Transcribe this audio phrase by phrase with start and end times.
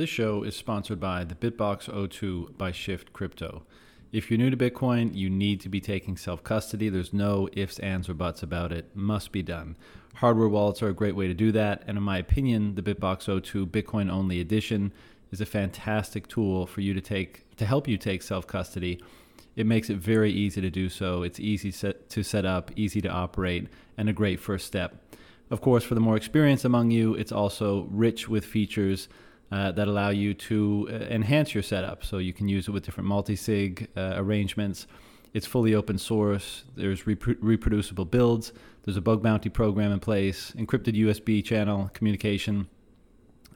[0.00, 3.64] This show is sponsored by the BitBox02 by Shift Crypto.
[4.12, 6.88] If you're new to Bitcoin, you need to be taking self custody.
[6.88, 8.96] There's no ifs, ands, or buts about it.
[8.96, 9.76] Must be done.
[10.14, 11.82] Hardware wallets are a great way to do that.
[11.86, 14.94] And in my opinion, the BitBox02 Bitcoin only edition
[15.32, 19.02] is a fantastic tool for you to take to help you take self custody.
[19.54, 21.22] It makes it very easy to do so.
[21.24, 24.96] It's easy to set up, easy to operate, and a great first step.
[25.50, 29.06] Of course, for the more experienced among you, it's also rich with features
[29.52, 32.04] uh, that allow you to uh, enhance your setup.
[32.04, 34.86] So you can use it with different multi-sig uh, arrangements.
[35.32, 36.64] It's fully open source.
[36.76, 38.52] There's repro- reproducible builds.
[38.84, 42.68] There's a bug bounty program in place, encrypted USB channel communication,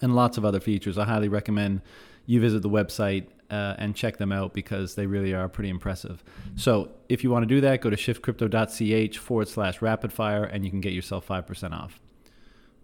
[0.00, 0.98] and lots of other features.
[0.98, 1.80] I highly recommend
[2.26, 6.24] you visit the website uh, and check them out because they really are pretty impressive.
[6.56, 10.70] So if you want to do that, go to shiftcrypto.ch forward slash rapidfire and you
[10.70, 12.00] can get yourself 5% off.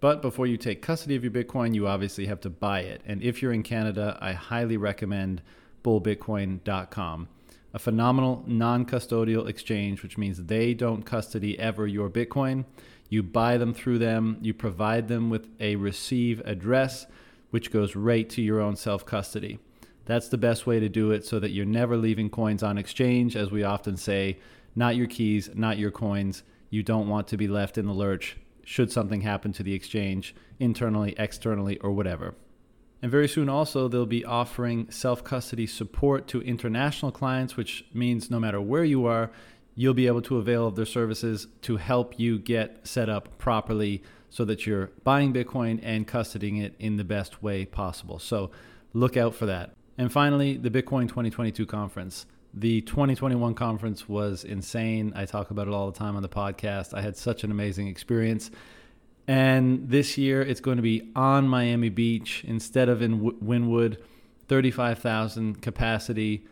[0.01, 3.03] But before you take custody of your Bitcoin, you obviously have to buy it.
[3.05, 5.43] And if you're in Canada, I highly recommend
[5.85, 7.29] bullbitcoin.com,
[7.75, 12.65] a phenomenal non custodial exchange, which means they don't custody ever your Bitcoin.
[13.11, 17.07] You buy them through them, you provide them with a receive address,
[17.51, 19.59] which goes right to your own self custody.
[20.07, 23.37] That's the best way to do it so that you're never leaving coins on exchange,
[23.37, 24.39] as we often say,
[24.75, 26.43] not your keys, not your coins.
[26.71, 28.39] You don't want to be left in the lurch
[28.71, 32.37] should something happen to the exchange internally, externally, or whatever.
[33.03, 38.31] And very soon, also, they'll be offering self custody support to international clients, which means
[38.31, 39.33] no matter where you are,
[39.75, 44.05] you'll be able to avail of their services to help you get set up properly
[44.29, 48.21] so that you're buying Bitcoin and custodying it in the best way possible.
[48.21, 48.53] So
[48.93, 49.73] look out for that.
[49.99, 52.25] And finally, the Bitcoin 2022 conference.
[52.53, 55.13] The 2021 conference was insane.
[55.15, 56.93] I talk about it all the time on the podcast.
[56.95, 58.51] I had such an amazing experience.
[59.29, 63.99] And this year it's going to be on Miami Beach instead of in Wynwood,
[64.49, 66.45] 35,000 capacity.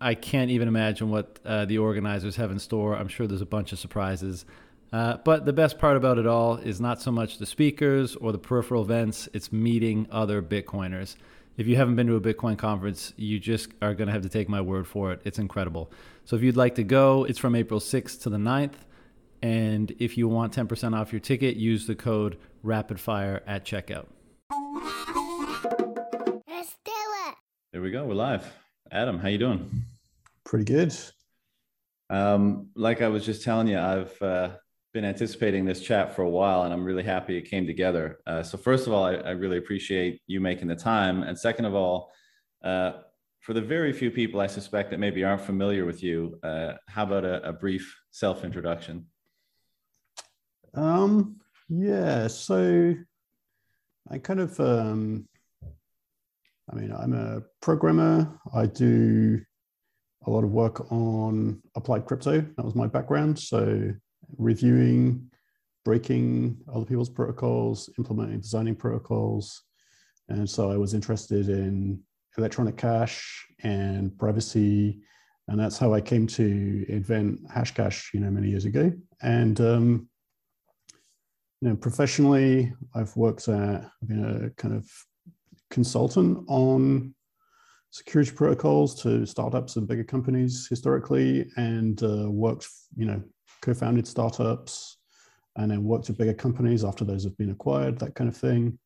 [0.00, 2.94] I can't even imagine what uh, the organizers have in store.
[2.94, 4.44] I'm sure there's a bunch of surprises.
[4.92, 8.30] Uh, but the best part about it all is not so much the speakers or
[8.30, 11.16] the peripheral events, it's meeting other Bitcoiners
[11.56, 14.28] if you haven't been to a Bitcoin conference, you just are going to have to
[14.28, 15.20] take my word for it.
[15.24, 15.90] It's incredible.
[16.24, 18.74] So if you'd like to go, it's from April 6th to the 9th.
[19.42, 24.06] And if you want 10% off your ticket, use the code RAPIDFIRE at checkout.
[26.48, 27.34] Let's do it.
[27.72, 28.04] There we go.
[28.04, 28.52] We're live.
[28.90, 29.70] Adam, how you doing?
[30.44, 30.94] Pretty good.
[32.10, 34.50] Um, like I was just telling you, I've uh,
[34.96, 38.18] been anticipating this chat for a while, and I'm really happy it came together.
[38.26, 41.66] Uh, so, first of all, I, I, really appreciate you making the time, and second
[41.66, 42.10] of all,
[42.64, 42.92] uh,
[43.40, 47.02] for the very few people I suspect that maybe aren't familiar with you, uh, how
[47.02, 49.04] about a, a brief self introduction?
[50.72, 52.94] Um, yeah, so
[54.10, 55.28] I kind of, um,
[56.72, 58.40] I mean, I'm a programmer.
[58.54, 59.42] I do
[60.26, 62.40] a lot of work on applied crypto.
[62.40, 63.38] That was my background.
[63.38, 63.92] So
[64.38, 65.30] reviewing,
[65.84, 69.62] breaking other people's protocols, implementing, designing protocols.
[70.28, 72.02] And so I was interested in
[72.38, 75.00] electronic cash and privacy.
[75.48, 78.92] And that's how I came to invent Hashcash, you know, many years ago.
[79.22, 80.08] And, um,
[81.60, 84.90] you know, professionally, I've worked at, I've been a kind of
[85.70, 87.14] consultant on
[87.90, 93.22] security protocols to startups and bigger companies historically and uh, worked, you know,
[93.62, 94.98] co-founded startups
[95.56, 98.78] and then worked at bigger companies after those have been acquired, that kind of thing.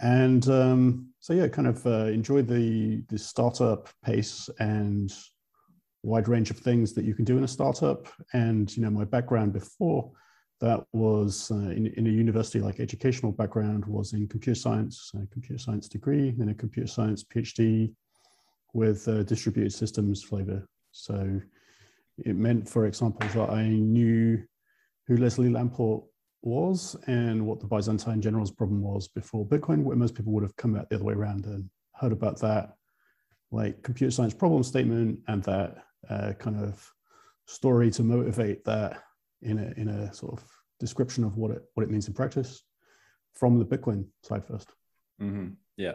[0.00, 5.12] And um, so yeah, kind of uh, enjoyed the the startup pace and
[6.02, 8.06] wide range of things that you can do in a startup.
[8.32, 10.12] And you know, my background before
[10.60, 15.26] that was uh, in, in a university like educational background was in computer science, a
[15.26, 17.92] computer science degree, then a computer science PhD
[18.72, 20.68] with uh, distributed systems flavor.
[20.92, 21.40] So
[22.24, 24.42] it meant, for example, that I knew
[25.06, 26.04] who Leslie Lamport
[26.42, 30.56] was and what the Byzantine general's problem was before Bitcoin, where most people would have
[30.56, 32.74] come out the other way around and heard about that,
[33.50, 35.78] like computer science problem statement and that
[36.08, 36.86] uh, kind of
[37.46, 39.02] story to motivate that
[39.42, 40.44] in a, in a sort of
[40.78, 42.62] description of what it, what it means in practice
[43.34, 44.66] from the Bitcoin side 1st
[45.22, 45.48] mm-hmm.
[45.76, 45.92] Yeah.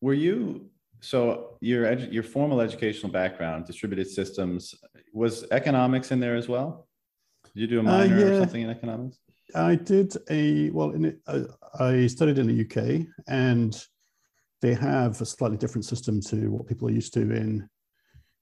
[0.00, 0.70] Were you
[1.04, 4.74] so your edu- your formal educational background, distributed systems,
[5.12, 6.88] was economics in there as well?
[7.54, 8.24] Did you do a uh, minor uh, yeah.
[8.26, 9.18] or something in economics?
[9.54, 10.90] I did a well.
[10.90, 11.40] In uh,
[11.78, 13.76] I studied in the UK, and
[14.62, 17.68] they have a slightly different system to what people are used to in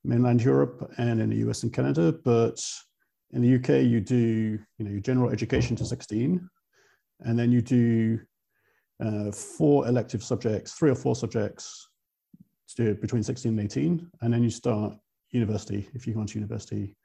[0.04, 2.12] mainland Europe and in the US and Canada.
[2.24, 2.60] But
[3.32, 4.16] in the UK, you do
[4.78, 6.48] you know your general education to 16,
[7.20, 8.20] and then you do
[9.04, 11.88] uh, four elective subjects, three or four subjects
[12.76, 14.94] between 16 and 18, and then you start
[15.30, 16.96] university if you go to university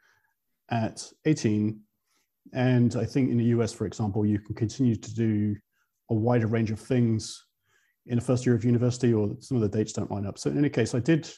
[0.69, 1.79] at 18.
[2.53, 5.55] And I think in the US, for example, you can continue to do
[6.09, 7.45] a wider range of things
[8.05, 10.37] in the first year of university, or some of the dates don't line up.
[10.37, 11.29] So in any case, I did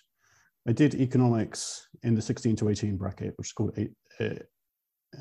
[0.68, 3.76] I did economics in the 16 to 18 bracket, which is called
[4.20, 4.40] A,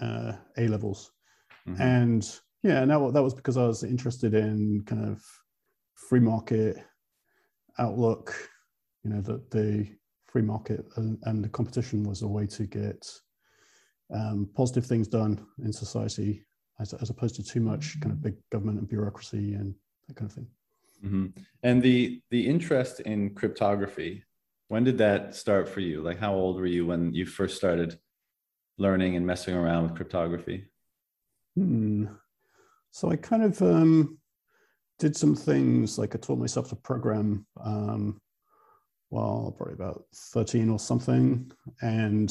[0.02, 1.12] uh, A levels,
[1.66, 1.81] mm-hmm.
[1.81, 5.22] and yeah, and that, that was because I was interested in kind of
[5.94, 6.76] free market
[7.78, 8.34] outlook,
[9.08, 9.88] you know, that the
[10.26, 13.10] free market and, and, the competition was a way to get
[14.14, 16.44] um, positive things done in society
[16.81, 19.75] as, as opposed to too much kind of big government and bureaucracy and
[20.06, 20.46] that kind of thing.
[21.05, 21.26] Mm-hmm.
[21.62, 24.25] And the the interest in cryptography,
[24.69, 26.02] when did that start for you?
[26.02, 27.99] Like, how old were you when you first started
[28.78, 30.66] learning and messing around with cryptography?
[31.56, 32.06] Hmm.
[32.90, 34.19] So I kind of um,
[34.99, 38.20] did some things like I taught myself to program um,
[39.10, 41.50] well, probably about 13 or something.
[41.81, 42.31] And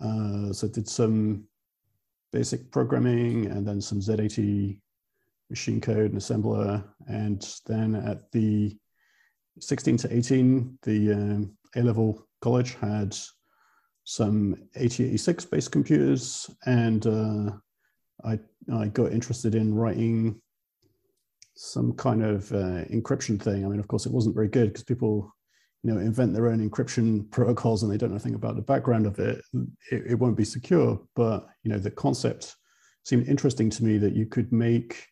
[0.00, 1.44] uh, so did some
[2.32, 4.78] basic programming and then some Z80
[5.50, 6.84] machine code and assembler.
[7.08, 8.76] And then at the
[9.60, 13.16] 16 to 18, the um, A level college had
[14.04, 16.50] some 8086 based computers.
[16.64, 17.50] And uh,
[18.24, 18.38] I,
[18.72, 20.40] I got interested in writing
[21.54, 23.64] some kind of uh, encryption thing.
[23.64, 25.34] I mean, of course, it wasn't very good because people
[25.86, 29.06] you know invent their own encryption protocols and they don't know anything about the background
[29.06, 29.40] of it,
[29.92, 31.00] it, it won't be secure.
[31.14, 32.56] But you know the concept
[33.04, 35.06] seemed interesting to me that you could make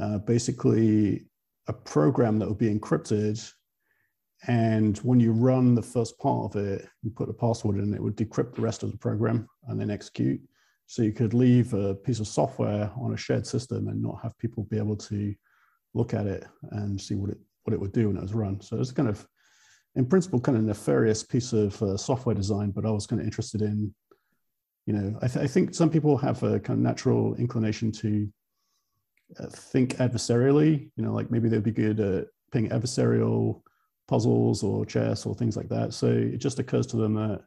[0.00, 1.26] uh, basically
[1.66, 3.52] a program that would be encrypted.
[4.46, 8.02] And when you run the first part of it you put a password in it
[8.02, 10.40] would decrypt the rest of the program and then execute.
[10.86, 14.38] So you could leave a piece of software on a shared system and not have
[14.38, 15.34] people be able to
[15.94, 18.60] look at it and see what it what it would do when it was run.
[18.60, 19.26] So it's kind of
[19.96, 23.26] in principle kind of nefarious piece of uh, software design, but I was kind of
[23.26, 23.92] interested in,
[24.84, 28.28] you know, I, th- I, think some people have a kind of natural inclination to
[29.40, 33.62] uh, think adversarially, you know, like maybe they'd be good at playing adversarial
[34.06, 35.94] puzzles or chess or things like that.
[35.94, 37.40] So it just occurs to them that,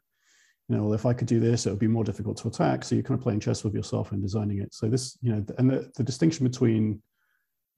[0.68, 2.84] you know, well, if I could do this, it would be more difficult to attack.
[2.84, 4.74] So you're kind of playing chess with yourself and designing it.
[4.74, 7.01] So this, you know, and the, the distinction between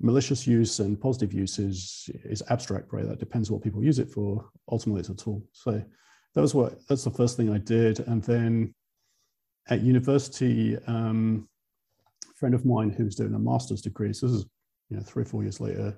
[0.02, 3.08] malicious use and positive use is is abstract, right?
[3.08, 4.50] That depends what people use it for.
[4.70, 5.44] Ultimately, it's a tool.
[5.54, 5.84] So
[6.34, 8.74] that was what that's the first thing I did, and then
[9.70, 11.48] at university, um,
[12.30, 14.14] a friend of mine who was doing a master's degree.
[14.14, 14.46] So this is
[14.90, 15.96] you know three or four years later,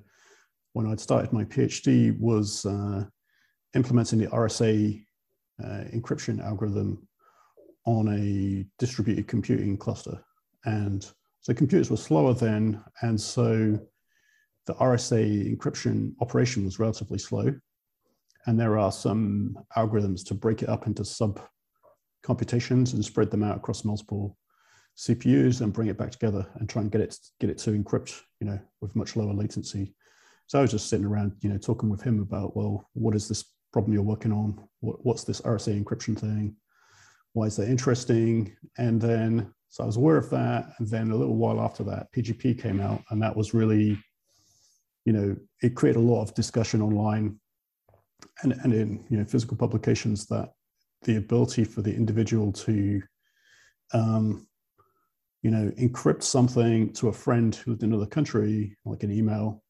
[0.74, 3.06] when I'd started my PhD, was uh,
[3.76, 5.04] implementing the RSA
[5.64, 7.08] uh, encryption algorithm
[7.86, 10.20] on a distributed computing cluster,
[10.66, 11.10] and
[11.42, 13.80] so computers were slower then, and so
[14.65, 17.54] the RSA encryption operation was relatively slow.
[18.45, 21.39] And there are some algorithms to break it up into sub
[22.24, 24.38] computations and spread them out across multiple
[24.98, 28.21] CPUs and bring it back together and try and get it get it to encrypt,
[28.39, 29.94] you know, with much lower latency.
[30.48, 33.27] So I was just sitting around, you know, talking with him about, well, what is
[33.27, 34.62] this problem you're working on?
[34.81, 36.56] What, what's this RSA encryption thing?
[37.33, 38.56] Why is that interesting?
[38.77, 40.74] And then, so I was aware of that.
[40.77, 43.98] And then a little while after that, PGP came out, and that was really
[45.06, 47.40] you know, it created a lot of discussion online
[48.42, 50.54] and, and in you know physical publications that
[51.04, 53.01] the ability for the individual to
[53.94, 54.48] um,
[55.42, 59.63] you know encrypt something to a friend who lived in another country like an email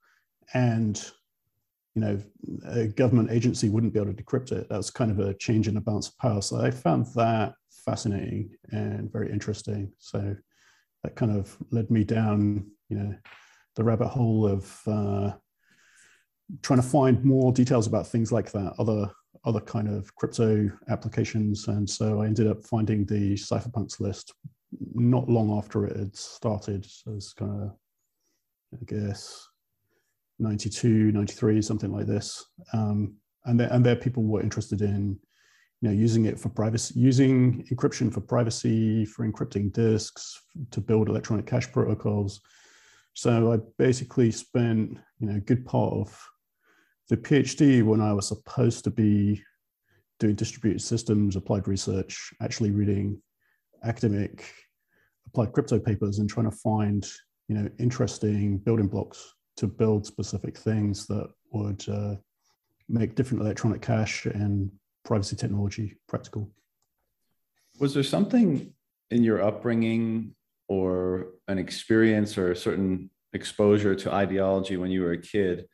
[0.54, 1.12] and
[1.96, 2.20] you know
[2.68, 4.70] a government agency wouldn't be able to decrypt it.
[4.70, 6.42] That was kind of a change in the balance of power.
[6.42, 7.54] So i found that
[7.86, 9.92] fascinating and very interesting.
[10.00, 10.36] So
[11.04, 13.16] that kind of led me down you know
[13.76, 15.32] the rabbit hole of uh,
[16.62, 19.12] trying to find more details about things like that, other
[19.46, 21.68] other kind of crypto applications.
[21.68, 24.34] And so I ended up finding the cypherpunks list
[24.94, 26.86] not long after it had started.
[26.86, 27.72] So it's kind of,
[28.74, 29.48] I guess,
[30.40, 32.46] 92, 93, something like this.
[32.74, 33.16] Um,
[33.46, 35.20] and there, and there people were interested in,
[35.82, 41.10] you know, using it for privacy, using encryption for privacy, for encrypting disks, to build
[41.10, 42.40] electronic cash protocols,
[43.14, 46.30] so I basically spent, you know, a good part of
[47.10, 49.44] the PhD when I was supposed to be
[50.20, 53.22] doing distributed systems, applied research, actually reading
[53.84, 54.52] academic
[55.28, 57.08] applied crypto papers and trying to find,
[57.48, 62.16] you know, interesting building blocks to build specific things that would uh,
[62.90, 64.72] make different electronic cash and
[65.04, 66.50] privacy technology practical.
[67.80, 68.74] Was there something
[69.12, 70.36] in your upbringing
[70.74, 75.66] or an experience or a certain exposure to ideology when you were a kid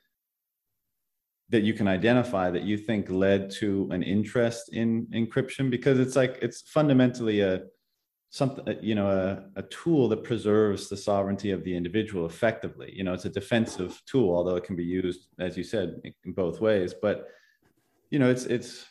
[1.50, 5.70] that you can identify that you think led to an interest in encryption?
[5.70, 7.64] Because it's like it's fundamentally a
[8.32, 12.92] something you know a, a tool that preserves the sovereignty of the individual effectively.
[12.96, 15.88] You know it's a defensive tool although it can be used as you said
[16.26, 16.94] in both ways.
[16.94, 17.28] But
[18.12, 18.86] you know it's it's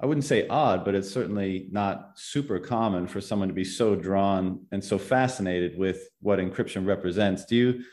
[0.00, 3.94] i wouldn't say odd but it's certainly not super common for someone to be so
[3.94, 7.44] drawn and so fascinated with what encryption represents.
[7.44, 7.84] Do you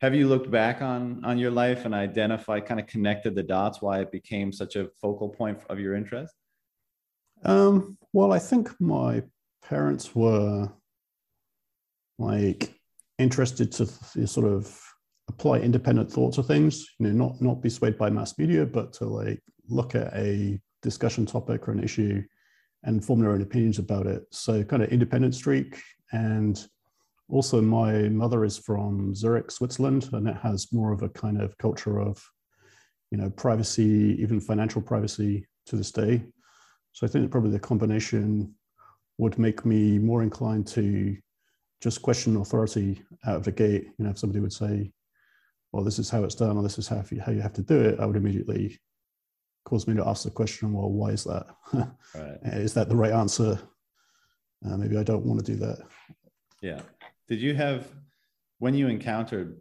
[0.00, 3.80] have you looked back on on your life and identified kind of connected the dots
[3.80, 6.34] why it became such a focal point of your interest?
[7.44, 9.22] Um, well i think my
[9.62, 10.70] parents were
[12.18, 12.74] like
[13.18, 13.86] interested to
[14.26, 14.80] sort of
[15.28, 18.92] apply independent thought to things you know not not be swayed by mass media but
[18.92, 22.22] to like look at a discussion topic or an issue
[22.84, 24.22] and form their own opinions about it.
[24.30, 25.82] So kind of independent streak.
[26.12, 26.64] And
[27.28, 31.56] also my mother is from zurich switzerland and it has more of a kind of
[31.56, 32.22] culture of
[33.10, 36.22] you know privacy even financial privacy to this day.
[36.92, 38.54] So i think probably the combination
[39.18, 41.16] would make me more inclined to
[41.80, 43.84] just question authority out of the gate.
[43.98, 44.90] You know, if somebody would say,
[45.70, 47.62] well, this is how it's done, or this is how you, how you have to
[47.62, 48.80] do it, I would immediately
[49.64, 51.46] cause me to ask the question, well, why is that?
[52.14, 52.38] right.
[52.42, 53.58] is that the right answer?
[54.64, 55.78] Uh, maybe I don't want to do that.
[56.60, 56.80] Yeah.
[57.28, 57.88] Did you have,
[58.58, 59.58] when you encountered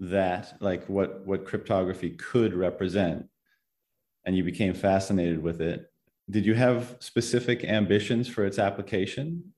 [0.00, 3.26] that, like what, what cryptography could represent,
[4.24, 5.90] and you became fascinated with it,
[6.28, 9.52] did you have specific ambitions for its application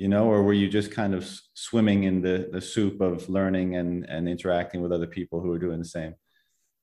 [0.00, 3.76] you know or were you just kind of swimming in the, the soup of learning
[3.76, 6.14] and, and interacting with other people who were doing the same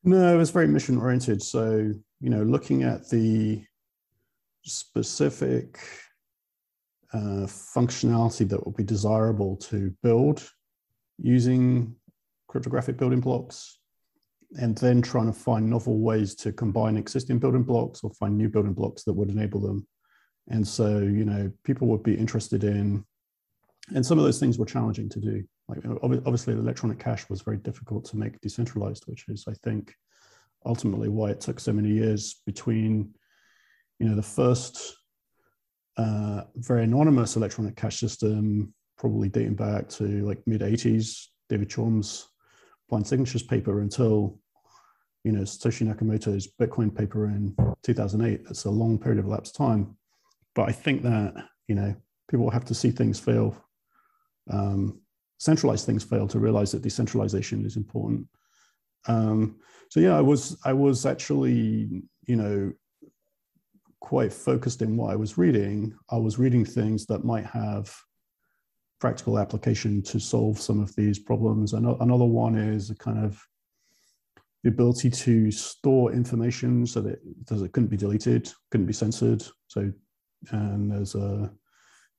[0.03, 3.63] no it was very mission oriented so you know looking at the
[4.63, 5.79] specific
[7.13, 10.49] uh, functionality that would be desirable to build
[11.17, 11.95] using
[12.47, 13.79] cryptographic building blocks
[14.59, 18.49] and then trying to find novel ways to combine existing building blocks or find new
[18.49, 19.85] building blocks that would enable them.
[20.49, 23.03] And so, you know, people would be interested in,
[23.93, 25.43] and some of those things were challenging to do.
[25.67, 29.93] Like obviously, electronic cash was very difficult to make decentralized, which is, I think,
[30.65, 33.13] ultimately why it took so many years between,
[33.99, 34.95] you know, the first
[35.97, 42.27] uh, very anonymous electronic cash system, probably dating back to like mid 80s, David Chaum's
[42.89, 44.39] blind signatures paper until
[45.23, 48.45] you know Satoshi Nakamoto's Bitcoin paper in 2008.
[48.45, 49.97] That's a long period of elapsed time,
[50.55, 51.33] but I think that
[51.67, 51.95] you know
[52.29, 53.55] people will have to see things fail,
[54.49, 55.01] um,
[55.39, 58.27] centralized things fail to realize that decentralization is important.
[59.07, 59.57] Um,
[59.89, 62.73] so yeah, I was I was actually you know
[63.99, 65.93] quite focused in what I was reading.
[66.09, 67.93] I was reading things that might have
[68.99, 71.73] practical application to solve some of these problems.
[71.73, 73.39] Another one is a kind of
[74.63, 79.43] the ability to store information so that it couldn't be deleted, couldn't be censored.
[79.67, 79.91] So,
[80.51, 81.51] and there's a,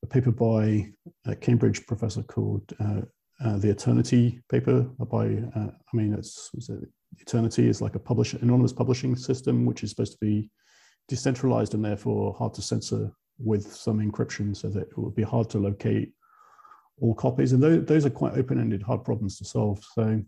[0.02, 0.88] a paper by
[1.26, 3.02] a Cambridge professor called uh,
[3.44, 5.26] uh, the Eternity paper by,
[5.56, 6.88] uh, I mean, it's, it,
[7.18, 10.50] Eternity is like a publish, anonymous publishing system, which is supposed to be
[11.08, 15.48] decentralized and therefore hard to censor with some encryption so that it would be hard
[15.50, 16.12] to locate
[17.00, 17.52] all copies.
[17.52, 19.82] And those, those are quite open-ended, hard problems to solve.
[19.94, 20.20] So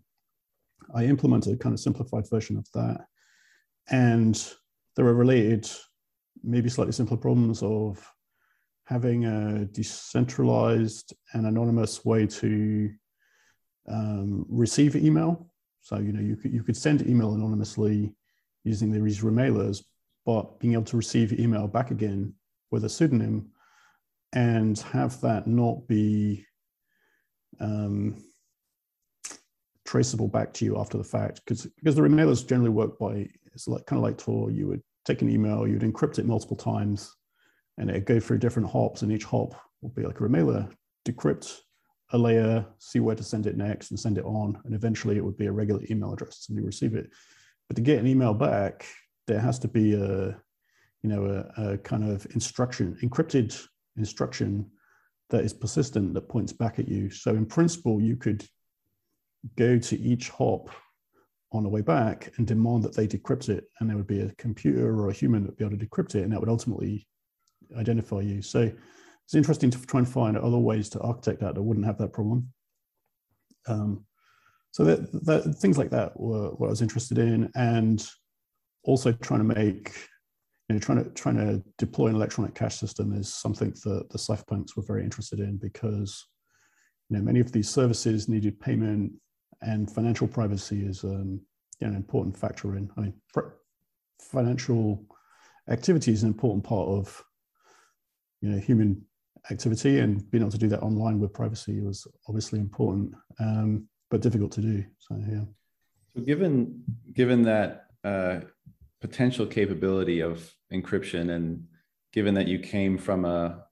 [0.95, 3.05] I implemented a kind of simplified version of that.
[3.91, 4.43] And
[4.97, 5.69] there are related,
[6.43, 8.05] maybe slightly simpler problems of
[8.91, 12.91] having a decentralized and anonymous way to
[13.89, 15.49] um, receive email.
[15.81, 18.13] So, you know, you could, you could send email anonymously
[18.65, 19.85] using these remailers,
[20.27, 22.35] but being able to receive email back again
[22.73, 23.51] with a pseudonym
[24.33, 26.45] and have that not be
[27.61, 28.17] um,
[29.87, 33.67] traceable back to you after the fact because because the remailers generally work by it's
[33.67, 34.51] like kind of like Tor.
[34.51, 37.17] You would take an email, you'd encrypt it multiple times,
[37.81, 40.69] and it'd go through different hops, and each hop will be like a remailer,
[41.05, 41.61] decrypt
[42.13, 45.25] a layer, see where to send it next, and send it on, and eventually it
[45.25, 47.11] would be a regular email address, and you receive it.
[47.69, 48.87] But to get an email back,
[49.27, 50.37] there has to be a
[51.03, 51.25] you know
[51.57, 53.59] a, a kind of instruction, encrypted
[53.97, 54.71] instruction
[55.31, 57.09] that is persistent that points back at you.
[57.11, 58.45] So in principle, you could
[59.57, 60.69] go to each hop
[61.53, 64.35] on the way back and demand that they decrypt it, and there would be a
[64.35, 67.07] computer or a human that would be able to decrypt it, and that would ultimately
[67.77, 68.43] identify you.
[68.43, 68.71] So
[69.25, 72.12] it's interesting to try and find other ways to architect that that wouldn't have that
[72.12, 72.53] problem.
[73.67, 74.05] Um,
[74.73, 78.07] so that, that, things like that were what I was interested in, and
[78.85, 79.95] also trying to make
[80.69, 84.19] you know, trying to trying to deploy an electronic cash system is something that the
[84.19, 86.27] cypherpunks were very interested in because
[87.09, 89.12] you know many of these services needed payment
[89.62, 91.41] and financial privacy is um,
[91.81, 92.91] an important factor in.
[92.97, 93.15] I mean,
[94.21, 95.05] financial
[95.69, 97.23] activity is an important part of
[98.41, 99.03] you know human
[99.51, 104.21] activity, and being able to do that online with privacy was obviously important, um, but
[104.21, 104.85] difficult to do.
[104.99, 105.45] So yeah.
[106.15, 106.83] So given
[107.15, 108.41] given that uh,
[109.01, 111.65] potential capability of encryption, and
[112.13, 113.65] given that you came from a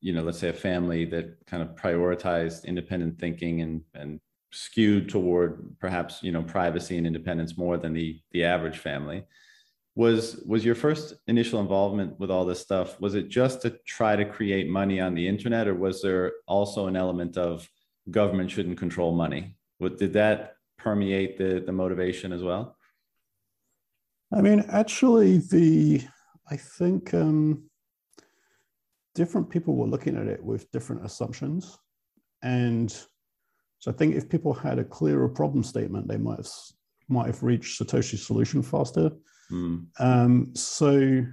[0.00, 4.20] you know let's say a family that kind of prioritized independent thinking and and
[4.52, 9.24] skewed toward perhaps you know privacy and independence more than the the average family
[9.94, 14.14] was was your first initial involvement with all this stuff was it just to try
[14.14, 17.68] to create money on the internet or was there also an element of
[18.10, 19.56] government shouldn't control money?
[19.78, 22.76] What did that permeate the the motivation as well?
[24.32, 26.02] I mean actually the
[26.50, 27.70] i think um
[29.14, 31.78] different people were looking at it with different assumptions.
[32.42, 32.90] And
[33.78, 36.48] so I think if people had a clearer problem statement, they might have
[37.08, 39.10] might have reached Satoshi's solution faster.
[39.50, 39.86] Mm.
[39.98, 41.24] Um, so,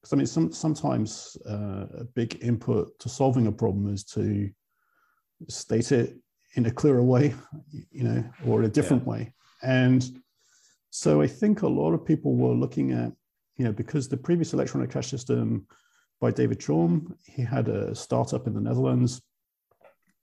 [0.00, 4.50] because I mean, some, sometimes uh, a big input to solving a problem is to
[5.48, 6.16] state it
[6.54, 7.34] in a clearer way,
[7.90, 9.10] you know, or a different yeah.
[9.10, 9.34] way.
[9.62, 10.04] And
[10.90, 13.12] so I think a lot of people were looking at,
[13.56, 15.66] you know, because the previous electronic cash system
[16.20, 19.22] by David Chaum, he had a startup in the Netherlands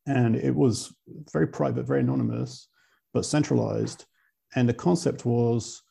[0.06, 0.94] and it was
[1.32, 2.68] very private, very anonymous,
[3.14, 4.06] but centralized.
[4.56, 5.84] And the concept was,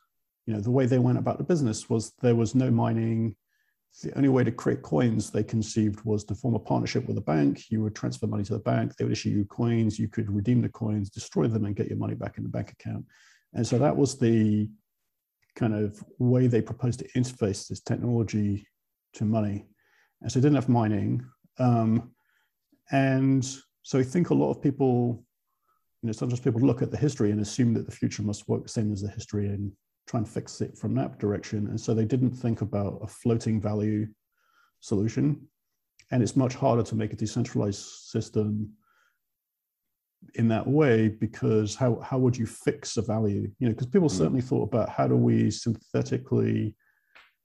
[0.47, 3.35] you know, the way they went about the business was there was no mining.
[4.03, 7.23] The only way to create coins they conceived was to form a partnership with a
[7.23, 7.65] bank.
[7.71, 10.63] You would transfer money to the bank, they would issue you coins, you could redeem
[10.63, 13.05] the coins, destroy them, and get your money back in the bank account.
[13.55, 14.69] And so that was the
[15.57, 18.69] kind of way they proposed to interface this technology
[19.15, 19.67] to money.
[20.21, 21.25] And so they didn't have mining.
[21.59, 22.13] Um,
[22.93, 23.45] and
[23.83, 25.25] so I think a lot of people,
[26.03, 28.63] you know, sometimes people look at the history and assume that the future must work
[28.63, 29.73] the same as the history and
[30.07, 31.67] try and fix it from that direction.
[31.69, 34.07] And so they didn't think about a floating value
[34.81, 35.49] solution.
[36.11, 38.71] And it's much harder to make a decentralized system
[40.35, 43.51] in that way because how, how would you fix a value?
[43.59, 44.17] You know, because people mm.
[44.17, 46.77] certainly thought about how do we synthetically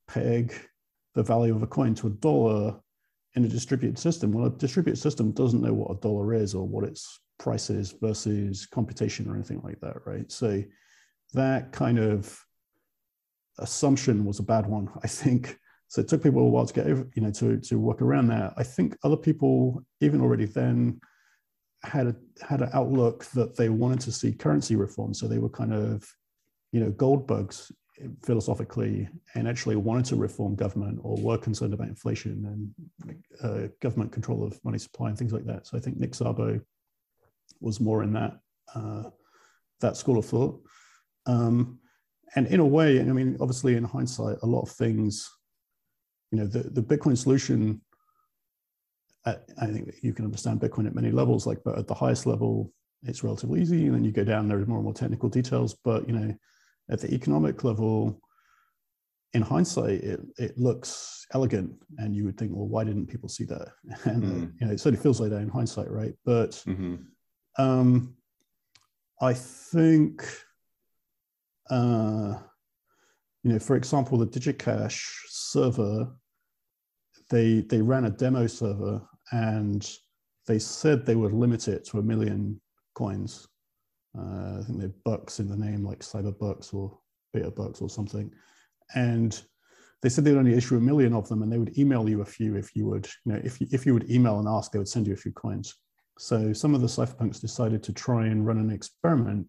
[0.07, 0.53] peg
[1.15, 2.79] the value of a coin to a dollar
[3.35, 4.31] in a distributed system.
[4.31, 7.93] Well, a distributed system doesn't know what a dollar is or what its price is
[8.01, 10.31] versus computation or anything like that, right?
[10.31, 10.63] So
[11.33, 12.39] that kind of
[13.61, 15.57] assumption was a bad one, I think.
[15.87, 18.27] So it took people a while to get over, you know, to to work around
[18.27, 18.53] that.
[18.57, 21.01] I think other people, even already then,
[21.83, 25.13] had a had an outlook that they wanted to see currency reform.
[25.13, 26.07] So they were kind of,
[26.71, 27.71] you know, gold bugs
[28.23, 34.11] philosophically and actually wanted to reform government or were concerned about inflation and uh, government
[34.11, 35.67] control of money supply and things like that.
[35.67, 36.61] So I think Nick Szabo
[37.59, 38.39] was more in that
[38.73, 39.09] uh,
[39.81, 40.61] that school of thought.
[41.25, 41.79] Um,
[42.35, 45.29] and in a way, I mean, obviously, in hindsight, a lot of things,
[46.31, 47.81] you know, the, the Bitcoin solution.
[49.23, 52.73] I think you can understand Bitcoin at many levels, like, but at the highest level,
[53.03, 53.85] it's relatively easy.
[53.85, 55.75] And then you go down, there are more and more technical details.
[55.83, 56.35] But you know,
[56.89, 58.19] at the economic level,
[59.33, 63.45] in hindsight, it, it looks elegant, and you would think, well, why didn't people see
[63.45, 63.69] that?
[64.05, 64.53] And mm.
[64.59, 66.13] you know, it certainly feels like that in hindsight, right?
[66.25, 66.95] But mm-hmm.
[67.61, 68.15] um,
[69.21, 70.25] I think,
[71.71, 72.37] uh,
[73.43, 76.11] you know, for example, the DigiCash server,
[77.31, 79.89] they they ran a demo server, and
[80.47, 82.61] they said they would limit it to a million
[82.93, 83.47] coins
[84.17, 86.97] uh, I think they're bucks in the name, like cyber bucks or
[87.33, 88.31] beta bucks or something.
[88.93, 89.41] And
[90.01, 92.25] they said they'd only issue a million of them, and they would email you a
[92.25, 94.79] few if you would, you know, if you, if you would email and ask, they
[94.79, 95.75] would send you a few coins.
[96.17, 99.47] So some of the cypherpunks decided to try and run an experiment,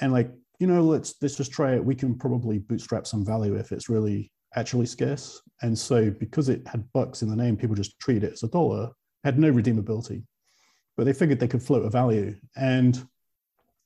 [0.00, 1.84] and like, you know, let's let's just try it.
[1.84, 5.42] We can probably bootstrap some value if it's really actually scarce.
[5.62, 8.48] And so because it had bucks in the name, people just treated it as a
[8.48, 8.90] dollar,
[9.24, 10.24] had no redeemability,
[10.96, 13.06] but they figured they could float a value and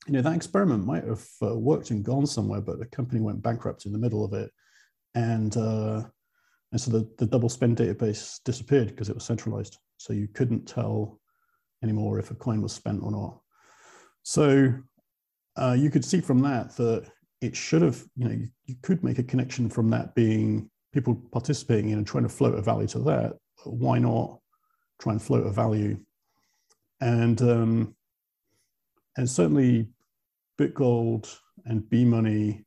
[0.06, 3.42] you know that experiment might have uh, worked and gone somewhere, but the company went
[3.42, 4.50] bankrupt in the middle of it,
[5.14, 6.02] and uh,
[6.72, 9.78] and so the, the double spend database disappeared because it was centralized.
[9.98, 11.20] So you couldn't tell
[11.82, 13.40] anymore if a coin was spent or not.
[14.22, 14.72] So
[15.56, 17.06] uh, you could see from that that
[17.40, 21.14] it should have, you know, you, you, could make a connection from that being people
[21.32, 23.36] participating in and trying to float a value to that.
[23.64, 24.38] Why not
[25.00, 25.98] try and float a value?
[27.00, 27.96] And um,
[29.16, 29.88] and certainly
[30.58, 31.34] BitGold
[31.64, 32.64] and B Money,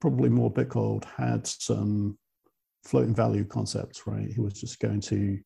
[0.00, 2.16] probably more BitGold, had some
[2.84, 4.28] floating value concepts, right?
[4.28, 5.38] He was just going to,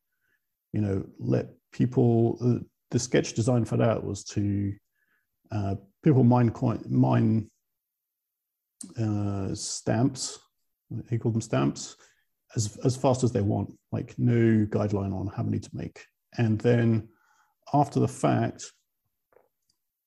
[0.73, 2.39] you know, let people.
[2.43, 4.71] Uh, the sketch design for that was to
[5.51, 7.51] uh, people mine coin mine
[8.99, 10.39] uh, stamps.
[11.09, 11.97] He called them stamps
[12.57, 13.73] as as fast as they want.
[13.93, 16.05] Like no guideline on how many to make,
[16.37, 17.09] and then
[17.73, 18.65] after the fact,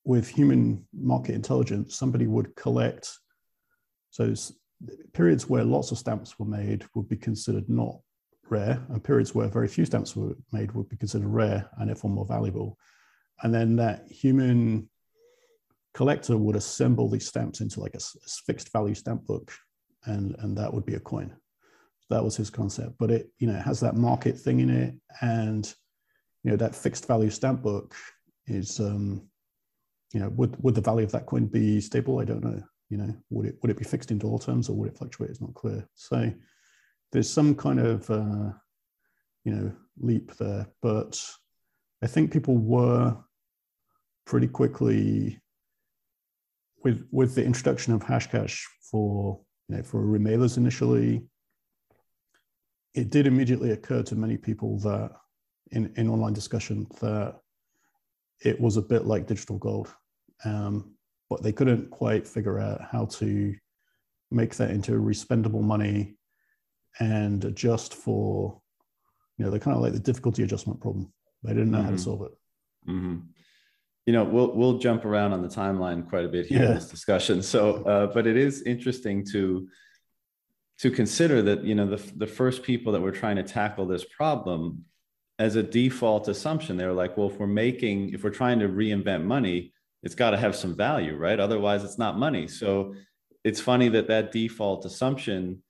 [0.03, 3.11] with human market intelligence, somebody would collect.
[4.11, 4.33] So
[5.13, 7.99] periods where lots of stamps were made would be considered not
[8.49, 12.11] rare, and periods where very few stamps were made would be considered rare and therefore
[12.11, 12.77] more valuable.
[13.41, 14.89] And then that human
[15.95, 19.51] collector would assemble these stamps into like a, a fixed value stamp book,
[20.03, 21.33] and and that would be a coin.
[22.09, 25.73] That was his concept, but it you know has that market thing in it, and
[26.43, 27.95] you know that fixed value stamp book
[28.45, 29.27] is um,
[30.13, 32.19] you know would would the value of that coin be stable?
[32.19, 32.61] I don't know.
[32.89, 35.31] You know, would it would it be fixed in dollar terms or would it fluctuate?
[35.31, 35.87] It's not clear.
[35.95, 36.31] So
[37.11, 38.51] there's some kind of uh,
[39.45, 41.19] you know leap there, but
[42.03, 43.17] I think people were
[44.25, 45.39] pretty quickly
[46.85, 51.23] with with the introduction of Hashcash for you know for remailers initially.
[52.93, 55.11] It did immediately occur to many people that
[55.71, 57.35] in, in online discussion that
[58.39, 59.93] it was a bit like digital gold,
[60.45, 60.93] um,
[61.29, 63.53] but they couldn't quite figure out how to
[64.31, 66.17] make that into respendable money
[66.99, 68.61] and adjust for,
[69.37, 71.11] you know, they're kind of like the difficulty adjustment problem.
[71.43, 71.85] They didn't know mm-hmm.
[71.85, 72.03] how to mm-hmm.
[72.03, 72.89] solve it.
[72.89, 73.17] Mm-hmm.
[74.05, 76.69] You know, we'll we'll jump around on the timeline quite a bit here yeah.
[76.69, 77.41] in this discussion.
[77.41, 79.67] So, uh, but it is interesting to
[80.79, 84.03] to consider that you know the the first people that were trying to tackle this
[84.03, 84.85] problem
[85.39, 88.67] as a default assumption they were like well if we're making if we're trying to
[88.67, 92.93] reinvent money it's got to have some value right otherwise it's not money so
[93.43, 95.61] it's funny that that default assumption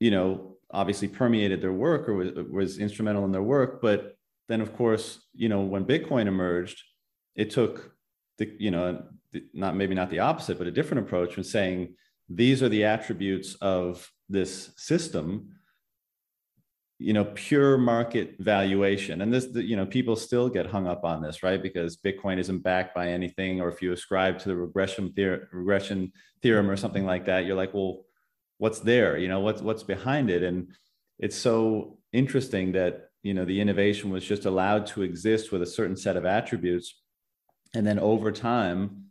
[0.00, 4.16] you know obviously permeated their work or was, was instrumental in their work but
[4.48, 6.82] then of course you know when bitcoin emerged
[7.36, 7.94] it took
[8.38, 9.02] the you know
[9.54, 11.94] not maybe not the opposite but a different approach from saying
[12.28, 15.48] these are the attributes of this system
[17.02, 19.22] you know pure market valuation.
[19.22, 21.62] And this you know people still get hung up on this right?
[21.62, 26.12] Because bitcoin isn't backed by anything or if you ascribe to the regression theorem, regression
[26.42, 28.04] theorem or something like that you're like well
[28.58, 29.18] what's there?
[29.18, 30.42] You know what's what's behind it?
[30.44, 30.68] And
[31.18, 35.66] it's so interesting that you know the innovation was just allowed to exist with a
[35.66, 37.01] certain set of attributes
[37.74, 39.06] and then over time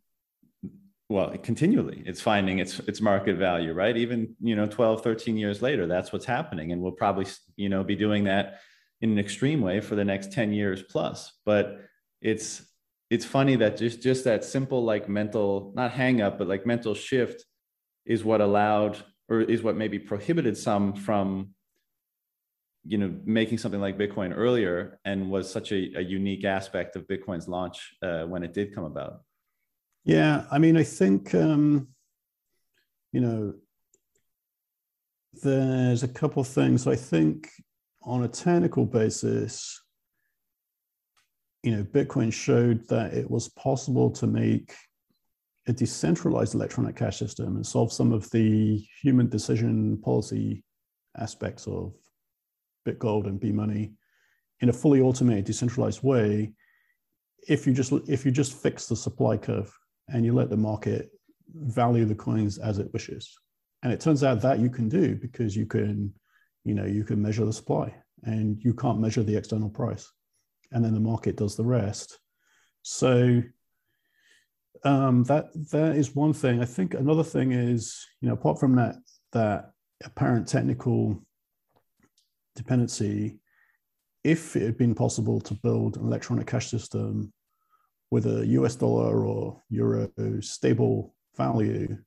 [1.09, 3.97] well continually it's finding its its market value right?
[3.97, 6.71] Even you know 12 13 years later that's what's happening.
[6.71, 8.59] And we'll probably you know be doing that
[9.01, 11.33] in an extreme way for the next 10 years plus.
[11.45, 11.79] But
[12.21, 12.63] it's
[13.09, 16.95] it's funny that just just that simple like mental not hang up but like mental
[16.95, 17.45] shift
[18.05, 18.97] is what allowed
[19.27, 21.53] or is what maybe prohibited some from
[22.85, 27.07] you know making something like bitcoin earlier and was such a, a unique aspect of
[27.07, 29.21] bitcoin's launch uh, when it did come about
[30.03, 31.87] yeah, I mean, I think um,
[33.11, 33.53] you know
[35.43, 36.87] there's a couple things.
[36.87, 37.49] I think
[38.01, 39.79] on a technical basis,
[41.63, 44.73] you know, Bitcoin showed that it was possible to make
[45.67, 50.63] a decentralized electronic cash system and solve some of the human decision policy
[51.19, 51.93] aspects of
[52.85, 53.93] BitGold and B-Money
[54.61, 56.53] in a fully automated, decentralized way.
[57.47, 59.71] If you just if you just fix the supply curve
[60.07, 61.09] and you let the market
[61.53, 63.37] value the coins as it wishes.
[63.83, 66.13] And it turns out that you can do because you can,
[66.63, 70.11] you know, you can measure the supply and you can't measure the external price.
[70.71, 72.19] And then the market does the rest.
[72.83, 73.41] So
[74.83, 76.61] um, that that is one thing.
[76.61, 78.95] I think another thing is, you know, apart from that
[79.33, 79.71] that
[80.03, 81.23] apparent technical
[82.61, 83.39] dependency,
[84.23, 87.33] if it had been possible to build an electronic cash system
[88.11, 90.09] with a US dollar or euro
[90.41, 91.97] stable value,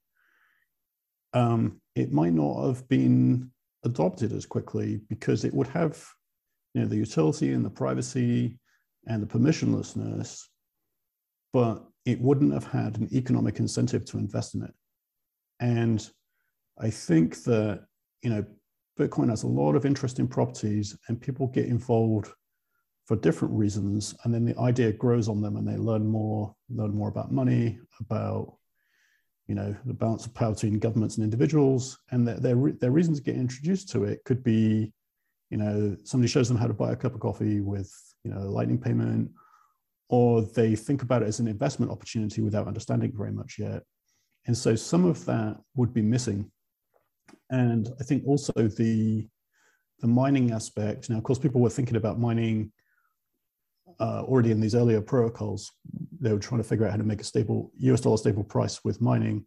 [1.32, 3.50] um, it might not have been
[3.84, 6.04] adopted as quickly because it would have
[6.74, 8.58] you know, the utility and the privacy
[9.06, 10.44] and the permissionlessness,
[11.52, 14.74] but it wouldn't have had an economic incentive to invest in it.
[15.60, 16.08] And
[16.78, 17.86] I think that
[18.22, 18.44] you know
[18.98, 22.28] Bitcoin has a lot of interesting properties, and people get involved
[23.06, 26.94] for different reasons and then the idea grows on them and they learn more learn
[26.94, 28.56] more about money about
[29.46, 31.98] you know the balance of power between governments and individuals.
[32.10, 34.92] And their, their, their reasons to get introduced to it could be
[35.50, 37.92] you know somebody shows them how to buy a cup of coffee with
[38.24, 39.30] you know lightning payment
[40.08, 43.82] or they think about it as an investment opportunity without understanding very much yet.
[44.46, 46.50] And so some of that would be missing
[47.50, 49.26] and i think also the
[50.00, 52.70] the mining aspect now of course people were thinking about mining
[54.00, 55.72] uh, already in these earlier protocols,
[56.20, 58.82] they were trying to figure out how to make a stable US dollar stable price
[58.84, 59.44] with mining.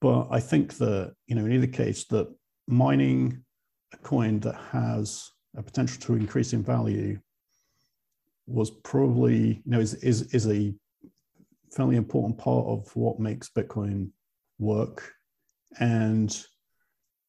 [0.00, 2.32] But I think that, you know, in either case, that
[2.66, 3.42] mining
[3.92, 7.18] a coin that has a potential to increase in value
[8.46, 10.74] was probably, you know, is, is, is a
[11.74, 14.10] fairly important part of what makes Bitcoin
[14.58, 15.10] work
[15.80, 16.44] and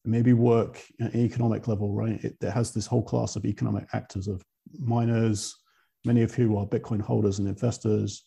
[0.06, 2.22] maybe work at an economic level, right?
[2.24, 4.42] It, it has this whole class of economic actors of
[4.78, 5.54] miners,
[6.04, 8.24] many of who are Bitcoin holders and investors.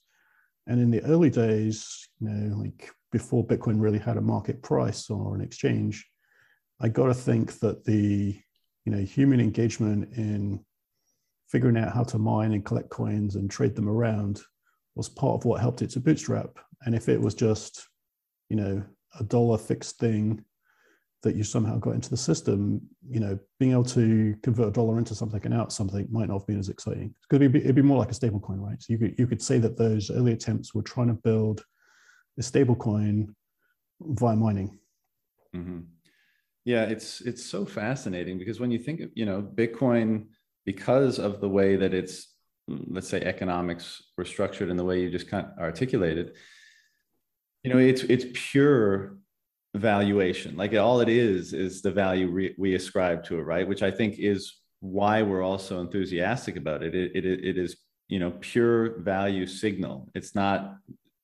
[0.67, 5.09] And in the early days, you know, like before Bitcoin really had a market price
[5.09, 6.05] or an exchange,
[6.79, 8.39] I got to think that the
[8.85, 10.63] you know human engagement in
[11.47, 14.41] figuring out how to mine and collect coins and trade them around
[14.95, 16.59] was part of what helped it to bootstrap.
[16.85, 17.87] And if it was just
[18.49, 18.83] you know
[19.19, 20.43] a dollar fixed thing
[21.23, 24.97] that you somehow got into the system, you know, being able to convert a dollar
[24.97, 27.13] into something and out something might not have been as exciting.
[27.29, 28.81] Going to be it'd be more like a stable coin, right?
[28.81, 31.63] So you could you could say that those early attempts were trying to build
[32.37, 33.35] a stable coin
[34.01, 34.79] via mining.
[35.55, 35.79] Mm-hmm.
[36.65, 40.27] Yeah, it's it's so fascinating because when you think of you know Bitcoin,
[40.65, 42.33] because of the way that it's
[42.67, 46.33] let's say economics were structured and the way you just kind of articulated,
[47.63, 49.17] you know, it's it's pure
[49.75, 50.55] valuation.
[50.55, 53.67] Like all it is is the value re- we ascribe to it, right?
[53.67, 56.95] Which I think is why we're also enthusiastic about it.
[56.95, 57.25] It, it.
[57.25, 57.77] it is
[58.09, 60.09] you know pure value signal.
[60.13, 60.75] It's not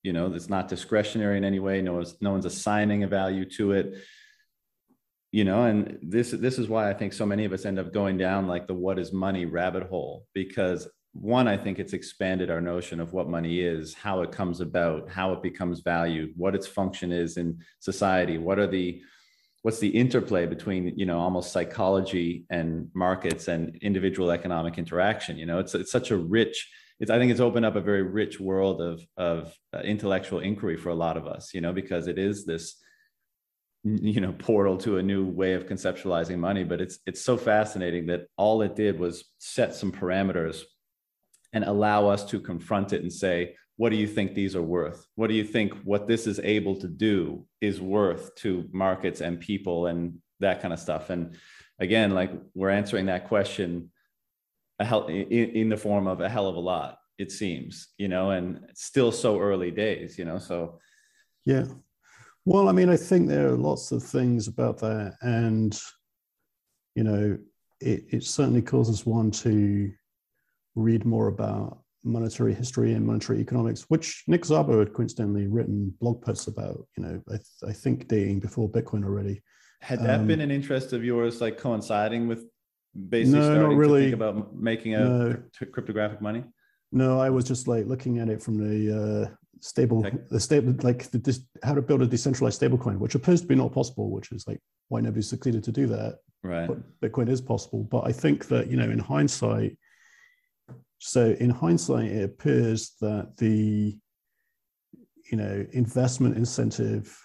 [0.04, 1.82] you know it's not discretionary in any way.
[1.82, 3.96] No one's no one's assigning a value to it.
[5.32, 7.92] You know, and this this is why I think so many of us end up
[7.92, 12.52] going down like the what is money rabbit hole because one, I think it's expanded
[12.52, 16.56] our notion of what money is, how it comes about, how it becomes valued, what
[16.56, 19.02] its function is in society, what are the
[19.62, 25.48] what's the interplay between you know almost psychology and markets and individual economic interaction you
[25.48, 25.58] know?
[25.58, 28.80] It's it's such a rich it's i think it's opened up a very rich world
[28.80, 32.46] of of uh, intellectual inquiry for a lot of us you know because it is
[32.46, 32.76] this
[33.84, 38.06] you know portal to a new way of conceptualizing money but it's it's so fascinating
[38.06, 40.62] that all it did was set some parameters
[41.56, 45.08] and allow us to confront it and say, what do you think these are worth?
[45.16, 49.40] What do you think what this is able to do is worth to markets and
[49.40, 51.10] people and that kind of stuff?
[51.10, 51.38] And
[51.80, 53.90] again, like we're answering that question
[54.80, 58.10] a hell, in, in the form of a hell of a lot, it seems, you
[58.10, 60.80] know, and still so early days, you know, so.
[61.46, 61.66] Yeah.
[62.44, 65.16] Well, I mean, I think there are lots of things about that.
[65.22, 65.80] And,
[66.96, 67.38] you know,
[67.80, 69.94] it, it certainly causes one to
[70.76, 76.22] read more about monetary history and monetary economics, which Nick Szabo had coincidentally written blog
[76.22, 79.42] posts about, you know, I, th- I think dating before Bitcoin already.
[79.82, 82.46] Had that um, been an interest of yours, like coinciding with
[83.10, 84.02] basically no, starting really.
[84.02, 85.38] to think about making a no.
[85.72, 86.44] cryptographic money?
[86.92, 90.30] No, I was just like looking at it from the uh, stable, Tech.
[90.30, 93.56] the stable, like the, this, how to build a decentralized stablecoin, which appears to be
[93.56, 94.60] not possible, which is like
[94.90, 96.20] why nobody succeeded to do that.
[96.44, 96.68] Right.
[96.68, 97.84] But Bitcoin is possible.
[97.84, 99.78] But I think that, you know, in hindsight,
[101.06, 103.96] so in hindsight, it appears that the
[105.32, 107.16] you know investment incentive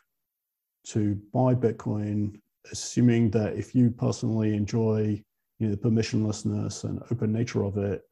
[0.88, 2.38] to buy Bitcoin,
[2.70, 5.22] assuming that if you personally enjoy
[5.58, 8.02] you know the permissionlessness and open nature of it,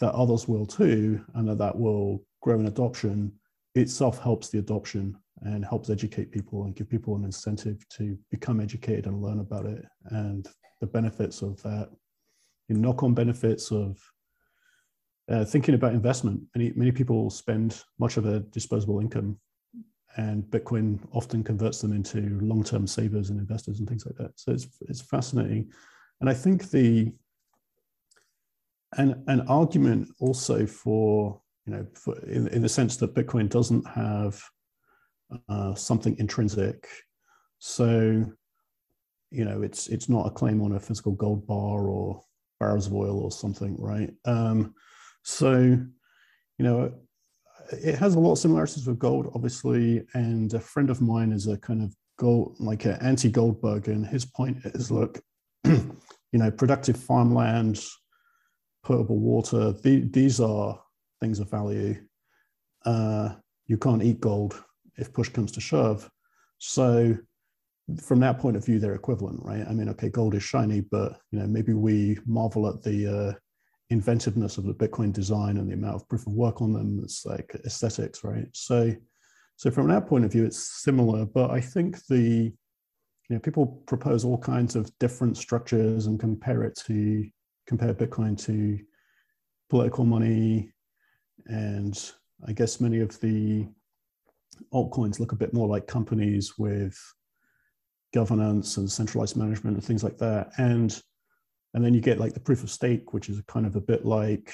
[0.00, 3.30] that others will too, and that that will grow in adoption,
[3.74, 8.60] itself helps the adoption and helps educate people and give people an incentive to become
[8.60, 9.84] educated and learn about it.
[10.06, 10.48] And
[10.80, 11.90] the benefits of that,
[12.70, 14.00] the knock-on benefits of
[15.30, 19.38] uh, thinking about investment, many many people spend much of their disposable income,
[20.16, 24.32] and Bitcoin often converts them into long-term savers and investors and things like that.
[24.36, 25.70] So it's it's fascinating,
[26.20, 27.12] and I think the
[28.96, 33.86] an an argument also for you know for in, in the sense that Bitcoin doesn't
[33.86, 34.42] have
[35.48, 36.88] uh, something intrinsic,
[37.58, 38.24] so
[39.30, 42.24] you know it's it's not a claim on a physical gold bar or
[42.58, 44.12] barrels of oil or something, right?
[44.24, 44.74] Um,
[45.22, 45.88] so, you
[46.58, 46.92] know,
[47.70, 50.04] it has a lot of similarities with gold, obviously.
[50.14, 53.88] And a friend of mine is a kind of gold, like an anti goldbug.
[53.88, 55.20] And his point is look,
[55.64, 55.94] you
[56.32, 57.82] know, productive farmland,
[58.84, 60.80] potable water, the, these are
[61.20, 61.96] things of value.
[62.84, 63.34] Uh,
[63.66, 64.62] you can't eat gold
[64.96, 66.10] if push comes to shove.
[66.58, 67.16] So,
[68.00, 69.66] from that point of view, they're equivalent, right?
[69.68, 73.32] I mean, okay, gold is shiny, but you know, maybe we marvel at the uh,
[73.92, 77.00] inventiveness of the Bitcoin design and the amount of proof of work on them.
[77.02, 78.48] It's like aesthetics, right?
[78.52, 78.94] So,
[79.56, 81.24] so from that point of view, it's similar.
[81.26, 82.52] But I think the,
[83.28, 87.28] you know, people propose all kinds of different structures and compare it to
[87.66, 88.78] compare Bitcoin to
[89.70, 90.70] political money,
[91.46, 92.12] and
[92.46, 93.66] I guess many of the
[94.74, 96.98] altcoins look a bit more like companies with
[98.12, 100.50] governance and centralized management and things like that.
[100.58, 101.00] And
[101.74, 104.04] and then you get like the proof of stake, which is kind of a bit
[104.04, 104.52] like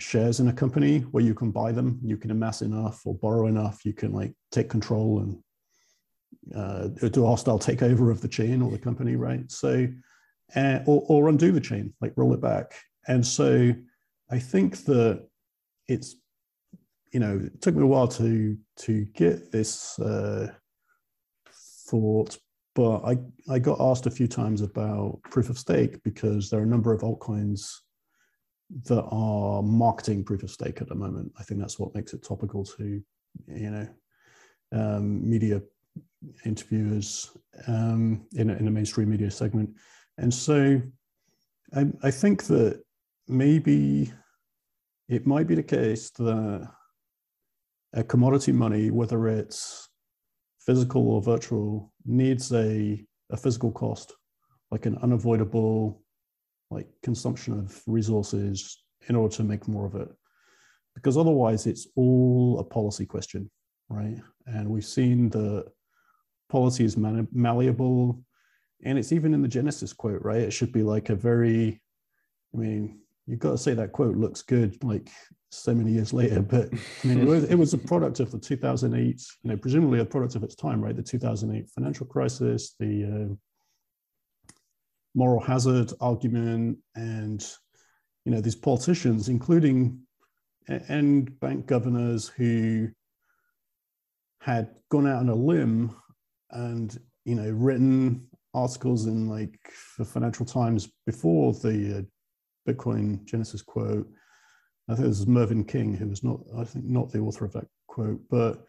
[0.00, 3.46] shares in a company where you can buy them, you can amass enough or borrow
[3.46, 5.42] enough, you can like take control and
[6.54, 9.50] uh, do a hostile takeover of the chain or the company, right?
[9.50, 9.88] So,
[10.54, 12.74] uh, or, or undo the chain, like roll it back.
[13.06, 13.74] And so
[14.30, 15.26] I think that
[15.88, 16.16] it's
[17.12, 20.52] you know it took me a while to to get this uh,
[21.88, 22.36] thought,
[22.78, 23.18] but I
[23.52, 26.92] I got asked a few times about proof of stake because there are a number
[26.92, 27.72] of altcoins
[28.84, 31.32] that are marketing proof of stake at the moment.
[31.40, 33.02] I think that's what makes it topical to
[33.48, 33.88] you know
[34.70, 35.60] um, media
[36.44, 37.36] interviewers
[37.66, 39.70] um, in, in a mainstream media segment,
[40.18, 40.80] and so
[41.74, 42.80] I, I think that
[43.26, 44.12] maybe
[45.08, 46.70] it might be the case that
[47.94, 49.88] a commodity money, whether it's
[50.60, 54.14] physical or virtual, needs a, a physical cost,
[54.70, 56.02] like an unavoidable
[56.70, 60.08] like consumption of resources in order to make more of it.
[60.94, 63.50] Because otherwise it's all a policy question,
[63.88, 64.18] right?
[64.46, 65.64] And we've seen the
[66.48, 68.22] policy is malleable.
[68.84, 70.42] And it's even in the Genesis quote, right?
[70.42, 71.80] It should be like a very,
[72.54, 75.08] I mean, you've got to say that quote looks good like
[75.50, 76.68] so many years later but
[77.04, 80.04] i mean it was, it was a product of the 2008 you know presumably a
[80.04, 80.96] product of its time right?
[80.96, 84.52] The 2008 financial crisis the uh,
[85.14, 87.46] moral hazard argument and
[88.24, 90.00] you know these politicians including
[90.88, 92.88] and bank governors who
[94.40, 95.94] had gone out on a limb
[96.50, 99.58] and you know written articles in like
[99.98, 102.02] the financial times before the uh,
[102.68, 104.08] Bitcoin Genesis quote.
[104.88, 107.52] I think this is Mervyn King, who was not, I think, not the author of
[107.52, 108.64] that quote, but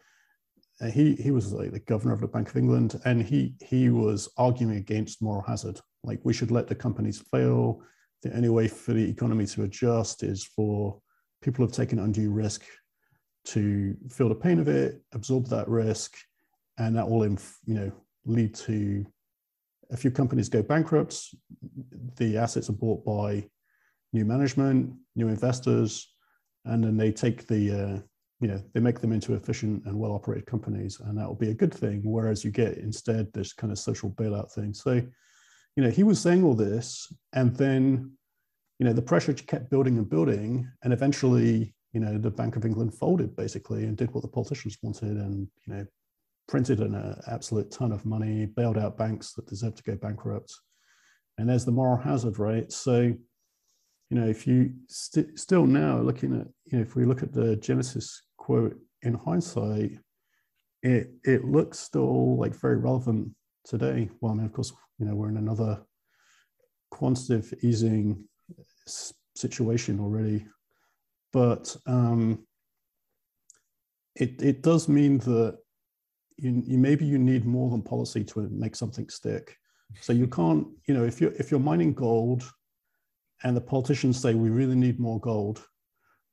[0.80, 3.90] uh, he he was like the governor of the Bank of England, and he he
[3.90, 5.80] was arguing against moral hazard.
[6.02, 7.82] Like we should let the companies fail.
[8.22, 11.00] The only way for the economy to adjust is for
[11.42, 12.64] people who've taken undue risk
[13.46, 16.16] to feel the pain of it, absorb that risk,
[16.78, 17.24] and that will,
[17.64, 17.92] you know,
[18.26, 19.06] lead to
[19.90, 21.34] a few companies go bankrupt.
[22.16, 23.48] The assets are bought by
[24.12, 26.12] new management, new investors,
[26.64, 28.00] and then they take the, uh,
[28.40, 31.50] you know, they make them into efficient and well operated companies, and that will be
[31.50, 32.00] a good thing.
[32.04, 34.74] Whereas you get instead this kind of social bailout thing.
[34.74, 34.94] So,
[35.76, 38.12] you know, he was saying all this, and then,
[38.78, 42.64] you know, the pressure kept building and building, and eventually, you know, the Bank of
[42.64, 45.86] England folded basically and did what the politicians wanted, and you know,
[46.48, 50.52] printed an uh, absolute ton of money, bailed out banks that deserved to go bankrupt.
[51.38, 52.70] And there's the moral hazard, right?
[52.70, 53.14] So
[54.10, 57.32] you know, if you st- still now looking at, you know, if we look at
[57.32, 59.92] the Genesis quote in hindsight,
[60.82, 63.30] it it looks still like very relevant
[63.64, 64.10] today.
[64.20, 65.82] Well, I mean, of course, you know, we're in another
[66.90, 68.24] quantitative easing
[69.36, 70.44] situation already,
[71.32, 72.44] but um,
[74.16, 75.58] it it does mean that
[76.36, 79.56] you, you maybe you need more than policy to make something stick.
[80.00, 82.42] So you can't, you know, if you're if you're mining gold
[83.42, 85.66] and the politicians say we really need more gold,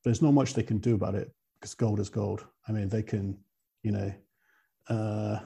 [0.03, 2.45] there's not much they can do about it because gold is gold.
[2.67, 3.37] I mean, they can,
[3.83, 4.13] you know,
[4.89, 5.39] uh,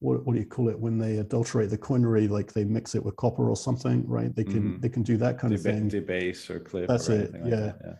[0.00, 3.04] what, what do you call it when they adulterate the coinery, Like they mix it
[3.04, 4.34] with copper or something, right?
[4.34, 4.80] They can mm.
[4.80, 5.88] they can do that kind Deb- of thing.
[5.88, 6.88] Debase or clip.
[6.88, 7.30] That's or it.
[7.34, 7.40] Yeah.
[7.40, 7.76] Like that.
[7.84, 7.92] yeah.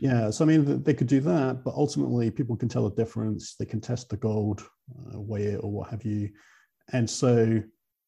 [0.00, 3.54] Yeah, so I mean, they could do that, but ultimately, people can tell the difference.
[3.54, 6.30] They can test the gold, uh, weigh it, or what have you,
[6.92, 7.62] and so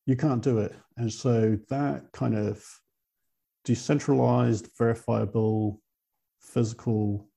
[0.04, 0.74] you can't do it.
[0.96, 2.64] And so that kind of
[3.66, 5.82] decentralized, verifiable,
[6.40, 7.28] physical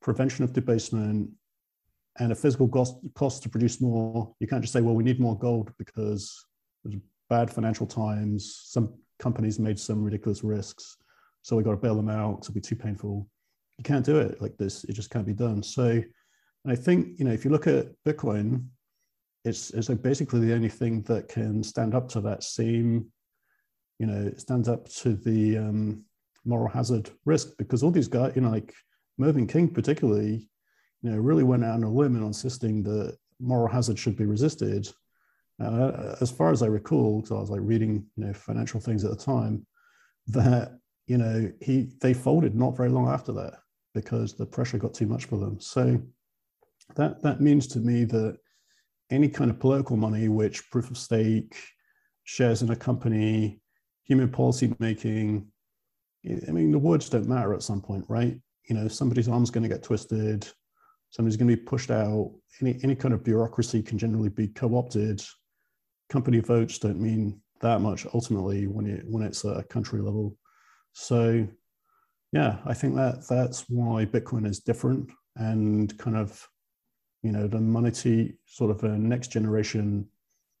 [0.00, 1.30] prevention of debasement
[2.18, 4.34] and a physical cost, cost to produce more.
[4.40, 6.46] You can't just say, well, we need more gold because
[6.82, 8.62] there's bad financial times.
[8.64, 10.96] Some companies made some ridiculous risks.
[11.42, 12.38] So we got to bail them out.
[12.40, 13.28] It'll be too painful.
[13.76, 14.84] You can't do it like this.
[14.84, 15.62] It just can't be done.
[15.62, 18.64] So, and I think, you know, if you look at Bitcoin,
[19.44, 23.06] it's, it's like basically the only thing that can stand up to that same
[23.98, 26.04] you know, it stands up to the um,
[26.44, 28.74] moral hazard risk because all these guys, you know, like
[29.18, 30.48] Mervyn King particularly,
[31.02, 34.26] you know, really went out on a limb in insisting that moral hazard should be
[34.26, 34.88] resisted.
[35.62, 39.04] Uh, as far as I recall, because I was like reading, you know, financial things
[39.04, 39.66] at the time,
[40.28, 43.54] that you know he they folded not very long after that
[43.94, 45.58] because the pressure got too much for them.
[45.60, 46.02] So
[46.96, 48.36] that that means to me that
[49.10, 51.56] any kind of political money, which proof of stake,
[52.24, 53.60] shares in a company,
[54.06, 55.46] human policy making.
[56.26, 58.36] I mean, the words don't matter at some point, right?
[58.68, 60.46] you know somebody's arm's going to get twisted
[61.10, 65.22] somebody's going to be pushed out any any kind of bureaucracy can generally be co-opted
[66.08, 70.36] company votes don't mean that much ultimately when it when it's a country level
[70.92, 71.46] so
[72.32, 76.46] yeah i think that that's why bitcoin is different and kind of
[77.22, 80.06] you know the monetary sort of a next generation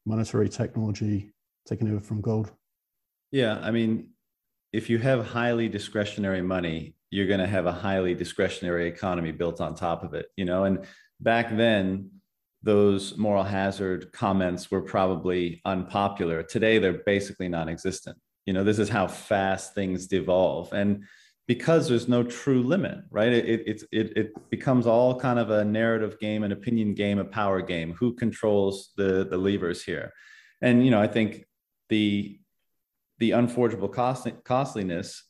[0.04, 1.32] monetary technology
[1.66, 2.52] taking over from gold
[3.30, 4.10] yeah i mean
[4.72, 9.60] if you have highly discretionary money you're going to have a highly discretionary economy built
[9.60, 10.64] on top of it you know?
[10.64, 10.86] And
[11.20, 12.10] back then
[12.62, 16.42] those moral hazard comments were probably unpopular.
[16.42, 18.18] Today they're basically non-existent.
[18.44, 20.72] You know this is how fast things devolve.
[20.72, 21.04] And
[21.46, 23.32] because there's no true limit right?
[23.32, 27.24] It, it, it, it becomes all kind of a narrative game an opinion game a
[27.24, 27.94] power game.
[27.94, 30.12] Who controls the the levers here?
[30.62, 31.44] And you know i think
[31.88, 32.38] the
[33.18, 35.24] the unforgeable cost, costliness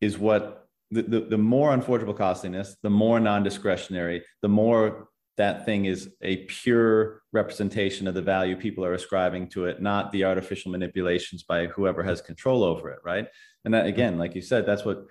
[0.00, 5.84] is what the, the, the more unforgeable costliness, the more non-discretionary, the more that thing
[5.84, 10.70] is a pure representation of the value people are ascribing to it, not the artificial
[10.72, 13.26] manipulations by whoever has control over it, right?
[13.64, 15.04] And that again, like you said, that's what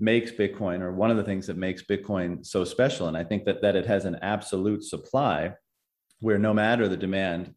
[0.00, 3.08] makes Bitcoin, or one of the things that makes Bitcoin so special.
[3.08, 5.54] And I think that that it has an absolute supply
[6.20, 7.54] where no matter the demand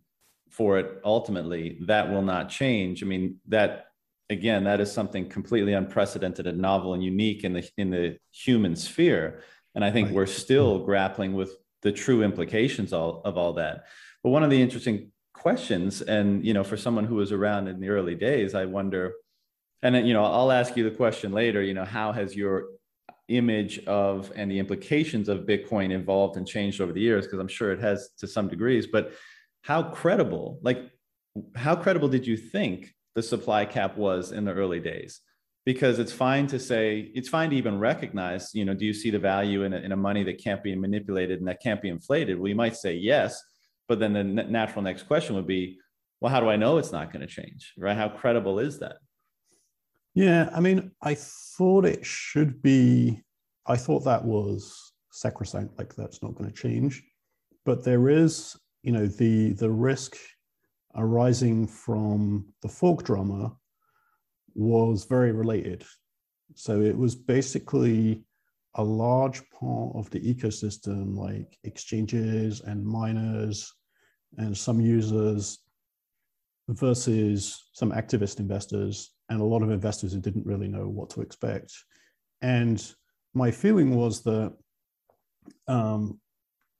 [0.49, 3.01] for it ultimately, that will not change.
[3.01, 3.85] I mean, that
[4.31, 8.75] again, that is something completely unprecedented and novel and unique in the in the human
[8.75, 9.43] sphere.
[9.75, 10.15] And I think right.
[10.15, 11.51] we're still grappling with
[11.81, 13.85] the true implications all, of all that.
[14.23, 17.79] But one of the interesting questions, and you know, for someone who was around in
[17.79, 19.13] the early days, I wonder,
[19.81, 21.61] and then, you know, I'll ask you the question later.
[21.61, 22.65] You know, how has your
[23.27, 27.25] image of and the implications of Bitcoin evolved and changed over the years?
[27.25, 28.87] Because I'm sure it has to some degrees.
[28.87, 29.13] But
[29.63, 30.79] how credible, like,
[31.55, 35.21] how credible did you think the supply cap was in the early days.
[35.65, 39.11] Because it's fine to say it's fine to even recognize you know do you see
[39.11, 41.89] the value in a, in a money that can't be manipulated and that can't be
[41.89, 42.39] inflated?
[42.39, 43.41] Well you might say yes
[43.87, 45.77] but then the natural next question would be
[46.19, 47.95] well how do i know it's not going to change right?
[47.95, 48.97] How credible is that?
[50.15, 53.21] Yeah i mean i thought it should be
[53.67, 57.03] i thought that was sacrosanct like that's not going to change.
[57.65, 60.15] But there is you know the the risk
[60.95, 63.55] arising from the fork drama
[64.53, 65.83] was very related.
[66.55, 68.25] So it was basically
[68.75, 73.73] a large part of the ecosystem, like exchanges and miners
[74.37, 75.59] and some users
[76.69, 81.21] versus some activist investors and a lot of investors who didn't really know what to
[81.21, 81.73] expect.
[82.41, 82.85] And
[83.33, 84.53] my feeling was that,
[85.67, 86.19] um,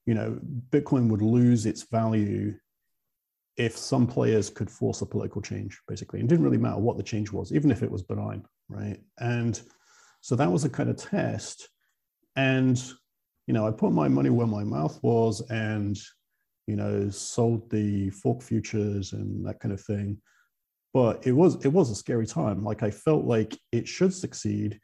[0.05, 0.39] you know,
[0.69, 2.55] Bitcoin would lose its value
[3.57, 6.19] if some players could force a political change, basically.
[6.19, 8.99] It didn't really matter what the change was, even if it was benign, right?
[9.19, 9.59] And
[10.21, 11.69] so that was a kind of test.
[12.35, 12.81] And,
[13.47, 15.99] you know, I put my money where my mouth was and,
[16.67, 20.21] you know, sold the fork futures and that kind of thing.
[20.93, 22.63] But it was it was a scary time.
[22.63, 24.79] Like I felt like it should succeed,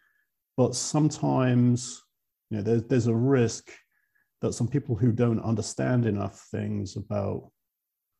[0.55, 2.01] but sometimes,
[2.49, 3.71] you know, there's there's a risk
[4.41, 7.51] that some people who don't understand enough things about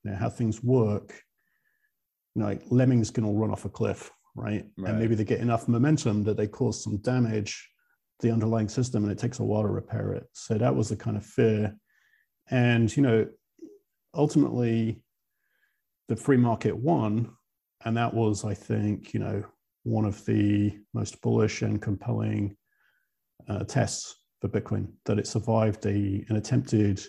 [0.08, 1.22] you know, how things work,
[2.34, 4.66] you know, like lemmings can all run off a cliff, right?
[4.78, 4.90] right?
[4.90, 7.70] And maybe they get enough momentum that they cause some damage
[8.20, 10.28] to the underlying system and it takes a while to repair it.
[10.32, 11.76] So that was the kind of fear.
[12.50, 13.28] And, you know,
[14.14, 15.02] ultimately
[16.08, 17.34] the free market won.
[17.84, 19.44] And that was, I think, you know,
[19.84, 22.56] one of the most bullish and compelling
[23.50, 27.02] uh, tests for Bitcoin, that it survived a, an attempted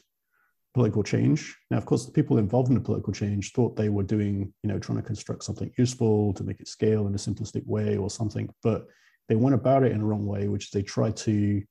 [0.74, 1.56] political change.
[1.70, 4.68] Now, of course, the people involved in the political change thought they were doing, you
[4.68, 8.10] know, trying to construct something useful to make it scale in a simplistic way or
[8.10, 8.86] something, but
[9.28, 11.62] they went about it in the wrong way, which they tried to,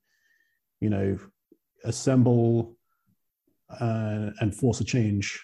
[0.80, 1.18] you know,
[1.84, 2.76] assemble
[3.80, 5.40] uh, and force a change.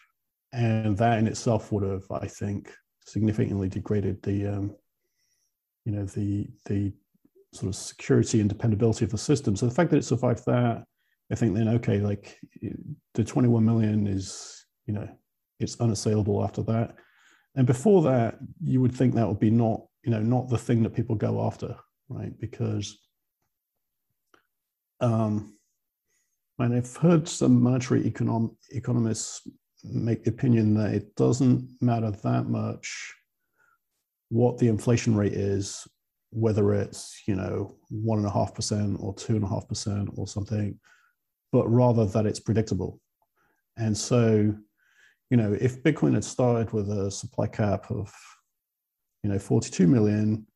[0.53, 2.73] And that in itself would have, I think,
[3.07, 4.77] significantly degraded the, um,
[5.85, 6.93] you know, the the
[7.53, 9.57] sort of security and dependability of the system.
[9.57, 10.85] So the fact that it survived that,
[11.33, 12.39] I think then okay, like
[13.15, 15.09] the 21 million is you know
[15.59, 16.95] it's unassailable after that,
[17.55, 20.83] and before that you would think that would be not you know not the thing
[20.83, 21.77] that people go after,
[22.09, 22.39] right?
[22.39, 22.99] Because
[25.01, 25.55] um,
[26.59, 29.47] and I've heard some monetary econom- economists
[29.83, 33.15] make the opinion that it doesn't matter that much
[34.29, 35.87] what the inflation rate is,
[36.31, 40.11] whether it's you know one and a half percent or two and a half percent
[40.17, 40.79] or something
[41.55, 43.01] but rather that it's predictable.
[43.77, 44.53] And so,
[45.31, 48.13] you know, if Bitcoin had started with a supply cap of,
[49.23, 50.49] you know, 42 million,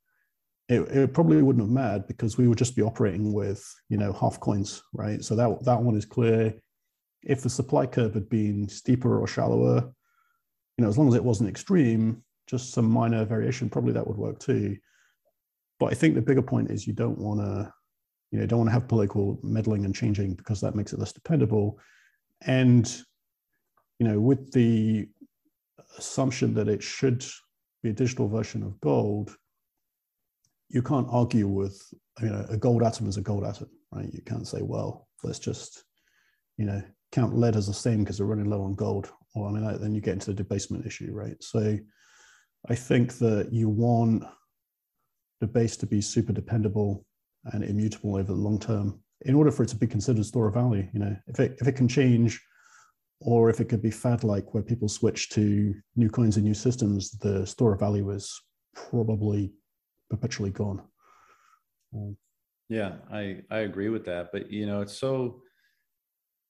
[0.69, 4.13] it, it probably wouldn't have mattered because we would just be operating with you know
[4.13, 5.25] half coins, right?
[5.25, 6.53] So that that one is clear.
[7.23, 9.91] If the supply curve had been steeper or shallower,
[10.77, 14.19] you know, as long as it wasn't extreme, just some minor variation, probably that would
[14.19, 14.77] work too.
[15.79, 17.73] But I think the bigger point is you don't want to,
[18.31, 21.13] you know, don't want to have political meddling and changing because that makes it less
[21.13, 21.79] dependable.
[22.43, 22.87] And,
[23.99, 25.09] you know, with the
[25.97, 27.25] assumption that it should
[27.83, 29.37] be a digital version of gold,
[30.69, 31.83] you can't argue with,
[32.21, 34.13] you know, a gold atom is a gold atom, right?
[34.13, 35.85] You can't say, well, let's just,
[36.59, 39.11] you know, count lead as the same because they're running low on gold.
[39.35, 41.43] Or I mean, then you get into the debasement issue, right?
[41.43, 41.79] So
[42.69, 44.25] I think that you want
[45.41, 47.07] the base to be super dependable
[47.45, 50.55] and immutable over the long term in order for it to be considered store of
[50.55, 50.87] value.
[50.93, 52.41] You know, if it if it can change,
[53.21, 56.55] or if it could be fad like where people switch to new coins and new
[56.55, 58.41] systems, the store of value is
[58.75, 59.53] probably
[60.11, 60.83] perpetually gone.
[61.95, 62.17] Um,
[62.69, 64.31] yeah, I I agree with that.
[64.33, 65.43] But you know, it's so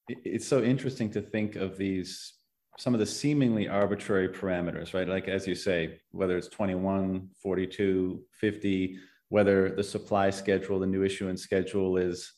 [0.09, 2.35] it's so interesting to think of these
[2.79, 5.09] some of the seemingly arbitrary parameters, right?
[5.09, 8.99] Like, as you say, whether it's 21, 42, 50,
[9.29, 12.33] whether the supply schedule, the new issuance schedule is,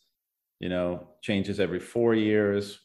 [0.58, 2.80] you know, changes every four years,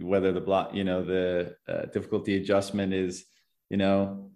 [0.00, 3.24] whether the block, you know, the uh, difficulty adjustment is,
[3.70, 4.30] you know,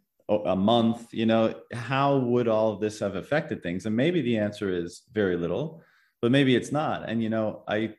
[0.47, 3.87] a month, you know, how would all of this have affected things?
[3.87, 5.83] And maybe the answer is very little,
[6.23, 7.09] but maybe it's not.
[7.09, 7.95] And, you know, I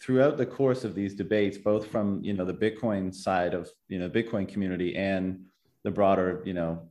[0.00, 3.98] throughout the course of these debates, both from you know the Bitcoin side of you
[3.98, 5.44] know Bitcoin community and
[5.82, 6.88] the broader you know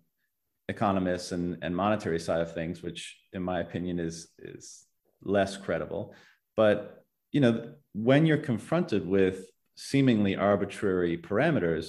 [0.70, 4.86] economists and, and monetary side of things, which in my opinion is is
[5.24, 6.14] less credible.
[6.56, 9.46] But you know when you're confronted with
[9.76, 11.88] seemingly arbitrary parameters,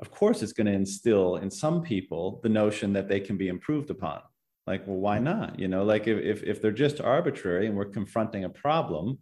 [0.00, 3.48] of course it's going to instill in some people the notion that they can be
[3.48, 4.20] improved upon.
[4.66, 5.58] Like, well, why not?
[5.58, 9.18] You know, like if, if, if they're just arbitrary and we're confronting a problem,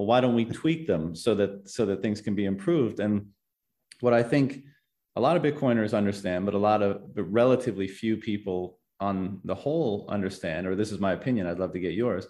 [0.00, 3.26] well why don't we tweak them so that so that things can be improved and
[4.00, 4.64] what i think
[5.20, 9.54] a lot of bitcoiners understand but a lot of but relatively few people on the
[9.54, 12.26] whole understand or this is my opinion i'd love to get yours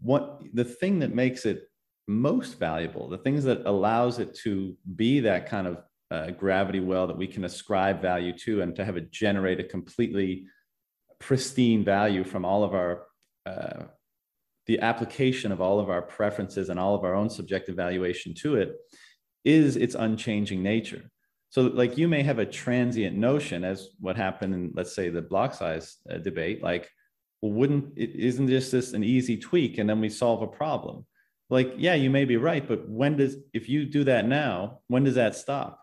[0.00, 1.68] what the thing that makes it
[2.08, 7.06] most valuable the things that allows it to be that kind of uh, gravity well
[7.06, 10.46] that we can ascribe value to and to have it generate a completely
[11.18, 13.02] pristine value from all of our
[13.44, 13.84] uh,
[14.66, 18.56] the application of all of our preferences and all of our own subjective valuation to
[18.56, 18.76] it
[19.44, 21.10] is its unchanging nature.
[21.54, 25.22] So, like you may have a transient notion, as what happened in, let's say, the
[25.22, 26.64] block size uh, debate.
[26.64, 26.90] Like,
[27.40, 31.06] well, wouldn't it isn't just this an easy tweak and then we solve a problem?
[31.50, 35.04] Like, yeah, you may be right, but when does if you do that now, when
[35.04, 35.80] does that stop?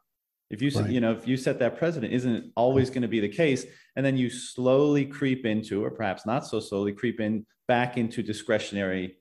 [0.50, 0.90] If you right.
[0.90, 3.66] you know if you set that precedent, isn't it always going to be the case?
[3.96, 8.22] And then you slowly creep into, or perhaps not so slowly, creep in back into
[8.22, 9.20] discretionary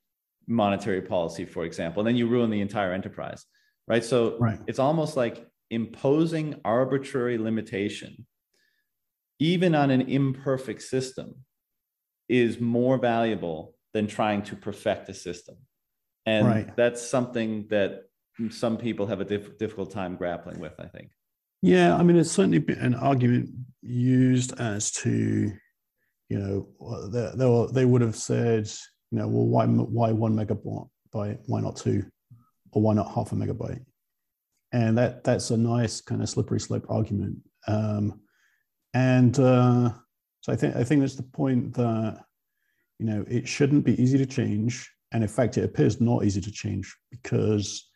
[0.48, 3.46] monetary policy, for example, and then you ruin the entire enterprise,
[3.86, 4.02] right?
[4.02, 4.58] So right.
[4.66, 8.26] it's almost like imposing arbitrary limitation,
[9.38, 11.36] even on an imperfect system,
[12.28, 15.56] is more valuable than trying to perfect a system.
[16.26, 16.76] And right.
[16.76, 18.02] that's something that
[18.50, 21.10] some people have a diff- difficult time grappling with, I think.
[21.62, 23.50] Yeah, I mean, it's certainly been an argument
[23.82, 25.52] used as to,
[26.28, 28.70] you know, they, they, they would have said,
[29.10, 30.88] you know, well, why why one megabyte?
[31.12, 32.04] Why not two,
[32.72, 33.84] or why not half a megabyte?
[34.72, 37.38] And that that's a nice kind of slippery slope argument.
[37.66, 38.20] Um,
[38.94, 39.90] and uh,
[40.40, 42.24] so I think I think that's the point that
[42.98, 46.40] you know it shouldn't be easy to change, and in fact, it appears not easy
[46.40, 47.88] to change because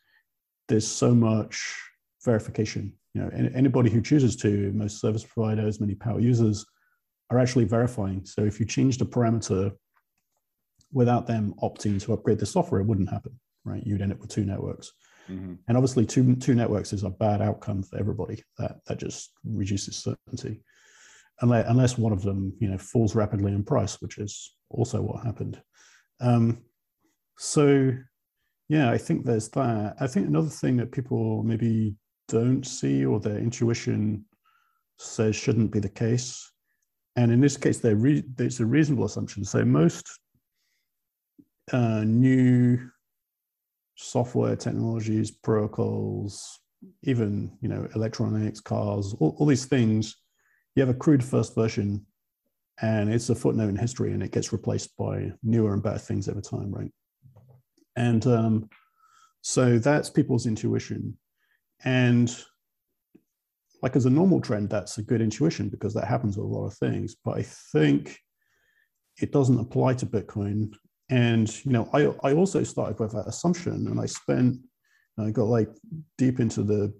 [0.69, 1.77] there's so much
[2.25, 6.67] verification you know, anybody who chooses to, most service providers, many power users
[7.31, 8.25] are actually verifying.
[8.25, 9.73] So if you change the parameter
[10.93, 13.83] without them opting to upgrade the software, it wouldn't happen, right?
[13.87, 14.93] You'd end up with two networks.
[15.31, 15.55] Mm-hmm.
[15.69, 18.43] And obviously, two, two networks is a bad outcome for everybody.
[18.59, 20.63] That, that just reduces certainty.
[21.41, 25.25] Unless, unless one of them, you know, falls rapidly in price, which is also what
[25.25, 25.61] happened.
[26.21, 26.59] Um,
[27.39, 27.93] so,
[28.69, 29.97] yeah, I think there's that.
[30.01, 31.97] I think another thing that people maybe
[32.29, 34.25] don't see or their intuition
[34.99, 36.51] says shouldn't be the case.
[37.17, 39.45] And in this case, re- it's a reasonable assumption.
[39.45, 40.19] So most
[41.73, 42.91] uh, new
[43.97, 46.61] software technologies, protocols,
[47.03, 50.17] even you know electronics, cars, all, all these things,
[50.75, 52.05] you have a crude first version,
[52.81, 56.29] and it's a footnote in history, and it gets replaced by newer and better things
[56.29, 56.91] over time, right?
[57.97, 58.69] And um,
[59.43, 61.17] so that's people's intuition.
[61.85, 62.35] And
[63.83, 66.67] like as a normal trend, that's a good intuition because that happens with a lot
[66.67, 67.15] of things.
[67.23, 68.19] But I think
[69.21, 70.73] it doesn't apply to Bitcoin.
[71.11, 74.59] And you know, I I also started with that assumption, and I spent
[75.19, 75.69] I got like
[76.19, 76.93] deep into the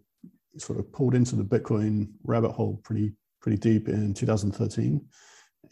[0.59, 5.05] sort of pulled into the Bitcoin rabbit hole pretty pretty deep in 2013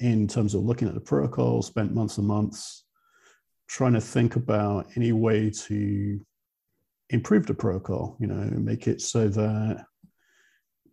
[0.00, 1.62] in terms of looking at the protocol.
[1.62, 2.84] Spent months and months
[3.68, 6.20] trying to think about any way to
[7.10, 8.16] improve the protocol.
[8.18, 9.84] You know, make it so that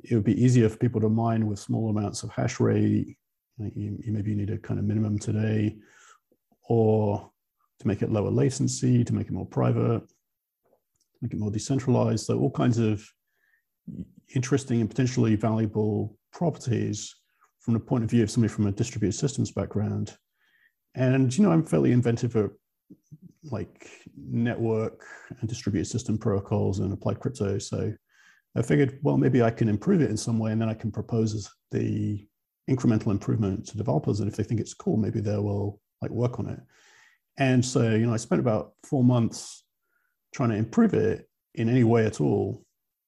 [0.03, 3.17] it would be easier for people to mine with small amounts of hash rate.
[3.57, 5.75] You, you maybe need a kind of minimum today,
[6.70, 7.30] or
[7.80, 10.03] to make it lower latency, to make it more private,
[11.22, 12.26] make it more decentralized.
[12.26, 13.05] So all kinds of
[14.36, 17.15] interesting and potentially valuable properties
[17.59, 20.15] from the point of view of somebody from a distributed systems background.
[20.95, 22.51] And you know, I'm fairly inventive at
[23.43, 25.03] like network
[25.39, 27.57] and distributed system protocols and applied crypto.
[27.57, 27.93] So
[28.55, 30.91] I figured, well, maybe I can improve it in some way, and then I can
[30.91, 32.28] propose the
[32.70, 34.20] incremental improvement to developers.
[34.20, 36.60] And if they think it's cool, maybe they will like work on it.
[37.38, 39.64] And so, you know, I spent about four months
[40.34, 42.64] trying to improve it in any way at all,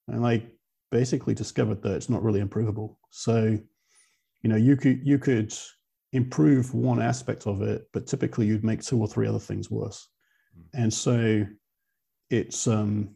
[0.07, 0.43] and I
[0.89, 2.99] basically discovered that it's not really improvable.
[3.09, 3.57] So,
[4.41, 5.53] you know, you could you could
[6.13, 10.07] improve one aspect of it, but typically you'd make two or three other things worse.
[10.55, 10.81] Hmm.
[10.83, 11.45] And so,
[12.29, 13.15] it's um,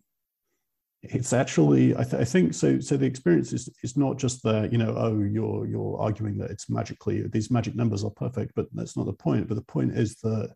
[1.13, 4.69] it's actually I, th- I, think so so the experience is, is not just the
[4.71, 8.67] you know oh you're you're arguing that it's magically these magic numbers are perfect but
[8.73, 9.47] that's not the point.
[9.47, 10.53] But the point is that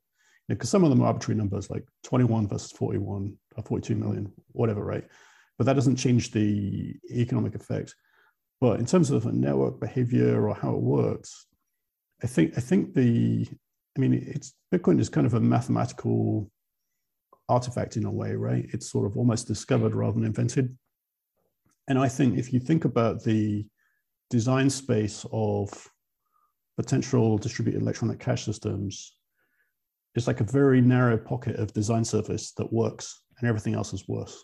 [0.47, 3.95] because you know, some of them are arbitrary numbers like 21 versus 41 or 42
[3.95, 5.05] million whatever right?
[5.57, 7.93] But that doesn't change the economic effect.
[8.61, 11.47] But in terms of a network behavior or how it works
[12.23, 13.47] i think i think the
[13.97, 16.49] i mean it's bitcoin is kind of a mathematical
[17.49, 18.65] artifact in a way, right?
[18.71, 20.77] It's sort of almost discovered rather than invented.
[21.87, 23.65] And I think if you think about the
[24.29, 25.69] design space of
[26.77, 29.15] potential distributed electronic cash systems,
[30.15, 34.07] it's like a very narrow pocket of design surface that works and everything else is
[34.07, 34.43] worse.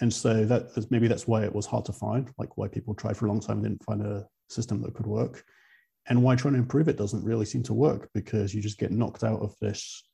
[0.00, 3.16] And so that maybe that's why it was hard to find, like why people tried
[3.16, 5.44] for a long time and didn't find a system that could work.
[6.08, 8.90] And why trying to improve it doesn't really seem to work because you just get
[8.90, 10.04] knocked out of this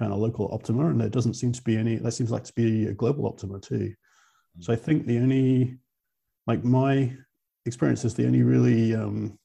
[0.00, 1.96] kind of local optima, and there doesn't seem to be any.
[1.96, 3.92] That seems like to be a global optima too.
[4.58, 4.64] Mm.
[4.64, 5.78] So I think the only,
[6.46, 7.14] like my
[7.66, 9.38] experience is the only really um,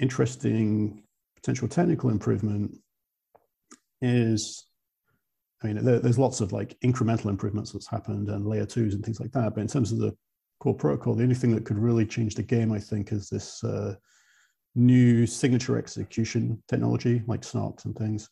[0.00, 1.02] interesting
[1.36, 2.78] potential technical improvement
[4.00, 4.66] is,
[5.62, 9.04] I mean, there, there's lots of like incremental improvements that's happened and layer twos and
[9.04, 9.54] things like that.
[9.54, 10.16] But in terms of the
[10.60, 13.62] core protocol, the only thing that could really change the game, I think, is this
[13.62, 13.96] uh,
[14.74, 18.30] new signature execution technology like SNARKs and things.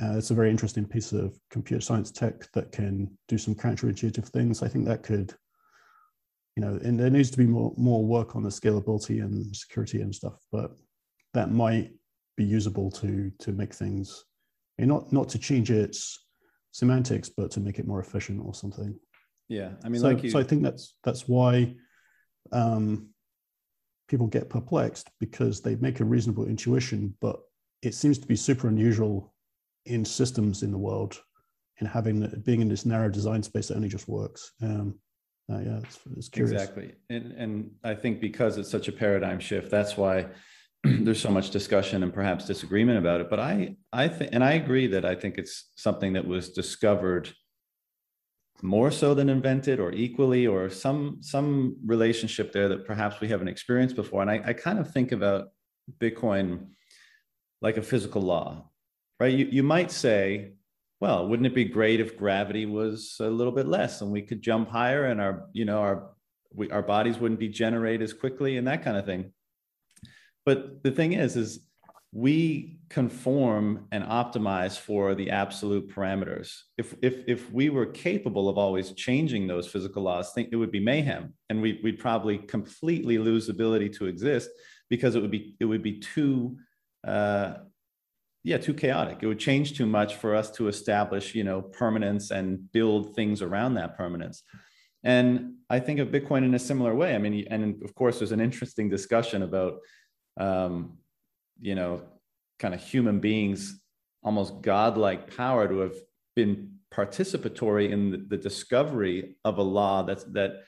[0.00, 4.26] Uh, it's a very interesting piece of computer science tech that can do some counterintuitive
[4.28, 4.62] things.
[4.62, 5.32] I think that could,
[6.56, 10.00] you know, and there needs to be more more work on the scalability and security
[10.02, 10.72] and stuff, but
[11.32, 11.92] that might
[12.36, 14.24] be usable to to make things,
[14.78, 16.26] you know, not not to change its
[16.72, 18.98] semantics, but to make it more efficient or something.
[19.48, 20.30] Yeah, I mean, so, like you...
[20.30, 21.76] so I think that's that's why
[22.50, 23.10] um,
[24.08, 27.40] people get perplexed because they make a reasonable intuition, but
[27.82, 29.33] it seems to be super unusual
[29.86, 31.20] in systems in the world
[31.78, 34.52] and having being in this narrow design space that only just works.
[34.62, 34.98] Um,
[35.52, 36.52] uh, yeah, it's, it's curious.
[36.52, 40.28] Exactly, and and I think because it's such a paradigm shift, that's why
[40.84, 43.28] there's so much discussion and perhaps disagreement about it.
[43.28, 47.30] But I I think, and I agree that I think it's something that was discovered
[48.62, 53.48] more so than invented or equally or some some relationship there that perhaps we haven't
[53.48, 55.48] experienced before and I, I kind of think about
[55.98, 56.68] bitcoin
[57.60, 58.70] like a physical law
[59.24, 59.34] right?
[59.34, 60.52] You, you might say,
[61.00, 64.42] well, wouldn't it be great if gravity was a little bit less and we could
[64.42, 66.10] jump higher and our, you know, our,
[66.52, 69.32] we, our bodies wouldn't degenerate as quickly and that kind of thing.
[70.44, 71.60] But the thing is, is
[72.12, 76.60] we conform and optimize for the absolute parameters.
[76.76, 80.70] If, if, if we were capable of always changing those physical laws, think it would
[80.70, 84.50] be mayhem and we, we'd probably completely lose ability to exist
[84.90, 86.58] because it would be, it would be too,
[87.06, 87.54] uh,
[88.44, 89.18] yeah too chaotic.
[89.22, 93.42] It would change too much for us to establish you know permanence and build things
[93.42, 94.42] around that permanence.
[95.02, 97.14] And i think of bitcoin in a similar way.
[97.14, 99.80] I mean and of course there's an interesting discussion about
[100.38, 100.98] um,
[101.60, 102.02] you know
[102.58, 103.80] kind of human beings
[104.22, 105.94] almost godlike power to have
[106.36, 110.62] been participatory in the, discovery of a law that's that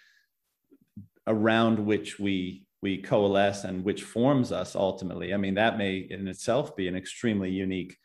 [1.27, 5.35] around which we we coalesce and which forms us ultimately.
[5.35, 7.97] I mean, that may in itself be an extremely unique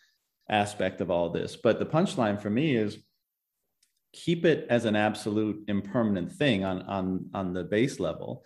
[0.49, 1.55] aspect of all this.
[1.55, 2.97] But the punchline for me is
[4.11, 8.43] keep it as an absolute impermanent thing on, on, on the base level.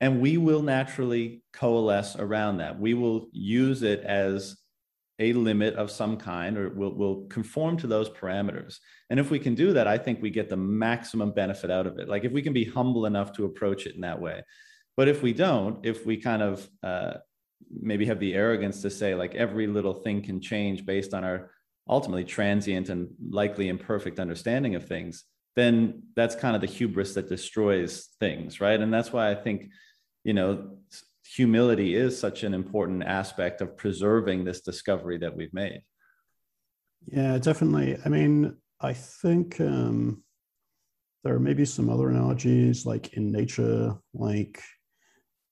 [0.00, 2.80] and we will naturally coalesce around that.
[2.80, 4.56] We will use it as
[5.18, 8.78] a limit of some kind or we'll, we'll conform to those parameters
[9.10, 12.00] and if we can do that i think we get the maximum benefit out of
[12.00, 14.42] it like if we can be humble enough to approach it in that way
[14.96, 17.14] but if we don't if we kind of uh,
[17.70, 21.50] maybe have the arrogance to say like every little thing can change based on our
[21.88, 25.24] ultimately transient and likely imperfect understanding of things
[25.56, 29.68] then that's kind of the hubris that destroys things right and that's why i think
[30.24, 30.76] you know
[31.26, 35.82] humility is such an important aspect of preserving this discovery that we've made.
[37.06, 37.98] Yeah, definitely.
[38.04, 40.22] I mean, I think um,
[41.22, 44.62] there are maybe some other analogies like in nature, like,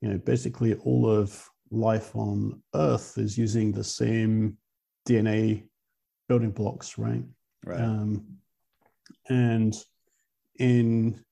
[0.03, 4.59] you know, basically all of life on Earth is using the same
[5.09, 5.65] DNA
[6.29, 7.23] building blocks, right?
[7.65, 7.81] Right.
[7.81, 8.27] Um,
[9.29, 9.75] and
[10.59, 11.25] in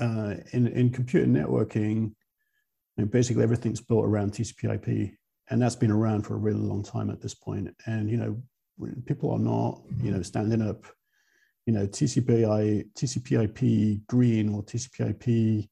[0.00, 2.12] uh, in in computer networking,
[2.98, 5.12] and basically everything's built around TCP/IP,
[5.50, 7.68] and that's been around for a really long time at this point.
[7.86, 8.42] And you know,
[9.06, 10.84] people are not you know standing up,
[11.66, 15.68] you know, TCP/IP TCP/IP green or TCP/IP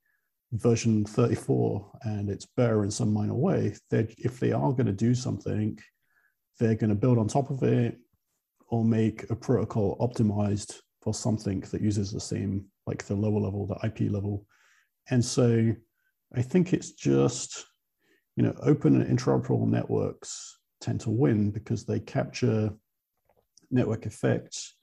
[0.53, 3.74] version 34, and it's better in some minor way.
[3.90, 5.78] If they are going to do something,
[6.59, 7.98] they're going to build on top of it
[8.68, 13.66] or make a protocol optimized for something that uses the same, like the lower level,
[13.66, 14.46] the IP level.
[15.11, 15.74] And so
[16.34, 17.66] I think it's just,
[18.36, 22.70] you know, open and interoperable networks tend to win because they capture
[23.70, 24.74] network effects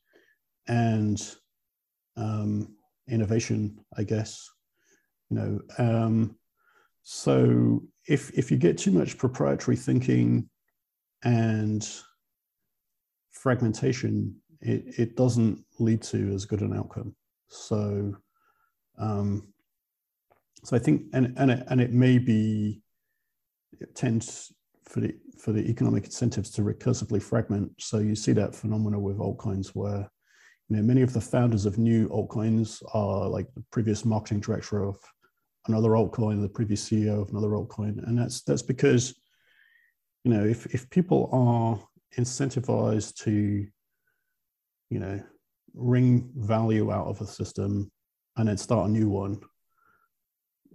[0.67, 1.35] and
[2.17, 2.75] um,
[3.07, 4.49] innovation, I guess.
[5.29, 6.35] You know, um,
[7.03, 10.49] so if if you get too much proprietary thinking
[11.23, 11.87] and
[13.31, 17.15] fragmentation, it, it doesn't lead to as good an outcome.
[17.47, 18.15] So
[18.97, 19.53] um,
[20.63, 22.81] so I think, and and it, and it may be
[23.79, 24.53] it tends
[24.85, 27.71] for the for the economic incentives to recursively fragment.
[27.79, 30.09] So you see that phenomena with altcoins where
[30.67, 34.83] you know many of the founders of new altcoins are like the previous marketing director
[34.83, 34.97] of
[35.67, 39.15] another altcoin, the previous CEO of another altcoin, and that's that's because
[40.23, 41.79] you know if if people are
[42.17, 43.67] incentivized to
[44.89, 45.21] you know
[45.73, 47.91] wring value out of a system
[48.37, 49.39] and then start a new one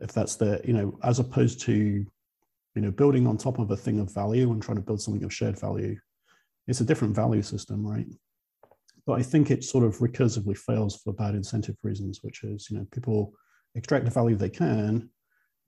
[0.00, 3.76] if that's the you know as opposed to you know building on top of a
[3.76, 5.96] thing of value and trying to build something of shared value
[6.66, 8.06] it's a different value system right?
[9.06, 12.78] But i think it sort of recursively fails for bad incentive reasons which is you
[12.78, 13.34] know people
[13.74, 15.08] extract the value they can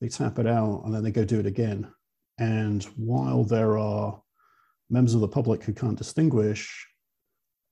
[0.00, 1.90] they tap it out and then they go do it again
[2.38, 4.20] and while there are
[4.90, 6.86] members of the public who can't distinguish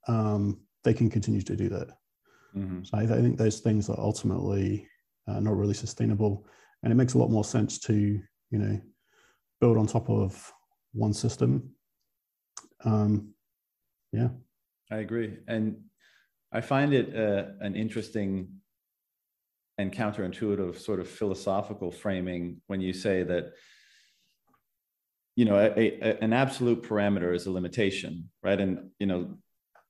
[0.08, 1.88] um, they can continue to do that
[2.56, 2.82] mm-hmm.
[2.82, 4.88] so I, I think those things are ultimately
[5.26, 6.46] uh, not really sustainable.
[6.82, 8.80] And it makes a lot more sense to, you know,
[9.60, 10.52] build on top of
[10.92, 11.70] one system.
[12.84, 13.34] Um,
[14.12, 14.28] yeah.
[14.90, 15.38] I agree.
[15.48, 15.76] And
[16.52, 18.48] I find it uh, an interesting
[19.78, 23.52] and counterintuitive sort of philosophical framing when you say that
[25.36, 29.36] you know a, a, an absolute parameter is a limitation right and you know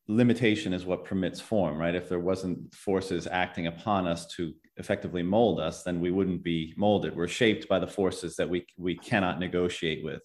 [0.09, 5.22] limitation is what permits form right if there wasn't forces acting upon us to effectively
[5.22, 7.16] mold us, then we wouldn't be molded.
[7.16, 10.22] We're shaped by the forces that we we cannot negotiate with.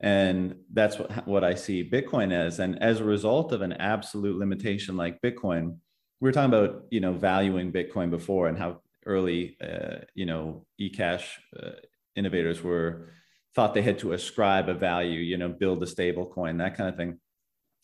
[0.00, 2.58] And that's what, what I see Bitcoin as.
[2.58, 5.76] And as a result of an absolute limitation like Bitcoin,
[6.20, 10.66] we were talking about, you know, valuing Bitcoin before and how early, uh, you know,
[10.80, 11.24] eCash
[11.60, 11.70] uh,
[12.16, 13.10] innovators were
[13.54, 16.88] thought they had to ascribe a value, you know, build a stable coin, that kind
[16.88, 17.18] of thing.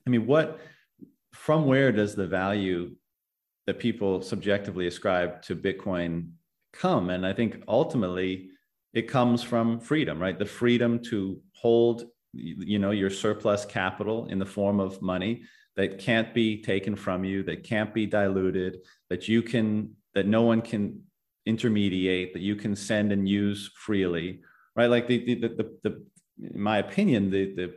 [0.07, 0.59] I mean, what,
[1.33, 2.97] from where does the value
[3.67, 6.31] that people subjectively ascribe to Bitcoin
[6.73, 7.11] come.
[7.11, 8.51] And I think ultimately
[8.93, 10.39] it comes from freedom, right?
[10.39, 15.43] The freedom to hold, you know, your surplus capital in the form of money
[15.77, 20.43] that can't be taken from you, that can't be diluted, that you can, that no
[20.43, 21.03] one can
[21.47, 24.41] intermediate, that you can send and use freely,
[24.77, 24.91] right?
[24.91, 26.05] Like the, the, the, the
[26.53, 27.75] in my opinion, the, the,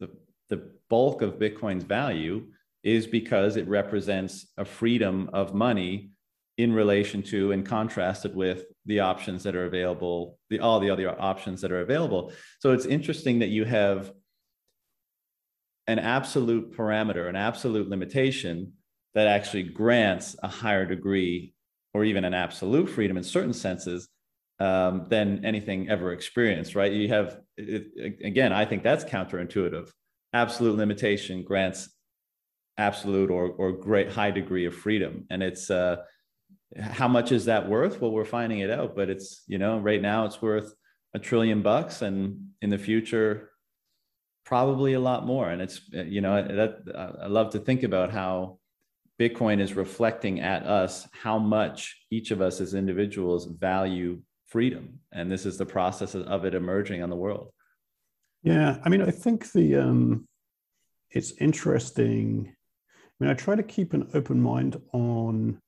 [0.00, 0.10] the,
[0.48, 2.46] the bulk of Bitcoin's value
[2.82, 6.10] is because it represents a freedom of money
[6.58, 11.08] in relation to and contrasted with the options that are available, the all the other
[11.20, 12.32] options that are available.
[12.60, 14.12] So it's interesting that you have
[15.86, 18.74] an absolute parameter, an absolute limitation
[19.14, 21.54] that actually grants a higher degree
[21.94, 24.08] or even an absolute freedom in certain senses
[24.60, 26.92] um, than anything ever experienced, right?
[26.92, 29.90] You have, it, again, I think that's counterintuitive.
[30.32, 31.90] Absolute limitation grants
[32.78, 35.96] absolute or or great high degree of freedom and it's uh
[36.80, 38.00] how much is that worth?
[38.00, 40.72] Well, we're finding it out, but it's, you know, right now it's worth
[41.14, 43.50] a trillion bucks and in the future,
[44.44, 45.50] probably a lot more.
[45.50, 48.58] And it's, you know, that I love to think about how
[49.22, 54.98] Bitcoin is reflecting at us how much each of us as individuals value freedom.
[55.12, 57.52] And this is the process of it emerging on the world.
[58.42, 58.78] Yeah.
[58.84, 60.26] I mean, I think the, um,
[61.10, 62.52] it's interesting.
[62.52, 65.60] I mean, I try to keep an open mind on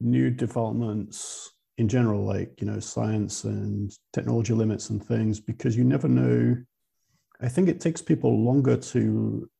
[0.00, 5.84] new developments in general, like, you know, science and technology limits and things, because you
[5.84, 6.56] never know.
[7.42, 9.50] I think it takes people longer to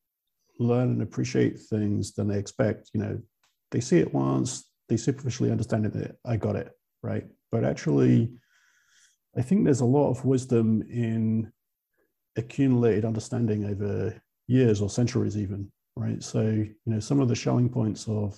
[0.61, 2.91] learn and appreciate things than they expect.
[2.93, 3.21] You know,
[3.71, 7.25] they see it once, they superficially understand it, I got it, right?
[7.51, 8.31] But actually,
[9.37, 11.51] I think there's a lot of wisdom in
[12.37, 16.21] accumulated understanding over years or centuries, even, right?
[16.21, 18.37] So, you know, some of the showing points of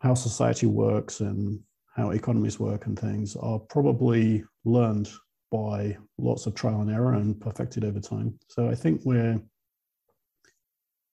[0.00, 1.60] how society works and
[1.94, 5.10] how economies work and things are probably learned
[5.50, 8.38] by lots of trial and error and perfected over time.
[8.48, 9.40] So I think we're,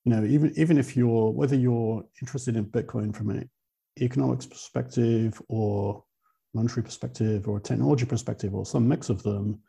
[0.09, 3.47] you know, even even if you're whether you're interested in Bitcoin from an
[4.01, 6.03] economics perspective or
[6.55, 9.59] monetary perspective or technology perspective or some mix of them,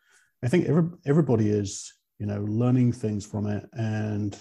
[0.42, 4.34] I think every, everybody is, you know, learning things from it and,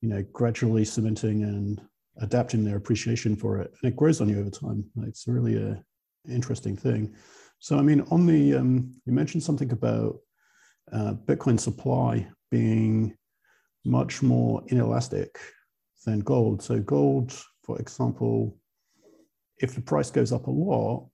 [0.00, 1.80] you know, gradually cementing and
[2.20, 3.72] adapting their appreciation for it.
[3.80, 4.84] And it grows on you over time.
[5.02, 5.80] It's really a
[6.28, 7.14] interesting thing.
[7.60, 10.16] So, I mean, on the, um, you mentioned something about
[10.92, 13.14] uh, Bitcoin supply being
[13.88, 15.38] much more inelastic
[16.04, 16.62] than gold.
[16.62, 17.34] So, gold,
[17.64, 18.56] for example,
[19.58, 21.08] if the price goes up a lot,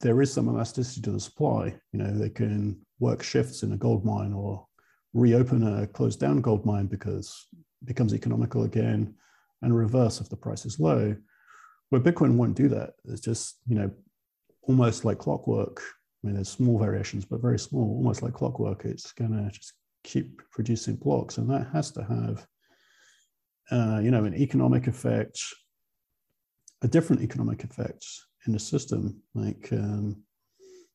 [0.00, 1.74] there is some elasticity to the supply.
[1.92, 4.66] You know, they can work shifts in a gold mine or
[5.14, 9.14] reopen a closed down gold mine because it becomes economical again
[9.62, 11.16] and reverse if the price is low.
[11.90, 12.94] Where Bitcoin won't do that.
[13.04, 13.90] It's just, you know,
[14.62, 15.80] almost like clockwork.
[15.80, 18.84] I mean, there's small variations, but very small, almost like clockwork.
[18.84, 19.74] It's going to just
[20.04, 21.38] keep producing blocks.
[21.38, 22.46] And that has to have,
[23.70, 25.40] uh, you know, an economic effect,
[26.82, 28.04] a different economic effect
[28.46, 29.22] in the system.
[29.34, 30.22] Like, um,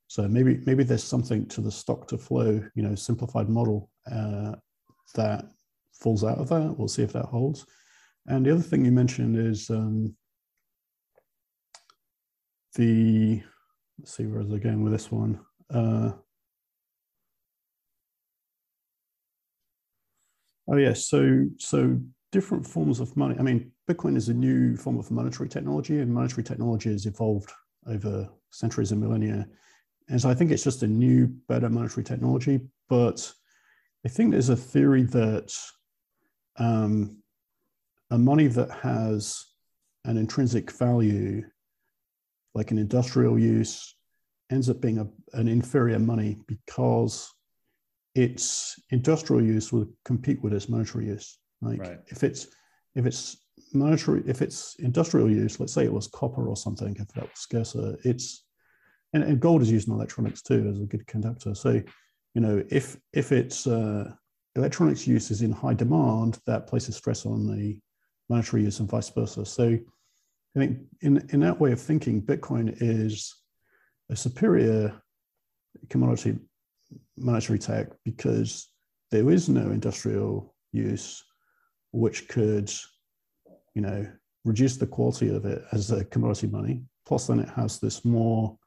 [0.07, 4.55] so maybe maybe there's something to the stock to flow, you know, simplified model uh,
[5.15, 5.45] that
[5.93, 6.77] falls out of that.
[6.77, 7.65] We'll see if that holds.
[8.27, 10.15] And the other thing you mentioned is um,
[12.75, 13.41] the,
[13.99, 15.39] let's see, where is it going with this one?
[15.73, 16.11] Uh,
[20.67, 21.11] oh, yes.
[21.11, 21.99] Yeah, so, so
[22.31, 23.35] different forms of money.
[23.39, 27.51] I mean, Bitcoin is a new form of monetary technology, and monetary technology has evolved
[27.87, 29.47] over centuries and millennia.
[30.09, 32.61] And so I think it's just a new, better monetary technology.
[32.89, 33.31] But
[34.05, 35.53] I think there's a theory that
[36.57, 37.17] um,
[38.11, 39.45] a money that has
[40.05, 41.43] an intrinsic value,
[42.55, 43.95] like an industrial use,
[44.49, 45.07] ends up being a,
[45.37, 47.33] an inferior money because
[48.17, 51.37] its industrial use will compete with its monetary use.
[51.61, 51.99] Like right.
[52.07, 52.47] if it's
[52.95, 53.37] if it's
[53.73, 57.39] monetary, if it's industrial use, let's say it was copper or something, if that was
[57.39, 58.45] scarcer, it's
[59.13, 61.53] and, and gold is used in electronics too as a good conductor.
[61.53, 61.81] So,
[62.33, 64.11] you know, if if it's uh,
[64.55, 67.79] electronics use is in high demand, that places stress on the
[68.29, 69.45] monetary use and vice versa.
[69.45, 69.77] So
[70.55, 73.35] I think in, in that way of thinking, Bitcoin is
[74.09, 74.99] a superior
[75.89, 76.39] commodity
[77.17, 78.69] monetary tech because
[79.11, 81.23] there is no industrial use
[81.91, 82.71] which could,
[83.73, 84.07] you know,
[84.45, 86.81] reduce the quality of it as a commodity money.
[87.05, 88.57] Plus, then it has this more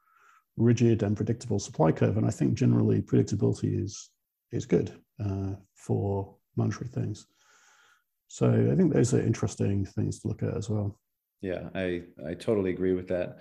[0.57, 2.17] rigid and predictable supply curve.
[2.17, 4.09] And I think generally predictability is
[4.51, 4.91] is good
[5.23, 7.25] uh, for monetary things.
[8.27, 10.99] So I think those are interesting things to look at as well.
[11.41, 13.39] Yeah, I, I totally agree with that.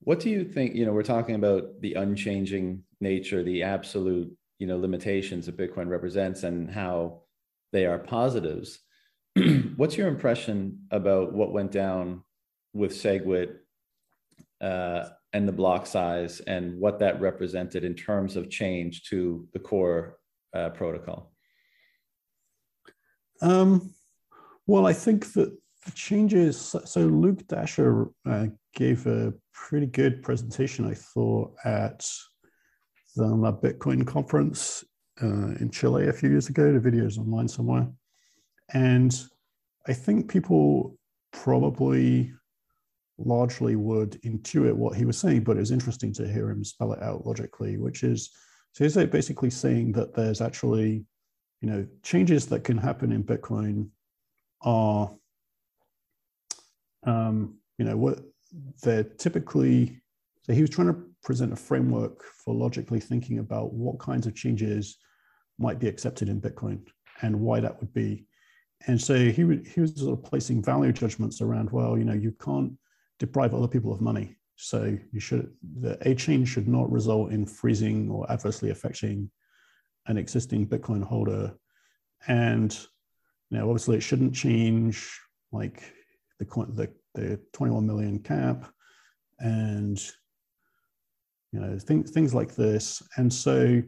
[0.00, 0.74] What do you think?
[0.74, 5.88] You know, we're talking about the unchanging nature, the absolute, you know, limitations that Bitcoin
[5.88, 7.22] represents and how
[7.72, 8.78] they are positives.
[9.76, 12.22] What's your impression about what went down
[12.72, 13.56] with SegWit
[14.60, 19.58] uh, and the block size and what that represented in terms of change to the
[19.58, 20.18] core
[20.54, 21.32] uh, protocol?
[23.40, 23.94] Um,
[24.66, 26.74] well, I think that the changes.
[26.84, 28.46] So Luke Dashjr uh,
[28.78, 32.08] gave a pretty good presentation, I thought, at
[33.16, 33.24] the
[33.60, 34.84] Bitcoin conference
[35.20, 36.72] uh, in Chile a few years ago.
[36.72, 37.88] The video is online somewhere,
[38.72, 39.12] and
[39.88, 40.96] I think people
[41.32, 42.32] probably
[43.18, 46.92] largely would intuit what he was saying, but it was interesting to hear him spell
[46.92, 48.30] it out logically, which is
[48.74, 51.04] so he's basically saying that there's actually,
[51.60, 53.88] you know, changes that can happen in Bitcoin
[54.62, 55.10] are,
[57.04, 58.20] um, you know, what
[58.82, 60.00] they're typically
[60.48, 64.34] so he was trying to present a framework for logically thinking about what kinds of
[64.34, 64.96] changes
[65.58, 66.80] might be accepted in Bitcoin
[67.20, 68.24] and why that would be.
[68.86, 72.32] And so he, he was sort of placing value judgments around, well, you know, you
[72.42, 72.72] can't
[73.18, 74.36] deprive other people of money.
[74.56, 79.30] So you should, the A chain should not result in freezing or adversely affecting
[80.06, 81.54] an existing Bitcoin holder.
[82.26, 82.72] And,
[83.50, 85.20] you know, obviously it shouldn't change
[85.52, 85.82] like
[86.38, 88.70] the, the, the 21 million cap
[89.40, 89.98] and,
[91.52, 93.02] you know, things, things like this.
[93.16, 93.82] And so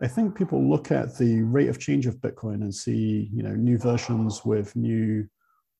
[0.00, 3.54] I think people look at the rate of change of Bitcoin and see, you know,
[3.54, 5.28] new versions with new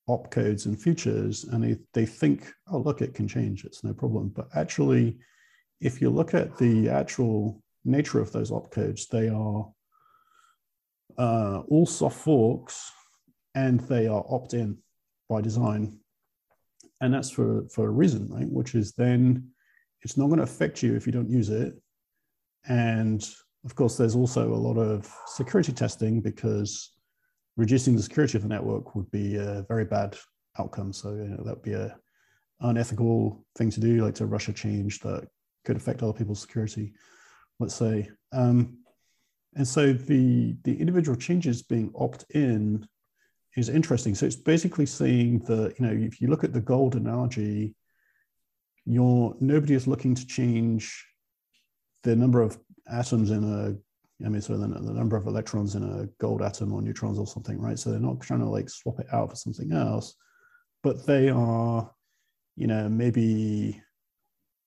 [0.09, 4.33] opcodes and features, and they, they think, oh, look, it can change, it's no problem.
[4.35, 5.19] But actually,
[5.81, 9.71] if you look at the actual nature of those opcodes, they are
[11.19, 12.91] uh, all soft forks
[13.55, 14.79] and they are opt-in
[15.29, 15.99] by design.
[17.01, 18.49] And that's for, for a reason, right?
[18.49, 19.49] Which is then
[20.03, 21.75] it's not going to affect you if you don't use it.
[22.69, 23.27] And
[23.65, 26.93] of course, there's also a lot of security testing because
[27.57, 30.17] reducing the security of the network would be a very bad
[30.59, 30.93] outcome.
[30.93, 31.97] So you know, that would be a
[32.61, 35.29] unethical thing to do, like to rush a change that
[35.65, 36.93] could affect other people's security,
[37.61, 38.09] let's say.
[38.33, 38.79] Um,
[39.55, 42.87] and so the the individual changes being opt-in
[43.59, 44.15] is interesting.
[44.15, 47.75] So it's basically saying that you know if you look at the gold analogy,
[48.85, 51.05] you're nobody is looking to change
[52.05, 52.59] the number of
[52.91, 53.77] atoms in a
[54.25, 57.27] I mean, so the, the, number of electrons in a gold atom or neutrons or
[57.27, 57.79] something, right?
[57.79, 60.17] So they're not trying to like swap it out for something else,
[60.83, 61.89] but they are,
[62.57, 63.81] you know, maybe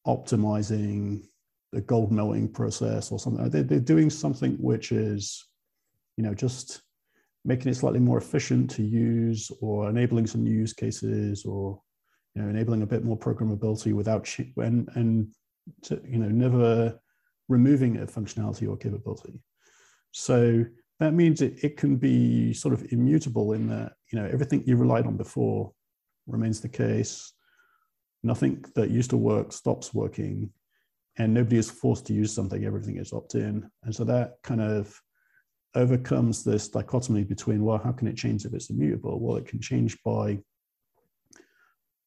[0.08, 1.26] optimizing
[1.74, 3.50] the gold melting process or something.
[3.50, 5.46] They're, they're doing something which is,
[6.16, 6.82] you know, just
[7.44, 11.82] making it slightly more efficient to use or enabling some new use cases or,
[12.36, 14.28] you know, enabling a bit more programmability without,
[14.58, 15.28] and, and
[15.82, 17.00] to, you know, never
[17.50, 19.42] removing a functionality or capability.
[20.12, 20.66] So
[21.00, 24.78] that means it, it can be sort of immutable in that, you know, everything you
[24.78, 25.72] relied on before
[26.28, 27.34] remains the case.
[28.24, 30.52] Nothing that used to work stops working
[31.18, 33.70] and nobody is forced to use something, everything is opt-in.
[33.84, 34.96] And so that kind of
[35.76, 39.20] overcomes this dichotomy between, well, how can it change if it's immutable?
[39.20, 40.40] Well, it can change by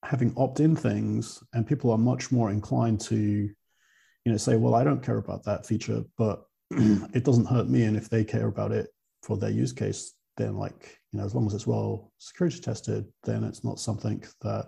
[0.04, 4.84] having opt-in things and people are much more inclined to you know say well i
[4.84, 8.70] don't care about that feature but it doesn't hurt me and if they care about
[8.70, 8.88] it
[9.22, 13.06] for their use case then like you know as long as it's well security tested
[13.22, 14.66] then it's not something that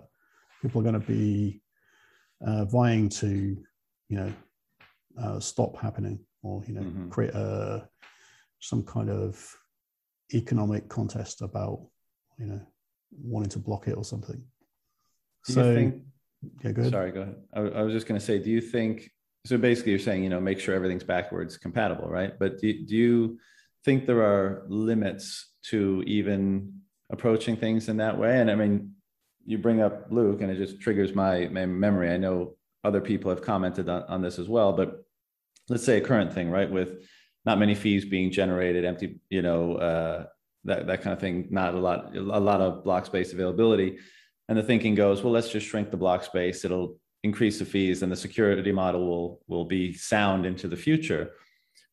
[0.61, 1.61] people are going to be
[2.45, 3.57] uh, vying to
[4.09, 4.33] you know
[5.21, 7.09] uh, stop happening or you know mm-hmm.
[7.09, 7.87] create a
[8.59, 9.55] some kind of
[10.33, 11.87] economic contest about
[12.37, 12.61] you know
[13.11, 14.43] wanting to block it or something.
[15.45, 16.01] Do so think,
[16.63, 16.91] yeah go ahead.
[16.91, 17.35] sorry go ahead.
[17.53, 19.09] I, I was just going to say do you think
[19.45, 22.37] so basically you're saying you know make sure everything's backwards compatible right?
[22.37, 23.39] But do, do you
[23.85, 26.73] think there are limits to even
[27.09, 28.39] approaching things in that way?
[28.39, 28.91] And i mean
[29.45, 32.11] you bring up luke and it just triggers my, my memory.
[32.11, 35.05] I know other people have commented on, on this as well but
[35.69, 37.05] let's say a current thing right with
[37.47, 40.25] not many fees being generated empty you know uh,
[40.65, 43.97] that, that kind of thing not a lot a lot of block space availability.
[44.49, 46.63] And the thinking goes well let's just shrink the block space.
[46.63, 51.31] It'll increase the fees and the security model will will be sound into the future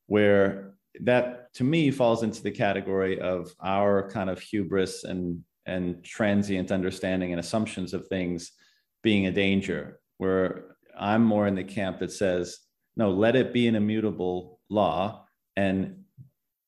[0.07, 6.05] where that to me falls into the category of our kind of hubris and and
[6.05, 8.53] transient understanding and assumptions of things
[9.03, 12.59] being a danger where i'm more in the camp that says
[12.97, 15.24] no let it be an immutable law
[15.57, 16.05] and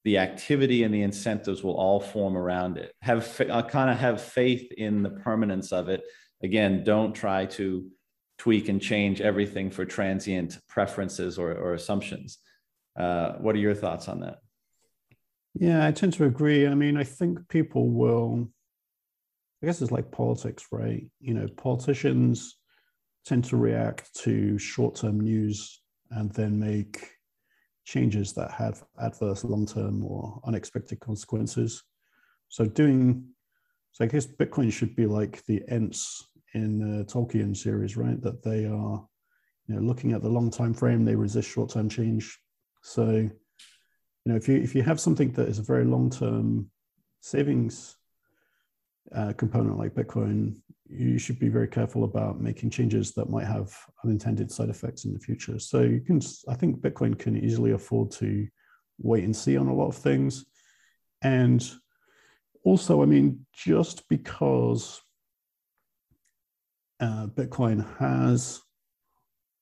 [0.05, 4.23] the activity and the incentives will all form around it have uh, kind of have
[4.23, 6.05] faith in the permanence of it
[6.43, 7.91] again don't try to
[8.39, 12.39] tweak and change everything for transient preferences or, or assumptions.
[12.99, 14.39] Uh, what are your thoughts on that?
[15.55, 16.67] Yeah, I tend to agree.
[16.67, 18.49] I mean, I think people will,
[19.63, 21.07] I guess it's like politics, right?
[21.21, 22.57] You know, politicians
[23.25, 25.81] tend to react to short term news
[26.11, 27.09] and then make
[27.87, 31.83] changes that have adverse long term or unexpected consequences.
[32.49, 33.25] So, doing,
[33.93, 38.21] so I guess Bitcoin should be like the Ents in the Tolkien series, right?
[38.21, 39.07] That they are,
[39.69, 42.39] you know, looking at the long time frame, they resist short term change.
[42.83, 43.31] So, you
[44.27, 46.71] know, if you if you have something that is a very long term
[47.21, 47.97] savings
[49.15, 50.57] uh, component like Bitcoin,
[50.89, 53.75] you should be very careful about making changes that might have
[54.05, 55.59] unintended side effects in the future.
[55.59, 58.47] So you can, I think Bitcoin can easily afford to
[58.99, 60.45] wait and see on a lot of things.
[61.23, 61.69] And
[62.65, 65.01] also, I mean, just because
[67.01, 68.63] uh, Bitcoin has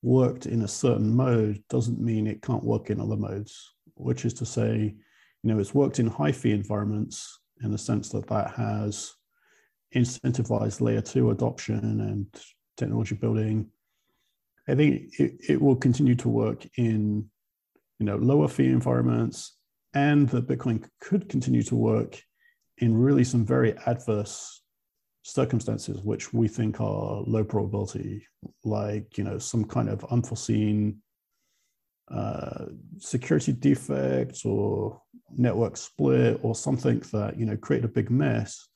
[0.03, 4.35] worked in a certain mode doesn't mean it can't work in other modes, which is
[4.35, 4.95] to say,
[5.43, 9.15] you know, it's worked in high fee environments in the sense that that has
[9.95, 12.27] incentivized layer two adoption and
[12.77, 13.71] technology building.
[14.69, 17.29] I think it, it will continue to work in,
[17.99, 19.57] you know, lower fee environments
[19.93, 22.21] and that Bitcoin could continue to work
[22.79, 24.63] in really some very adverse
[25.23, 28.27] circumstances which we think are low probability
[28.63, 31.01] like you know some kind of unforeseen
[32.11, 32.67] uh,
[32.99, 35.01] security defect or
[35.35, 38.69] network split or something that you know create a big mess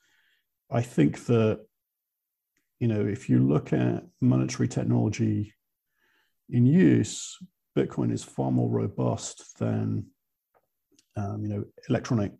[0.71, 1.65] i think that
[2.79, 5.53] you know if you look at monetary technology
[6.49, 7.37] in use
[7.77, 10.05] bitcoin is far more robust than
[11.17, 12.33] um, you know electronic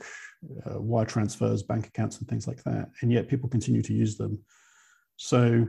[0.65, 2.89] uh, wire transfers, bank accounts, and things like that.
[3.01, 4.39] And yet people continue to use them.
[5.17, 5.67] So,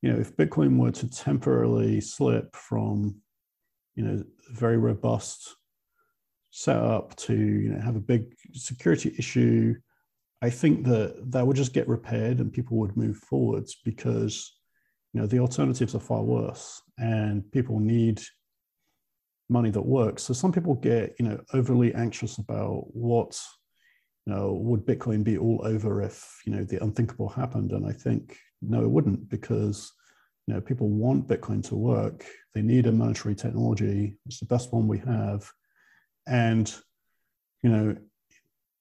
[0.00, 3.16] you know, if Bitcoin were to temporarily slip from,
[3.94, 5.56] you know, very robust
[6.50, 9.74] setup to, you know, have a big security issue,
[10.42, 14.58] I think that that would just get repaired and people would move forwards because,
[15.12, 18.20] you know, the alternatives are far worse and people need
[19.48, 20.24] money that works.
[20.24, 23.40] So some people get, you know, overly anxious about what
[24.26, 27.72] you know, would Bitcoin be all over if, you know, the unthinkable happened?
[27.72, 29.92] And I think, no, it wouldn't because,
[30.46, 32.24] you know, people want Bitcoin to work.
[32.54, 34.16] They need a monetary technology.
[34.26, 35.50] It's the best one we have.
[36.26, 36.72] And,
[37.62, 37.96] you know,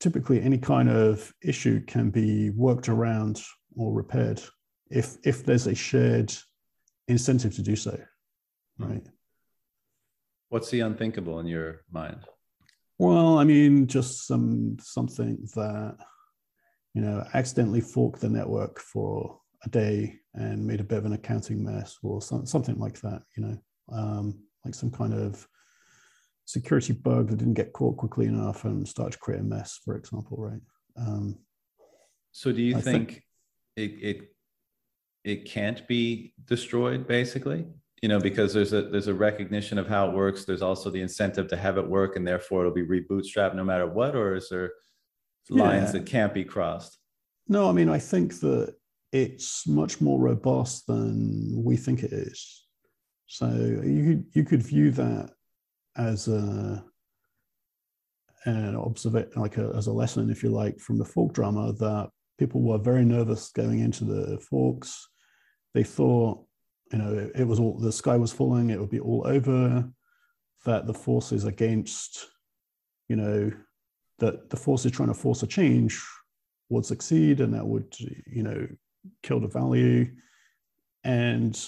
[0.02, 3.42] typically any kind of issue can be worked around
[3.78, 4.42] or repaired
[4.90, 6.34] if, if there's a shared
[7.08, 7.98] incentive to do so,
[8.78, 9.06] right?
[10.50, 12.26] What's the unthinkable in your mind?
[12.98, 15.96] Well, I mean, just some something that
[16.94, 21.14] you know accidentally forked the network for a day and made a bit of an
[21.14, 23.24] accounting mess, or some, something like that.
[23.38, 23.58] You know,
[23.94, 25.48] um, like some kind of
[26.46, 29.96] security bug that didn't get caught quickly enough and start to create a mess, for
[29.96, 30.62] example, right?
[30.98, 31.38] Um,
[32.32, 33.24] so, do you think, think
[33.76, 34.36] it, it
[35.24, 37.66] it can't be destroyed, basically?
[38.02, 41.02] you know because there's a there's a recognition of how it works there's also the
[41.02, 44.50] incentive to have it work and therefore it'll be rebootstrapped no matter what or is
[44.50, 44.72] there
[45.50, 45.92] lines yeah.
[46.00, 46.98] that can't be crossed
[47.48, 48.74] no i mean i think that
[49.12, 52.66] it's much more robust than we think it is
[53.28, 55.32] so you could you could view that
[55.98, 56.84] as a
[58.46, 62.10] an observe like a, as a lesson if you like from the fork drama that
[62.40, 65.08] people were very nervous going into the forks
[65.76, 66.44] they thought
[66.92, 69.90] you know, it, it was all the sky was falling, it would be all over,
[70.66, 72.28] that the forces against,
[73.08, 73.52] you know,
[74.20, 76.02] that the forces trying to force a change
[76.70, 78.68] would succeed and that would, you know,
[79.24, 80.12] kill the value.
[81.04, 81.60] And,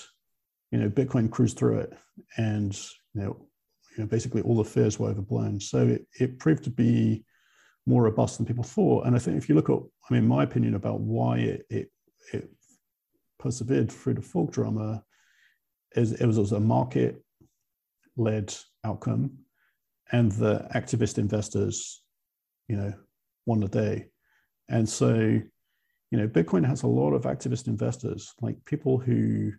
[0.71, 1.93] you know, Bitcoin cruised through it.
[2.38, 2.76] And,
[3.15, 3.47] you know,
[3.96, 5.60] you know basically all the fears were overblown.
[5.60, 7.24] So it, it proved to be
[7.86, 9.06] more robust than people thought.
[9.06, 9.78] And I think if you look at,
[10.10, 11.91] I mean, my opinion about why it, it,
[12.32, 12.50] it
[13.39, 15.04] persevered through the fork drama
[15.96, 17.22] is it was, a market
[18.16, 19.32] led outcome
[20.12, 22.04] and the activist investors
[22.68, 22.94] you know
[23.46, 24.06] won the day
[24.70, 29.52] and so you know bitcoin has a lot of activist investors like people who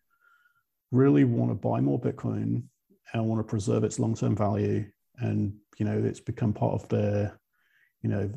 [0.93, 2.63] really want to buy more bitcoin
[3.13, 4.85] and want to preserve its long-term value
[5.19, 7.39] and you know it's become part of their
[8.03, 8.31] you know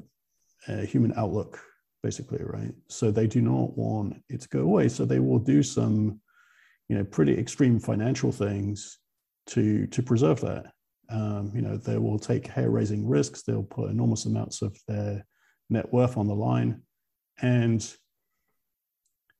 [0.68, 1.60] uh, human outlook
[2.04, 5.64] basically right so they do not want it to go away so they will do
[5.64, 6.20] some
[6.90, 9.00] you know pretty extreme financial things
[9.48, 10.68] to to preserve that.
[11.10, 13.42] Um, you know they will take hair raising risks.
[13.42, 15.26] They'll put enormous amounts of their
[15.70, 16.82] net worth on the line,
[17.42, 17.82] and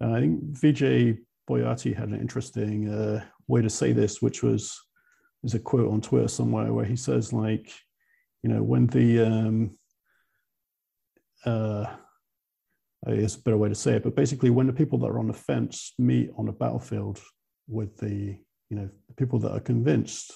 [0.02, 1.18] uh, I think Vijay
[1.50, 4.80] Boyapati had an interesting uh, way to say this, which was
[5.48, 7.72] there's a quote on Twitter somewhere where he says like,
[8.44, 9.78] you know, when the um,
[11.46, 11.86] uh,
[13.08, 15.28] it's a better way to say it, but basically when the people that are on
[15.28, 17.22] the fence meet on a battlefield,
[17.68, 18.38] with the
[18.70, 20.34] you know the people that are convinced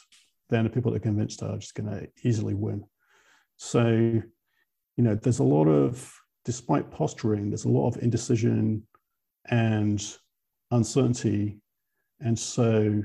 [0.49, 2.83] then the people that are convinced are just going to easily win.
[3.57, 6.13] So you know there's a lot of
[6.43, 8.83] despite posturing there's a lot of indecision
[9.49, 10.05] and
[10.71, 11.59] uncertainty.
[12.19, 13.01] And so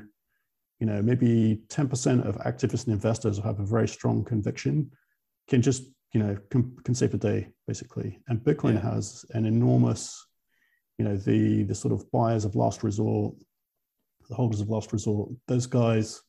[0.80, 4.90] you know maybe 10% of activists and investors who have a very strong conviction
[5.48, 8.94] can just you know can, can save the day basically and bitcoin yeah.
[8.94, 10.26] has an enormous
[10.98, 13.34] you know the the sort of buyers of last resort
[14.28, 16.22] the holders of last resort, those guys,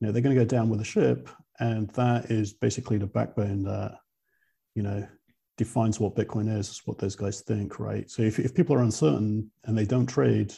[0.00, 1.28] you know, they're going to go down with the ship.
[1.60, 3.96] And that is basically the backbone that,
[4.74, 5.06] you know,
[5.56, 8.08] defines what Bitcoin is, what those guys think, right?
[8.10, 10.54] So if, if people are uncertain and they don't trade,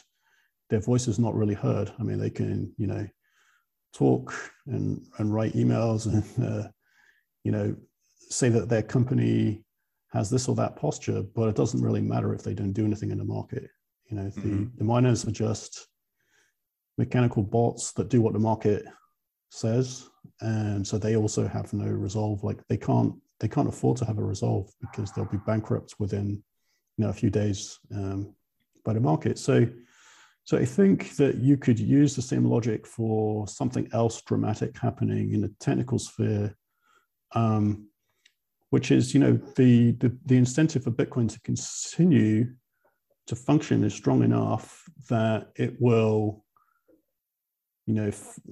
[0.69, 1.91] their voice is not really heard.
[1.99, 3.07] I mean, they can, you know,
[3.93, 4.33] talk
[4.67, 6.67] and, and write emails and, uh,
[7.43, 7.75] you know,
[8.29, 9.63] say that their company
[10.11, 13.11] has this or that posture, but it doesn't really matter if they don't do anything
[13.11, 13.69] in the market.
[14.09, 14.77] You know, the, mm-hmm.
[14.77, 15.87] the miners are just
[16.97, 18.85] mechanical bots that do what the market
[19.49, 20.09] says.
[20.41, 22.43] And so they also have no resolve.
[22.43, 26.43] Like they can't they can't afford to have a resolve because they'll be bankrupt within
[26.97, 28.35] you know a few days um,
[28.85, 29.39] by the market.
[29.39, 29.67] So
[30.51, 35.31] so I think that you could use the same logic for something else dramatic happening
[35.31, 36.53] in the technical sphere,
[37.33, 37.87] um,
[38.69, 42.53] which is, you know, the, the, the incentive for Bitcoin to continue
[43.27, 46.43] to function is strong enough that it will,
[47.85, 48.11] you know,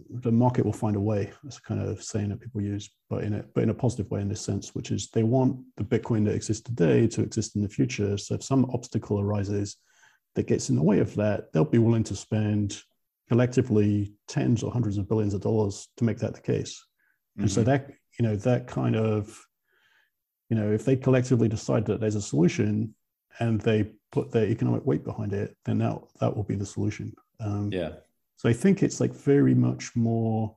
[0.09, 1.33] the market will find a way.
[1.43, 4.09] That's a kind of saying that people use, but in a but in a positive
[4.09, 7.57] way in this sense, which is they want the Bitcoin that exists today to exist
[7.57, 8.17] in the future.
[8.17, 9.75] So if some obstacle arises,
[10.35, 12.81] that gets in the way of that, they'll be willing to spend
[13.27, 16.83] collectively tens or hundreds of billions of dollars to make that the case.
[17.33, 17.41] Mm-hmm.
[17.43, 17.69] And so mm-hmm.
[17.69, 19.39] that, you know, that kind of,
[20.49, 22.95] you know, if they collectively decide that there's a solution
[23.39, 27.13] and they put their economic weight behind it, then that that will be the solution.
[27.39, 27.91] Um, yeah.
[28.37, 30.55] So I think it's like very much more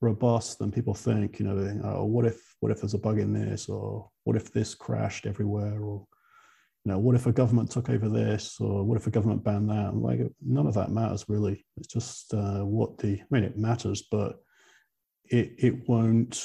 [0.00, 1.38] robust than people think.
[1.38, 4.52] You know, oh, what if what if there's a bug in this, or what if
[4.52, 6.06] this crashed everywhere, or
[6.84, 9.68] you know, what if a government took over this, or what if a government banned
[9.68, 9.94] that?
[9.94, 11.64] Like, none of that matters really.
[11.76, 13.20] It's just uh, what the.
[13.20, 14.36] I mean, it matters, but
[15.26, 16.42] it it won't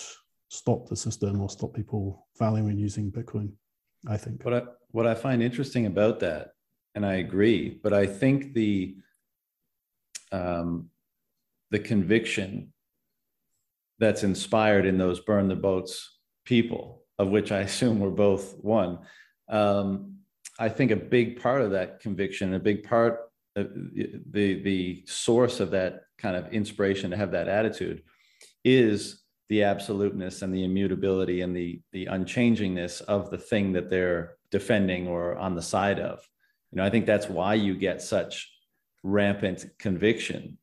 [0.49, 3.52] stop the system or stop people valuing using Bitcoin.
[4.07, 4.44] I think.
[4.44, 6.49] What I what I find interesting about that,
[6.95, 8.98] and I agree, but I think the
[10.34, 10.90] um,
[11.72, 12.74] the conviction
[13.99, 18.99] that's inspired in those burn the boats people, of which I assume we're both one.
[19.48, 20.14] Um,
[20.60, 23.19] I think a big part of that conviction, a big part,
[23.56, 28.03] of the the source of that kind of inspiration to have that attitude,
[28.64, 34.36] is the absoluteness and the immutability and the the unchangingness of the thing that they're
[34.52, 36.19] defending or on the side of.
[36.72, 38.52] You know, I think that's why you get such
[39.03, 40.57] rampant conviction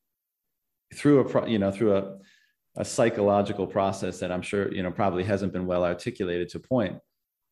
[0.94, 2.18] through a you know through a
[2.76, 6.98] a psychological process that I'm sure you know probably hasn't been well articulated to point.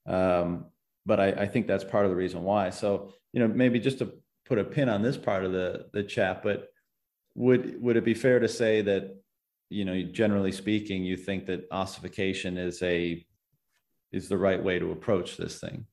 [0.07, 0.67] Um,
[1.06, 2.70] but I, I think that's part of the reason why.
[2.70, 4.12] So, you know, maybe just to
[4.44, 6.68] put a pin on this part of the the chat, but
[7.35, 9.16] would would it be fair to say that,
[9.68, 13.24] you know, generally speaking, you think that ossification is a
[14.12, 15.86] is the right way to approach this thing?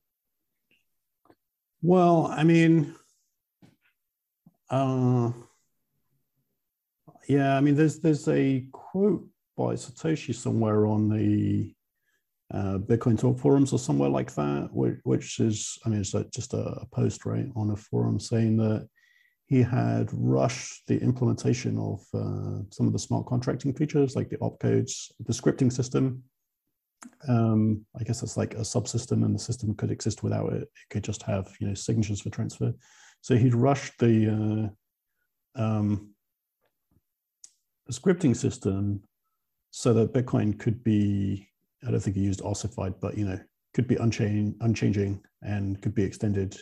[1.81, 2.95] Well, I mean,
[4.69, 5.31] uh,
[7.27, 11.73] yeah, I mean, there's there's a quote by Satoshi somewhere on the
[12.53, 16.53] uh, Bitcoin Talk forums or somewhere like that, which, which is, I mean, it's just
[16.53, 18.87] a, a, post, right, on a forum saying that
[19.47, 24.37] he had rushed the implementation of uh, some of the smart contracting features, like the
[24.37, 26.23] opcodes, the scripting system.
[27.27, 30.63] Um, I guess it's like a subsystem, and the system could exist without it.
[30.63, 32.73] It could just have, you know, signatures for transfer.
[33.21, 34.71] So he'd rushed the,
[35.57, 36.11] uh, um,
[37.87, 39.01] the scripting system
[39.71, 41.47] so that Bitcoin could be
[41.85, 43.39] I don't think he used ossified, but you know,
[43.73, 46.57] could be unchanging, unchanging and could be extended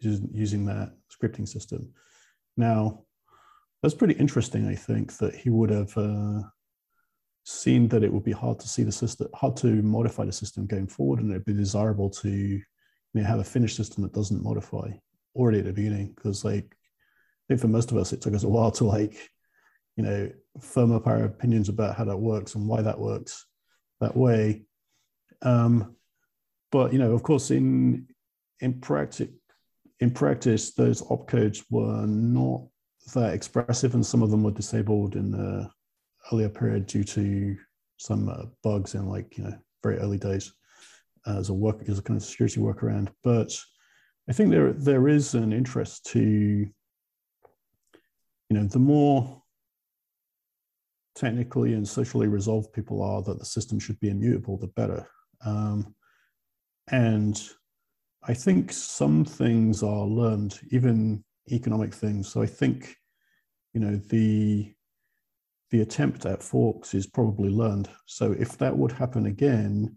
[0.00, 1.92] using that scripting system.
[2.56, 3.04] Now,
[3.82, 4.66] that's pretty interesting.
[4.66, 6.40] I think that he would have uh,
[7.44, 10.66] seen that it would be hard to see the system, hard to modify the system
[10.66, 12.62] going forward, and it'd be desirable to you
[13.12, 14.90] know, have a finished system that doesn't modify
[15.34, 16.12] already at the beginning.
[16.14, 19.30] Because, like, I think for most of us, it took us a while to like,
[19.96, 20.30] you know,
[20.60, 23.46] firm up our opinions about how that works and why that works
[24.00, 24.62] that way.
[25.42, 25.96] Um,
[26.72, 28.08] but you know, of course, in
[28.60, 29.28] in practice,
[30.00, 32.62] in practice, those opcodes were not
[33.14, 35.70] that expressive, and some of them were disabled in the
[36.32, 37.56] earlier period due to
[37.98, 40.52] some uh, bugs in like you know very early days
[41.26, 43.08] as a work as a kind of security workaround.
[43.22, 43.56] But
[44.28, 46.72] I think there there is an interest to you
[48.50, 49.42] know the more
[51.14, 55.06] technically and socially resolved people are that the system should be immutable, the better.
[55.44, 55.94] Um,
[56.88, 57.40] and
[58.22, 62.28] I think some things are learned, even economic things.
[62.28, 62.96] So I think,
[63.72, 64.72] you know, the
[65.70, 67.88] the attempt at forks is probably learned.
[68.06, 69.96] So if that would happen again,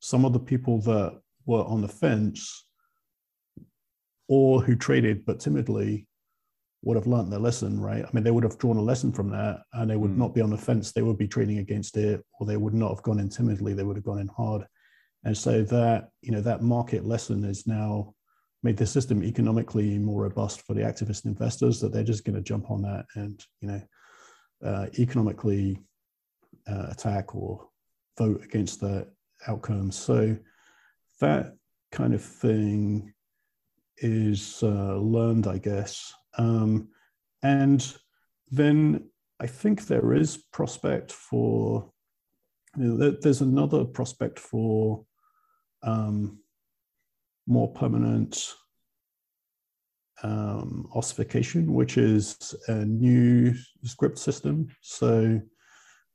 [0.00, 2.66] some of the people that were on the fence
[4.28, 6.06] or who traded but timidly
[6.84, 8.04] would have learned their lesson, right?
[8.04, 10.18] I mean, they would have drawn a lesson from that and they would mm.
[10.18, 10.92] not be on the fence.
[10.92, 13.72] They would be trading against it, or they would not have gone in timidly.
[13.72, 14.66] They would have gone in hard.
[15.24, 18.14] And so that, you know, that market lesson is now
[18.64, 22.40] made the system economically more robust for the activist investors that they're just going to
[22.40, 23.82] jump on that and you know
[24.64, 25.78] uh, economically
[26.66, 27.68] uh, attack or
[28.18, 29.06] vote against the
[29.46, 29.92] outcome.
[29.92, 30.36] So
[31.20, 31.54] that
[31.92, 33.12] kind of thing
[33.98, 36.12] is uh, learned, I guess.
[36.38, 36.88] Um,
[37.42, 37.96] and
[38.50, 39.08] then
[39.40, 41.90] I think there is prospect for,
[42.76, 45.04] you know, there's another prospect for
[45.82, 46.38] um,
[47.46, 48.54] more permanent
[50.22, 53.54] um, ossification, which is a new
[53.84, 54.68] script system.
[54.80, 55.40] So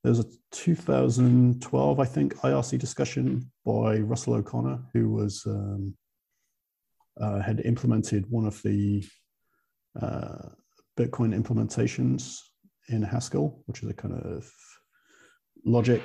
[0.03, 5.93] there's a 2012, I think, IRC discussion by Russell O'Connor, who was um,
[7.19, 9.05] uh, had implemented one of the
[10.01, 10.49] uh,
[10.97, 12.39] Bitcoin implementations
[12.89, 14.49] in Haskell, which is a kind of
[15.65, 16.01] logic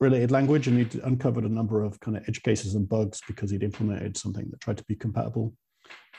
[0.00, 3.50] related language, and he'd uncovered a number of kind of edge cases and bugs because
[3.50, 5.54] he'd implemented something that tried to be compatible.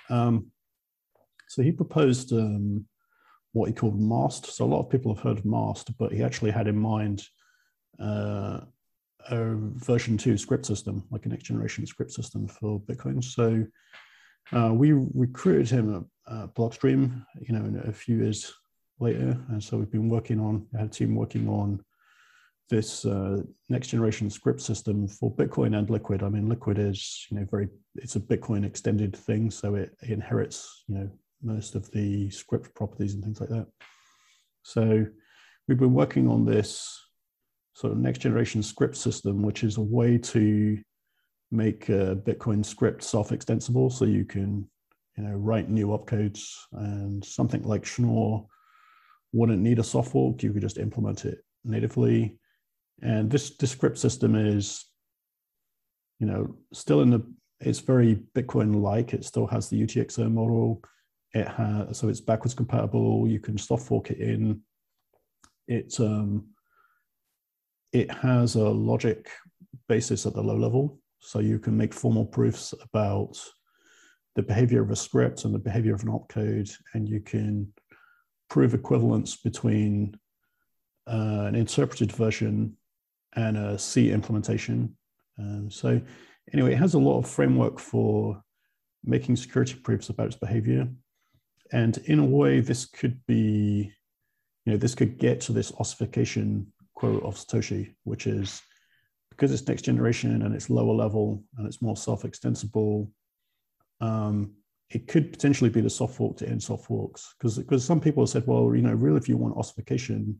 [0.10, 0.52] Um,
[1.48, 2.86] so he proposed um,
[3.52, 4.48] what he called MAST.
[4.48, 7.24] So a lot of people have heard of MAST, but he actually had in mind
[8.00, 8.62] uh,
[9.30, 13.24] a version two script system, like a next generation script system for Bitcoin.
[13.24, 13.66] So
[14.52, 18.54] uh, we recruited him uh, Blockstream, you know, a few years
[19.00, 20.68] later, and so we've been working on.
[20.74, 21.84] I had a team working on
[22.70, 26.24] this uh, next generation script system for Bitcoin and Liquid.
[26.24, 30.10] I mean, Liquid is you know very it's a Bitcoin extended thing, so it, it
[30.10, 31.10] inherits you know
[31.44, 33.68] most of the script properties and things like that.
[34.64, 35.06] So
[35.68, 37.00] we've been working on this
[37.74, 40.80] sort of next generation script system, which is a way to
[41.52, 44.68] make a Bitcoin script self-extensible, so you can
[45.18, 46.44] you know write new opcodes
[46.74, 48.46] and something like Schnorr
[49.34, 50.44] wouldn't need a soft fork.
[50.44, 52.38] You could just implement it natively
[53.02, 54.86] and this, this script system is,
[56.20, 57.22] you know, still in the,
[57.60, 59.14] it's very Bitcoin-like.
[59.14, 60.82] It still has the UTXO model.
[61.34, 63.28] It has, so it's backwards compatible.
[63.28, 64.62] You can soft fork it in.
[65.68, 66.48] It, um,
[67.92, 69.30] it has a logic
[69.90, 71.00] basis at the low level.
[71.20, 73.38] So you can make formal proofs about
[74.36, 77.72] the behavior of a script and the behavior of an opcode, and you can
[78.50, 80.18] prove equivalence between
[81.08, 82.76] uh, an interpreted version
[83.34, 84.96] and a C implementation.
[85.40, 86.02] Um, so
[86.54, 88.42] anyway, it has a lot of framework for
[89.04, 90.88] making security proofs about its behavior.
[91.72, 93.92] And in a way, this could be,
[94.66, 98.62] you know, this could get to this ossification quote of Satoshi, which is
[99.30, 103.12] because it's next generation and it's lower level and it's more self-extensible,
[104.02, 104.54] um,
[104.90, 107.36] it could potentially be the soft fork to end soft forks.
[107.38, 110.38] Because because some people have said, well, you know, really, if you want ossification,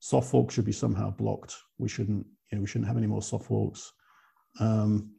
[0.00, 1.54] soft forks should be somehow blocked.
[1.78, 3.92] We shouldn't, you know, we shouldn't have any more soft forks
[4.60, 5.12] um,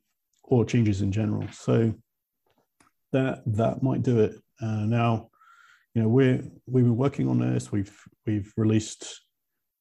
[0.44, 1.48] or changes in general.
[1.52, 1.94] So
[3.14, 4.36] that that might do it.
[4.62, 5.30] Uh, now,
[5.94, 7.72] you know, we're we've been working on this.
[7.72, 7.96] We've
[8.26, 9.22] we've released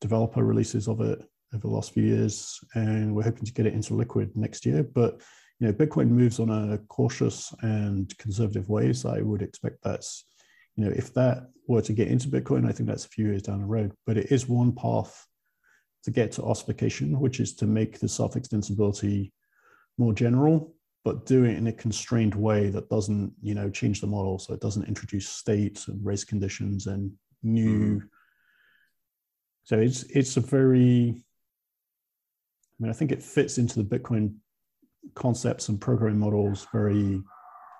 [0.00, 1.18] developer releases of it
[1.54, 4.82] over the last few years, and we're hoping to get it into liquid next year.
[4.82, 5.20] But
[5.58, 10.24] you know, Bitcoin moves on a cautious and conservative way, so I would expect that's
[10.76, 13.42] you know, if that were to get into Bitcoin, I think that's a few years
[13.42, 13.92] down the road.
[14.06, 15.26] But it is one path
[16.04, 19.32] to get to ossification, which is to make the self extensibility
[19.98, 20.74] more general,
[21.04, 24.38] but do it in a constrained way that doesn't, you know, change the model.
[24.38, 27.10] So it doesn't introduce states and race conditions and
[27.42, 27.96] new.
[27.96, 28.06] Mm-hmm.
[29.64, 31.24] So it's it's a very.
[32.78, 34.34] I mean, I think it fits into the Bitcoin
[35.14, 37.22] concepts and programming models very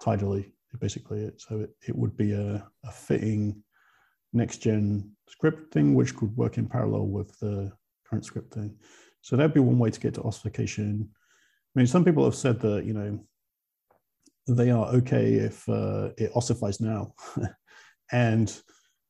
[0.03, 1.31] tidily basically.
[1.39, 3.62] So it, it would be a, a fitting
[4.32, 7.73] next gen scripting, which could work in parallel with the
[8.09, 8.74] current scripting.
[9.23, 11.09] So that'd be one way to get to ossification.
[11.74, 13.19] I mean, some people have said that, you know,
[14.48, 17.15] they are okay if uh, it ossifies now.
[18.12, 18.48] and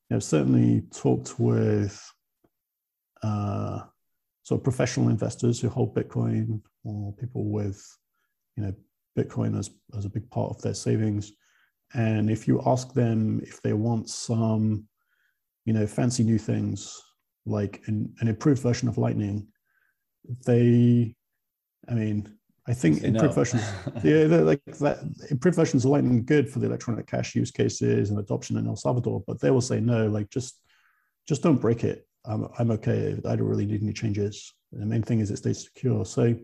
[0.09, 2.01] you know, certainly talked with
[3.21, 3.81] uh,
[4.43, 7.79] sort of professional investors who hold Bitcoin or people with,
[8.57, 8.73] you know,
[9.17, 11.31] Bitcoin as, as a big part of their savings.
[11.93, 14.85] And if you ask them if they want some,
[15.65, 17.01] you know, fancy new things
[17.45, 19.47] like an, an improved version of Lightning,
[20.45, 21.15] they,
[21.87, 23.63] I mean, I think improved versions,
[24.03, 24.99] yeah, like that.
[25.29, 28.75] Improved versions of Lightning good for the electronic cash use cases and adoption in El
[28.75, 30.59] Salvador, but they will say no, like just,
[31.27, 32.05] just don't break it.
[32.25, 33.17] I'm, I'm okay.
[33.25, 34.53] I don't really need any changes.
[34.73, 36.03] The main thing is it stays secure.
[36.03, 36.35] So,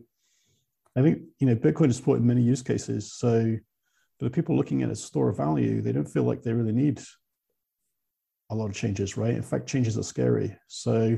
[0.96, 3.14] I think you know Bitcoin is supported in many use cases.
[3.14, 3.58] So
[4.20, 6.72] for the people looking at a store of value, they don't feel like they really
[6.72, 7.02] need
[8.50, 9.34] a lot of changes, right?
[9.34, 10.56] In fact, changes are scary.
[10.68, 11.18] So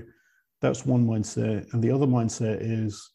[0.61, 1.71] that's one mindset.
[1.73, 3.11] And the other mindset is,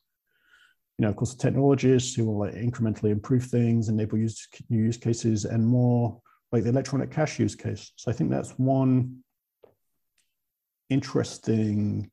[0.98, 4.82] you know, of course, the technologists who will like incrementally improve things, enable use, new
[4.82, 6.20] use cases, and more
[6.52, 7.92] like the electronic cash use case.
[7.96, 9.20] So I think that's one
[10.90, 12.10] interesting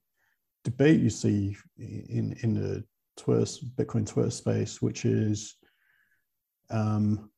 [0.63, 2.83] debate you see in in the
[3.17, 3.45] Twitter,
[3.75, 5.55] Bitcoin Twitter space, which is
[6.69, 7.29] um,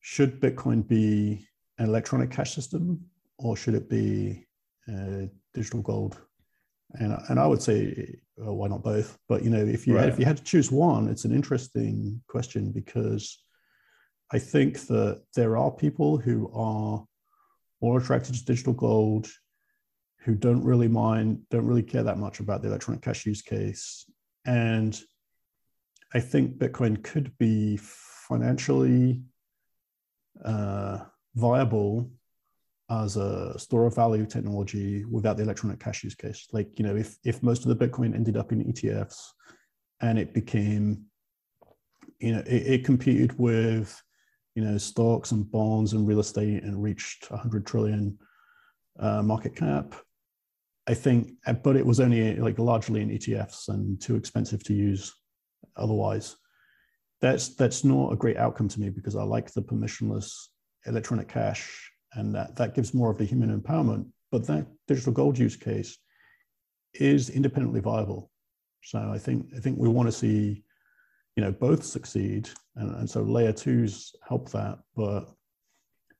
[0.00, 1.46] should Bitcoin be
[1.78, 3.04] an electronic cash system
[3.38, 4.46] or should it be
[4.88, 6.18] uh, digital gold?
[6.92, 9.18] And, and I would say, well, why not both?
[9.28, 10.04] But you know, if you right.
[10.04, 13.42] had, if you had to choose one, it's an interesting question because
[14.32, 17.04] I think that there are people who are
[17.80, 19.28] more attracted to digital gold,
[20.20, 24.04] who don't really mind, don't really care that much about the electronic cash use case,
[24.46, 25.00] and
[26.12, 29.22] I think Bitcoin could be financially
[30.44, 31.00] uh,
[31.34, 32.10] viable
[32.90, 36.46] as a store of value technology without the electronic cash use case.
[36.52, 39.20] Like, you know, if, if most of the Bitcoin ended up in ETFs
[40.00, 41.04] and it became,
[42.20, 44.00] you know, it, it competed with,
[44.54, 48.18] you know, stocks and bonds and real estate and reached 100 trillion
[49.00, 49.94] uh, market cap,
[50.86, 51.32] I think,
[51.62, 55.14] but it was only like largely in ETFs and too expensive to use
[55.76, 56.36] otherwise.
[57.20, 60.48] That's that's not a great outcome to me because I like the permissionless
[60.86, 64.06] electronic cash, and that that gives more of the human empowerment.
[64.30, 65.96] But that digital gold use case
[66.92, 68.30] is independently viable.
[68.82, 70.64] So I think I think we want to see,
[71.34, 74.80] you know, both succeed, and, and so layer twos help that.
[74.94, 75.32] But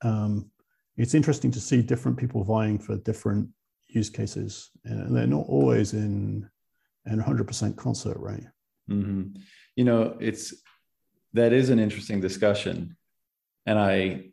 [0.01, 0.51] um,
[0.97, 3.51] it's interesting to see different people vying for different
[3.95, 6.49] use cases, and they're not always in
[7.07, 8.45] in 100% concert, right?
[8.91, 9.39] Mm-hmm.
[9.77, 10.55] You know, it's
[11.35, 12.97] that is an interesting discussion,
[13.67, 14.27] and I,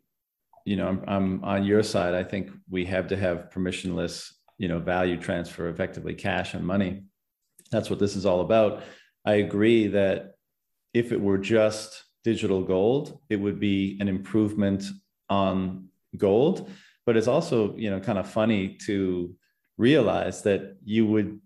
[0.64, 2.14] you know, I'm, I'm on your side.
[2.14, 7.04] I think we have to have permissionless, you know, value transfer, effectively cash and money.
[7.70, 8.82] That's what this is all about.
[9.24, 10.34] I agree that
[10.94, 14.84] if it were just digital gold, it would be an improvement
[15.28, 16.70] on gold.
[17.06, 19.34] But it's also, you know, kind of funny to
[19.78, 21.40] realize that you would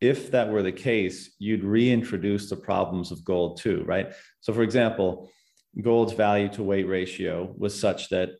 [0.00, 4.12] if that were the case you'd reintroduce the problems of gold too right?
[4.40, 5.30] So for example
[5.82, 8.30] gold's value to weight ratio was such that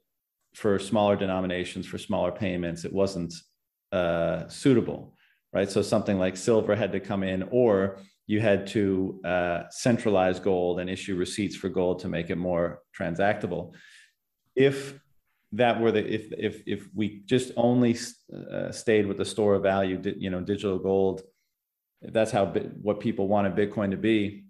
[0.55, 3.32] for smaller denominations for smaller payments it wasn't
[3.93, 5.15] uh, suitable
[5.52, 5.70] right?
[5.70, 10.78] So something like silver had to come in or you had to uh, centralize gold
[10.78, 13.74] and issue receipts for gold to make it more transactable.
[14.55, 15.01] If
[15.52, 17.97] that were the if if if we just only
[18.32, 21.22] uh, stayed with the store of value, you know, digital gold,
[22.02, 24.44] if that's how what people wanted Bitcoin to be.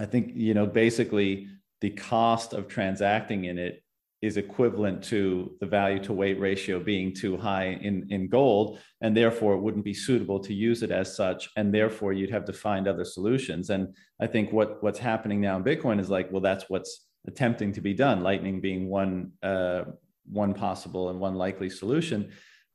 [0.00, 1.48] I think you know basically
[1.80, 3.84] the cost of transacting in it
[4.24, 9.14] is equivalent to the value to weight ratio being too high in, in gold, and
[9.14, 12.52] therefore it wouldn't be suitable to use it as such, and therefore you'd have to
[12.52, 13.68] find other solutions.
[13.68, 17.72] And I think what what's happening now in Bitcoin is like, well, that's what's attempting
[17.72, 18.22] to be done.
[18.22, 19.84] Lightning being one uh,
[20.30, 22.30] one possible and one likely solution.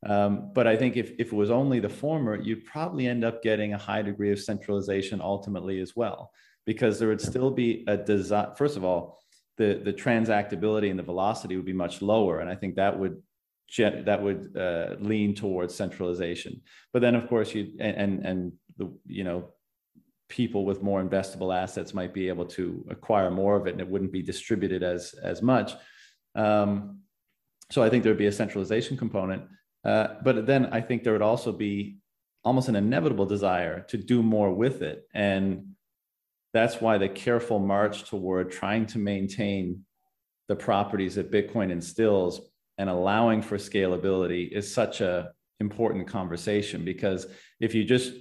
[0.06, 3.44] Um, but I think if, if it was only the former, you'd probably end up
[3.44, 6.32] getting a high degree of centralization ultimately as well,
[6.66, 8.56] because there would still be a design.
[8.56, 9.20] First of all,
[9.58, 12.40] the, the transactability and the velocity would be much lower.
[12.40, 13.22] And I think that would
[13.78, 16.62] that would uh, lean towards centralization.
[16.92, 19.50] But then, of course, you and and the you know
[20.28, 23.88] people with more investable assets might be able to acquire more of it, and it
[23.88, 25.74] wouldn't be distributed as as much.
[26.36, 26.99] Um,
[27.72, 29.44] so I think there would be a centralization component.
[29.86, 31.98] Uh, but then I think there would also be
[32.44, 35.08] almost an inevitable desire to do more with it.
[35.14, 35.76] And
[36.54, 39.86] that's why the careful march toward trying to maintain
[40.48, 42.42] the properties that Bitcoin instills
[42.78, 47.28] and allowing for scalability is such a important conversation because
[47.60, 48.14] if you just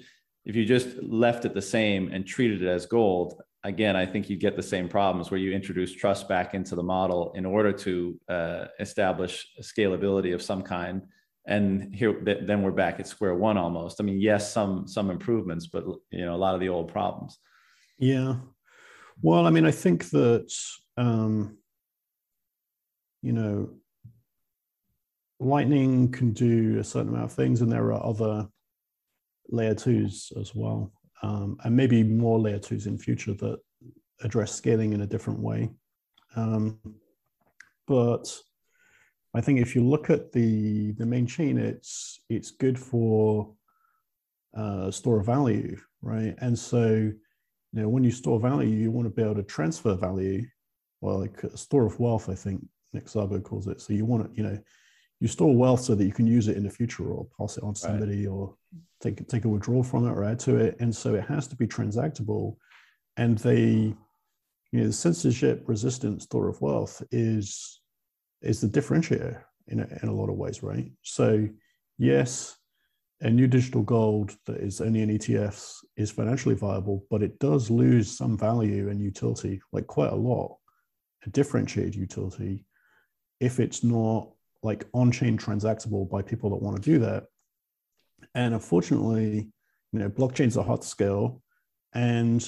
[0.44, 4.30] if you just left it the same and treated it as gold again, I think
[4.30, 7.72] you get the same problems where you introduce trust back into the model in order
[7.72, 11.02] to uh, establish scalability of some kind.
[11.46, 14.00] And here, then we're back at square one almost.
[14.00, 17.38] I mean, yes, some some improvements, but you know, a lot of the old problems.
[17.98, 18.36] Yeah.
[19.22, 20.52] Well, I mean, I think that
[20.98, 21.56] um,
[23.22, 23.70] you know,
[25.40, 28.46] Lightning can do a certain amount of things, and there are other
[29.48, 30.92] layer twos as well
[31.22, 33.58] um, and maybe more layer twos in future that
[34.22, 35.70] address scaling in a different way.
[36.36, 36.78] Um,
[37.86, 38.32] but
[39.34, 43.54] I think if you look at the the main chain, it's it's good for
[44.56, 46.34] uh, store of value, right?
[46.38, 47.14] And so, you
[47.72, 50.44] know, when you store value, you want to be able to transfer value,
[51.00, 53.80] well, like a store of wealth, I think Nick Szabo calls it.
[53.80, 54.58] So you want to, you know,
[55.20, 57.64] you store wealth so that you can use it in the future or pass it
[57.64, 58.54] on to somebody or
[59.00, 60.76] take take a withdrawal from it or add to it.
[60.80, 62.56] And so it has to be transactable.
[63.16, 63.94] and they,
[64.72, 67.80] you know, the censorship resistant store of wealth is
[68.40, 70.90] is the differentiator in a, in a lot of ways, right?
[71.02, 71.48] So,
[71.98, 72.56] yes,
[73.20, 77.68] a new digital gold that is only in ETFs is financially viable, but it does
[77.68, 80.56] lose some value and utility, like quite a lot,
[81.26, 82.64] a differentiated utility,
[83.40, 84.30] if it's not
[84.62, 87.24] like on-chain transactable by people that want to do that.
[88.34, 89.48] And unfortunately,
[89.92, 91.42] you know, blockchains are hard to scale,
[91.94, 92.40] and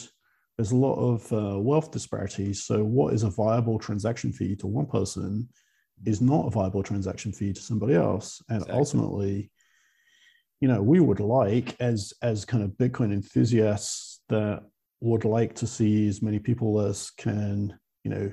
[0.57, 2.65] there's a lot of uh, wealth disparities.
[2.65, 5.49] So, what is a viable transaction fee to one person
[6.05, 8.79] is not a viable transaction fee to somebody else, and exactly.
[8.79, 9.51] ultimately
[10.61, 14.63] you know we would like as as kind of bitcoin enthusiasts that
[15.01, 18.33] would like to see as many people as can you know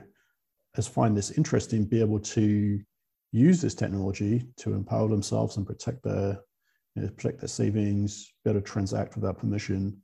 [0.76, 2.80] as find this interesting be able to
[3.32, 6.38] use this technology to empower themselves and protect their
[6.98, 10.02] you know, protect their savings be able to transact without permission.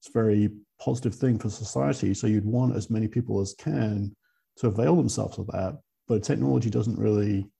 [0.00, 0.50] It's a very
[0.80, 2.14] positive thing for society.
[2.14, 4.16] So you'd want as many people as can
[4.56, 5.78] to avail themselves of that
[6.08, 7.50] but technology doesn't really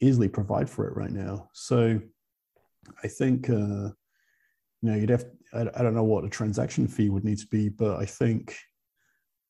[0.00, 1.48] easily provide for it right now.
[1.52, 2.00] So
[3.02, 3.88] I think uh,
[4.82, 7.46] you know you'd have I, I don't know what a transaction fee would need to
[7.46, 8.56] be, but I think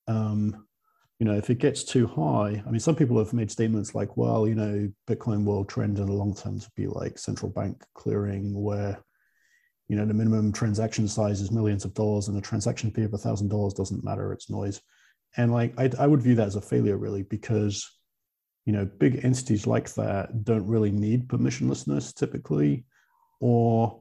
[0.06, 0.66] um,
[1.20, 4.16] you know if it gets too high, I mean some people have made statements like,
[4.16, 7.84] well, you know, Bitcoin will trend in the long term to be like central bank
[7.94, 8.98] clearing, where
[9.88, 13.12] you know the minimum transaction size is millions of dollars, and a transaction fee of
[13.12, 14.80] a thousand dollars doesn't matter; it's noise.
[15.36, 17.86] And like I, I would view that as a failure, really, because
[18.64, 22.84] you know big entities like that don't really need permissionlessness typically
[23.40, 24.00] or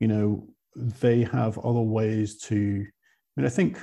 [0.00, 3.80] you know they have other ways to i mean i think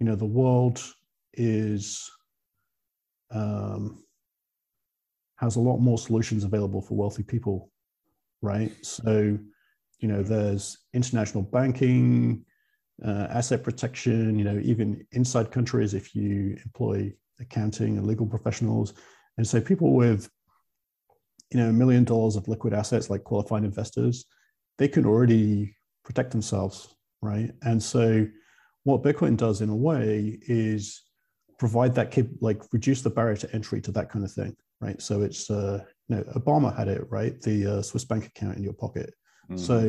[0.00, 0.82] you know the world
[1.38, 2.10] is
[3.30, 4.02] um,
[5.36, 7.70] has a lot more solutions available for wealthy people
[8.42, 9.38] right so
[10.00, 12.44] you know there's international banking
[13.04, 18.94] uh, asset protection you know even inside countries if you employ accounting and legal professionals
[19.36, 20.28] and so people with
[21.50, 24.26] you know, a million dollars of liquid assets like qualified investors,
[24.76, 25.74] they can already
[26.04, 27.52] protect themselves, right?
[27.62, 28.26] And so
[28.84, 31.02] what Bitcoin does in a way is
[31.58, 35.00] provide that cap- like reduce the barrier to entry to that kind of thing, right?
[35.00, 37.40] So it's uh, you know, Obama had it, right?
[37.40, 39.14] The uh, Swiss bank account in your pocket.
[39.50, 39.58] Mm.
[39.58, 39.80] So,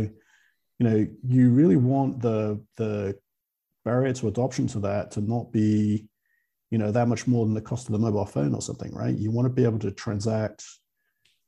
[0.80, 3.18] you know, you really want the the
[3.86, 6.08] barrier to adoption to that to not be,
[6.72, 9.16] you know, that much more than the cost of the mobile phone or something, right?
[9.16, 10.66] You want to be able to transact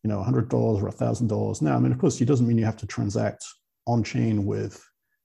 [0.04, 1.62] you know, $100 or $1,000.
[1.62, 3.46] Now, I mean, of course, it doesn't mean you have to transact
[3.86, 4.84] on chain with,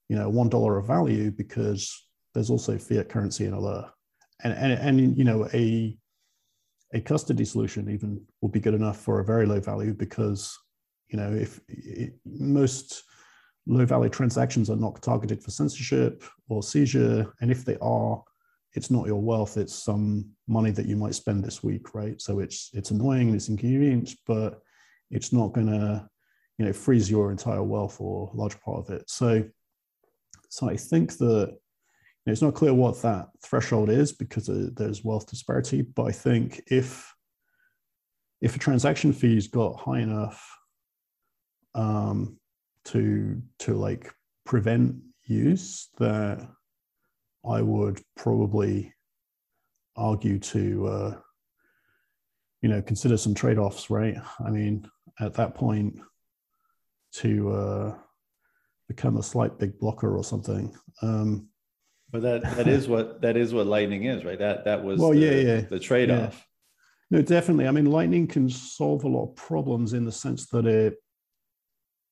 [0.09, 3.90] you know, $1 of value because there's also fiat currency in other,
[4.42, 5.96] and, and, and you know, a,
[6.92, 10.56] a custody solution even would be good enough for a very low value because,
[11.08, 13.04] you know, if it, most
[13.66, 18.22] low value transactions are not targeted for censorship or seizure, and if they are,
[18.74, 22.20] it's not your wealth it's some money that you might spend this week right?
[22.20, 24.60] So it's it's annoying it's inconvenient but
[25.10, 26.06] it's not going to
[26.58, 29.08] you know freeze your entire wealth or large part of it.
[29.08, 29.44] So
[30.48, 31.56] so i think that
[32.27, 36.62] know, it's not clear what that threshold is because there's wealth disparity but i think
[36.66, 37.12] if
[38.40, 40.59] if a transaction fees got high enough
[41.74, 42.39] um,
[42.85, 44.12] to to like
[44.44, 46.47] prevent use that
[47.48, 48.93] i would probably
[49.97, 51.15] argue to uh,
[52.62, 54.89] you know consider some trade-offs right i mean
[55.20, 55.98] at that point
[57.12, 57.94] to uh,
[58.89, 60.77] become a slight big blocker or something.
[61.03, 61.48] Um,
[62.10, 64.38] but that that is what that is what Lightning is, right?
[64.38, 66.34] That that was well, the, yeah, yeah, the trade off.
[66.34, 67.18] Yeah.
[67.18, 67.68] No, definitely.
[67.68, 70.94] I mean, Lightning can solve a lot of problems in the sense that it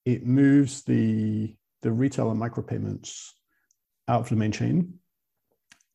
[0.05, 3.31] it moves the the retail and micropayments
[4.09, 4.95] out of the main chain,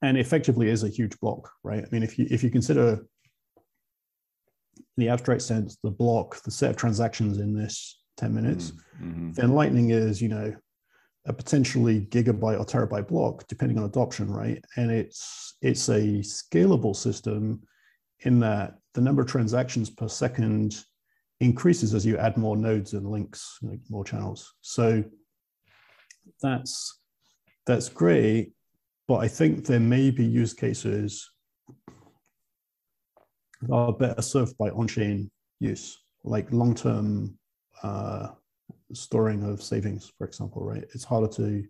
[0.02, 1.84] and effectively is a huge block, right?
[1.84, 3.06] I mean, if you if you consider
[5.00, 9.32] in the abstract sense, the block, the set of transactions in this 10 minutes, mm-hmm.
[9.32, 10.54] then Lightning is, you know,
[11.26, 14.64] a potentially gigabyte or terabyte block, depending on adoption, right?
[14.78, 17.62] And it's it's a scalable system
[18.22, 20.84] in that the number of transactions per second
[21.40, 24.54] increases as you add more nodes and links, like more channels.
[24.62, 25.04] So
[26.42, 27.00] that's
[27.66, 28.54] that's great,
[29.08, 31.30] but I think there may be use cases
[33.62, 35.30] that are better served by on-chain
[35.60, 37.38] use, like long-term
[37.84, 38.30] uh,
[38.94, 40.64] storing of savings, for example.
[40.64, 40.84] Right?
[40.94, 41.64] It's harder to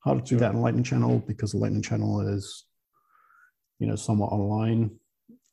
[0.00, 2.64] harder to do that in Lightning Channel because the Lightning Channel is,
[3.78, 4.90] you know, somewhat online.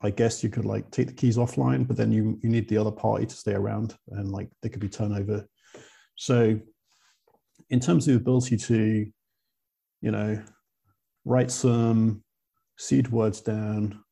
[0.02, 2.78] I guess you could like take the keys offline, but then you you need the
[2.78, 5.46] other party to stay around, and like there could be turnover.
[6.16, 6.60] So,
[7.70, 9.06] in terms of the ability to,
[10.02, 10.42] you know,
[11.26, 12.24] write some
[12.78, 14.04] seed words down,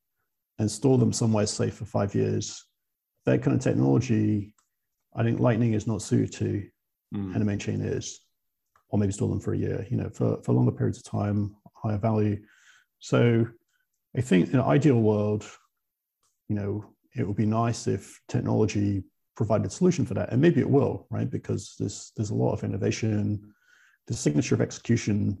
[0.58, 2.64] and store them somewhere safe for five years.
[3.26, 4.54] That kind of technology,
[5.14, 6.66] I think Lightning is not suited to,
[7.14, 7.32] mm.
[7.32, 8.20] and the main chain is,
[8.90, 9.86] or maybe store them for a year.
[9.90, 12.42] You know, for for longer periods of time, higher value.
[12.98, 13.46] So,
[14.16, 15.44] I think in an ideal world,
[16.48, 16.84] you know,
[17.16, 19.04] it would be nice if technology
[19.36, 21.30] provided solution for that, and maybe it will, right?
[21.30, 23.54] Because there's there's a lot of innovation.
[24.06, 25.38] The signature of execution,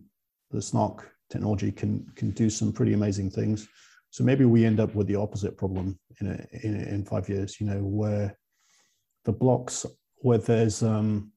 [0.50, 3.68] the SNARK technology can can do some pretty amazing things.
[4.10, 7.28] So maybe we end up with the opposite problem in a, in, a, in five
[7.28, 7.60] years.
[7.60, 8.36] You know, where
[9.24, 9.84] the blocks
[10.20, 11.32] where there's um,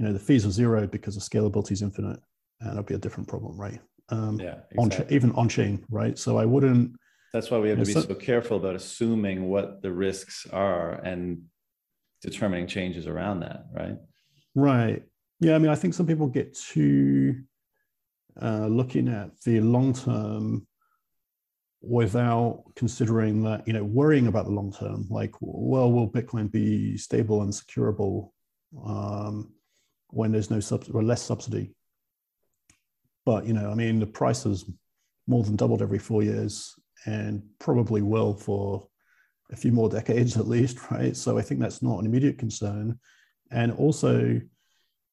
[0.00, 2.18] you know the fees are zero because the scalability is infinite,
[2.60, 3.78] and it'll be a different problem, right?
[4.08, 5.06] Um, yeah, exactly.
[5.06, 6.18] on even on chain, right?
[6.18, 6.92] So I wouldn't.
[7.34, 10.94] That's why we have to be so, so careful about assuming what the risks are
[10.94, 11.42] and
[12.22, 13.98] determining changes around that, right?
[14.54, 15.02] Right.
[15.40, 17.42] Yeah, I mean, I think some people get too
[18.40, 20.66] uh, looking at the long term
[21.82, 26.96] without considering that, you know, worrying about the long term, like, well, will Bitcoin be
[26.96, 28.30] stable and securable
[28.84, 29.52] um,
[30.10, 30.60] when there's no
[30.92, 31.74] or less subsidy?
[33.26, 34.64] But, you know, I mean, the price has
[35.26, 36.74] more than doubled every four years
[37.06, 38.88] and probably will for
[39.52, 41.16] a few more decades at least, right?
[41.16, 42.98] So I think that's not an immediate concern.
[43.50, 44.40] And also,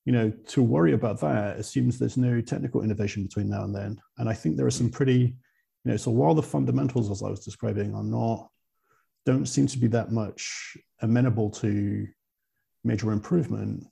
[0.06, 4.00] you know, to worry about that assumes there's no technical innovation between now and then.
[4.18, 5.36] And I think there are some pretty,
[5.84, 8.50] you know, so while the fundamentals, as I was describing, are not,
[9.26, 12.08] don't seem to be that much amenable to
[12.86, 13.86] major improvement.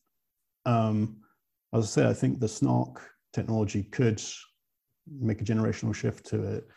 [0.66, 1.18] Um,
[1.74, 3.02] as I say, I think the SNARK
[3.34, 4.22] technology could
[5.20, 6.68] make a generational shift to it.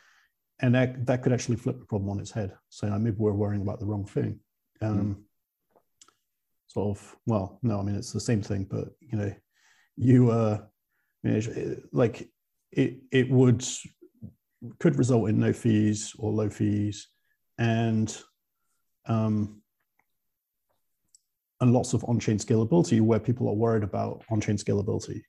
[0.61, 2.53] And that, that could actually flip the problem on its head.
[2.69, 4.41] So maybe we're worrying about the wrong thing.
[4.81, 5.25] Um, mm
[6.69, 9.35] sort of well no i mean it's the same thing but you know
[9.97, 10.59] you uh
[11.23, 12.29] you know, like
[12.71, 13.67] it it would
[14.79, 17.09] could result in no fees or low fees
[17.59, 18.23] and
[19.07, 19.61] um
[21.61, 25.23] and lots of on-chain scalability where people are worried about on-chain scalability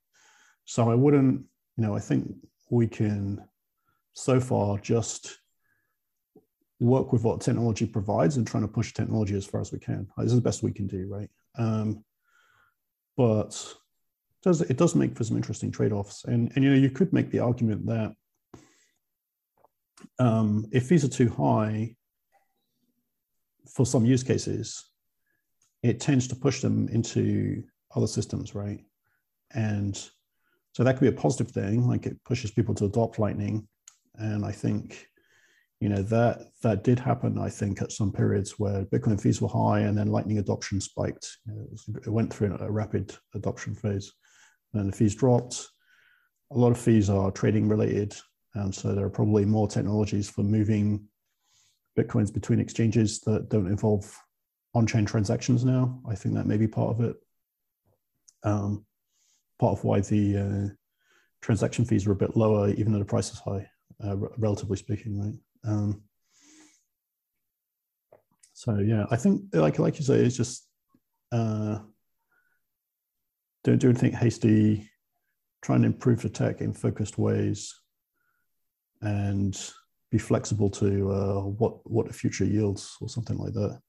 [0.65, 1.43] so i wouldn't
[1.77, 2.27] you know i think
[2.69, 3.43] we can
[4.13, 5.39] so far just
[6.79, 10.07] work with what technology provides and trying to push technology as far as we can.
[10.17, 11.29] This is the best we can do, right?
[11.57, 12.03] Um,
[13.17, 16.89] but it does it does make for some interesting trade-offs, and and you know you
[16.89, 18.13] could make the argument that
[20.19, 21.95] um, if fees are too high
[23.73, 24.88] for some use cases,
[25.83, 27.63] it tends to push them into
[27.95, 28.79] other systems, right?
[29.51, 29.95] And
[30.73, 33.67] so that could be a positive thing, like it pushes people to adopt Lightning.
[34.15, 35.09] And I think
[35.79, 39.47] you know that that did happen i think at some periods where bitcoin fees were
[39.47, 44.11] high and then lightning adoption spiked it, went through a rapid adoption phase
[44.73, 45.67] and the fees dropped
[46.51, 48.15] a lot of fees are trading related
[48.55, 51.01] and so there are probably more technologies for moving
[51.97, 54.13] bitcoins between exchanges that don't involve
[54.73, 57.15] on-chain transactions now i think that may be part of it
[58.43, 58.85] um,
[59.59, 60.73] part of why the uh,
[61.41, 63.67] transaction fees are a bit lower even though the price is high
[64.03, 66.01] uh, relatively speaking right um,
[68.59, 70.67] so yeah, I think like like you say, it's just
[71.31, 71.79] uh,
[73.63, 74.89] don't do anything hasty.
[75.61, 77.73] Try and improve the tech in focused ways,
[79.01, 79.57] and
[80.11, 83.79] be flexible to uh, what what the future yields or something like that.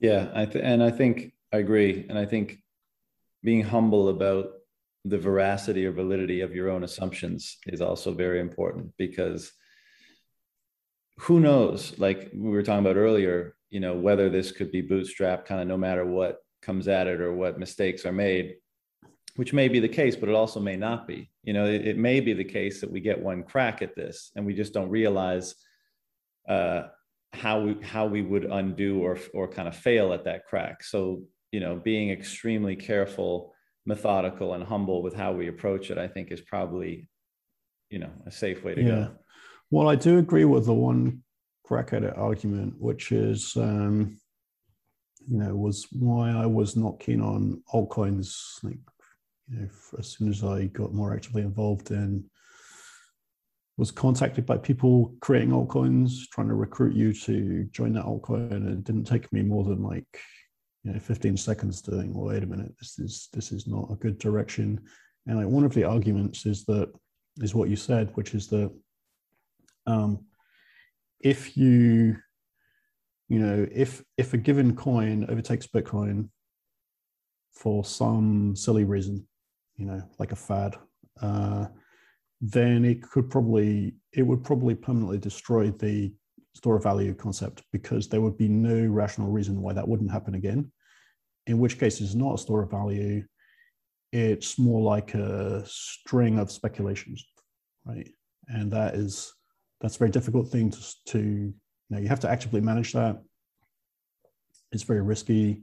[0.00, 2.58] Yeah, I th- and I think I agree, and I think
[3.42, 4.52] being humble about
[5.04, 9.52] the veracity or validity of your own assumptions is also very important because
[11.18, 15.46] who knows like we were talking about earlier you know whether this could be bootstrap
[15.46, 18.56] kind of no matter what comes at it or what mistakes are made
[19.36, 21.30] which may be the case but it also may not be.
[21.44, 24.32] You know it, it may be the case that we get one crack at this
[24.36, 25.54] and we just don't realize
[26.48, 26.82] uh,
[27.32, 31.22] how we how we would undo or or kind of fail at that crack so
[31.52, 33.54] you know being extremely careful
[33.86, 37.08] methodical and humble with how we approach it i think is probably
[37.88, 38.88] you know a safe way to yeah.
[38.88, 39.10] go
[39.70, 41.22] well, I do agree with the one
[41.64, 44.18] crack at it argument, which is, um,
[45.28, 48.34] you know, was why I was not keen on altcoins.
[48.64, 48.78] Like,
[49.48, 52.24] you know, as soon as I got more actively involved in,
[53.76, 58.68] was contacted by people creating altcoins, trying to recruit you to join that altcoin, and
[58.68, 60.06] it didn't take me more than like,
[60.84, 63.90] you know, 15 seconds to think, well, wait a minute, this is this is not
[63.90, 64.80] a good direction.
[65.26, 66.92] And like one of the arguments is that
[67.38, 68.70] is what you said, which is that
[69.86, 70.24] um,
[71.20, 72.16] if you
[73.28, 76.28] you know if if a given coin overtakes bitcoin
[77.52, 79.26] for some silly reason
[79.76, 80.76] you know like a fad
[81.22, 81.66] uh,
[82.40, 86.12] then it could probably it would probably permanently destroy the
[86.54, 90.34] store of value concept because there would be no rational reason why that wouldn't happen
[90.34, 90.70] again.
[91.46, 93.24] In which case, it's not a store of value;
[94.12, 97.24] it's more like a string of speculations,
[97.84, 98.10] right?
[98.48, 99.32] And that is
[99.80, 101.54] that's a very difficult thing to, to you
[101.90, 103.22] know you have to actively manage that.
[104.72, 105.62] It's very risky,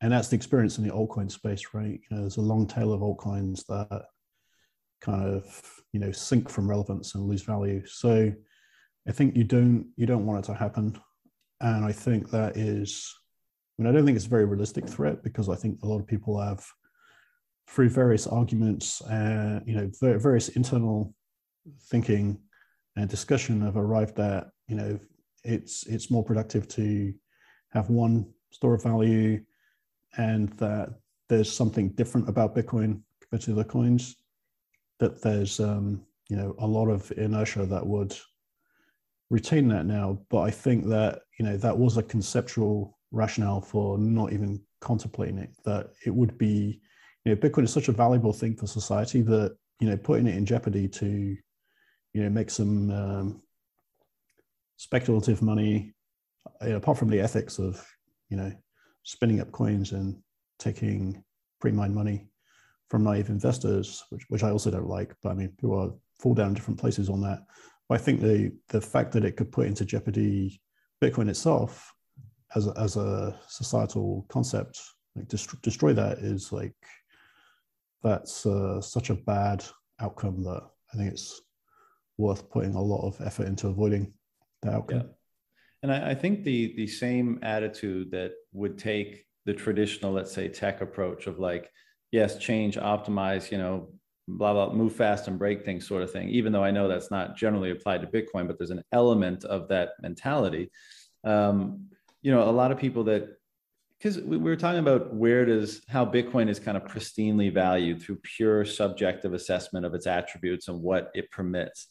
[0.00, 2.00] and that's the experience in the altcoin space, right?
[2.10, 4.06] You know, there's a long tail of altcoins that
[5.00, 7.84] kind of you know sink from relevance and lose value.
[7.86, 8.32] So
[9.08, 10.98] I think you don't you don't want it to happen,
[11.60, 13.14] and I think that is.
[13.78, 16.00] I mean, I don't think it's a very realistic threat because I think a lot
[16.00, 16.66] of people have,
[17.68, 19.88] through various arguments, uh, you know,
[20.18, 21.14] various internal
[21.84, 22.40] thinking
[22.96, 24.98] and discussion, have arrived at, you know,
[25.44, 27.14] it's it's more productive to
[27.70, 29.40] have one store of value,
[30.16, 30.88] and that
[31.28, 34.16] there's something different about Bitcoin compared to other coins
[34.98, 38.16] that there's um, you know a lot of inertia that would
[39.30, 40.18] retain that now.
[40.30, 45.38] But I think that you know that was a conceptual rationale for not even contemplating
[45.38, 45.50] it.
[45.64, 46.80] That it would be
[47.24, 50.36] you know Bitcoin is such a valuable thing for society that you know putting it
[50.36, 51.36] in jeopardy to
[52.14, 53.42] you know make some um,
[54.76, 55.94] speculative money
[56.62, 57.84] you know, apart from the ethics of
[58.30, 58.52] you know
[59.02, 60.16] spinning up coins and
[60.58, 61.22] taking
[61.60, 62.28] pre-mined money
[62.90, 65.14] from naive investors, which, which I also don't like.
[65.22, 67.40] But I mean, people are, fall down different places on that.
[67.88, 70.60] But I think the the fact that it could put into jeopardy
[71.02, 71.92] Bitcoin itself
[72.54, 74.80] as a, as a societal concept,
[75.14, 76.74] like dest- destroy that is like
[78.02, 79.64] that's uh, such a bad
[80.00, 80.62] outcome that
[80.92, 81.40] I think it's
[82.16, 84.12] worth putting a lot of effort into avoiding
[84.62, 84.98] that outcome.
[84.98, 85.12] Yeah.
[85.82, 90.48] And I, I think the the same attitude that would take the traditional, let's say,
[90.48, 91.70] tech approach of like
[92.10, 93.88] yes, change, optimize, you know,
[94.28, 97.10] blah, blah, move fast and break things sort of thing, even though I know that's
[97.10, 100.70] not generally applied to Bitcoin, but there's an element of that mentality.
[101.24, 101.88] Um,
[102.22, 103.36] you know, a lot of people that,
[103.98, 108.16] because we were talking about where does, how Bitcoin is kind of pristinely valued through
[108.22, 111.88] pure subjective assessment of its attributes and what it permits.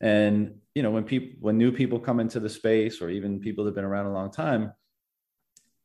[0.00, 3.64] And, you know, when people, when new people come into the space or even people
[3.64, 4.72] that have been around a long time,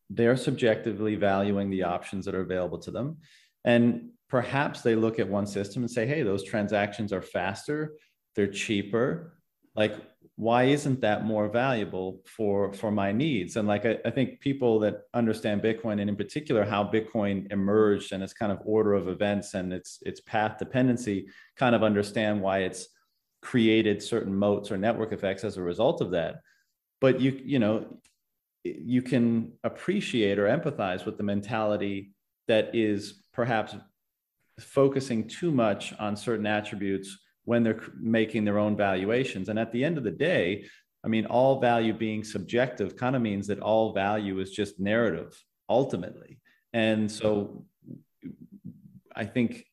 [0.10, 3.18] they're subjectively valuing the options that are available to them
[3.66, 7.96] and perhaps they look at one system and say, hey, those transactions are faster,
[8.36, 9.38] they're cheaper.
[9.76, 9.96] Like,
[10.36, 13.58] why isn't that more valuable for for my needs?
[13.58, 18.12] And like I, I think people that understand Bitcoin and in particular how Bitcoin emerged
[18.12, 21.28] and its kind of order of events and its its path dependency
[21.58, 22.88] kind of understand why it's
[23.42, 26.42] created certain moats or network effects as a result of that.
[27.00, 28.00] But you, you know,
[28.64, 32.14] you can appreciate or empathize with the mentality
[32.48, 33.76] that is perhaps
[34.60, 39.50] focusing too much on certain attributes when they're making their own valuations.
[39.50, 40.66] And at the end of the day,
[41.04, 45.34] I mean, all value being subjective kind of means that all value is just narrative
[45.68, 46.40] ultimately.
[46.74, 47.66] And so
[49.16, 49.66] I think,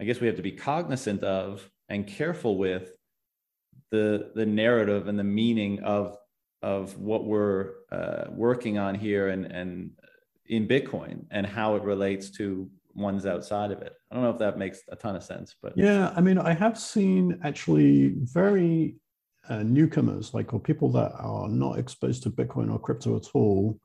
[0.00, 2.92] I guess we have to be cognizant of and careful with
[3.90, 6.16] the, the narrative and the meaning of,
[6.62, 9.90] of what we're uh, working on here and, and
[10.46, 13.92] in Bitcoin and how it relates to ones outside of it.
[14.10, 16.52] I don't know if that makes a ton of sense, but yeah, I mean, I
[16.52, 18.96] have seen actually very
[19.48, 23.78] uh, newcomers, like or people that are not exposed to Bitcoin or crypto at all,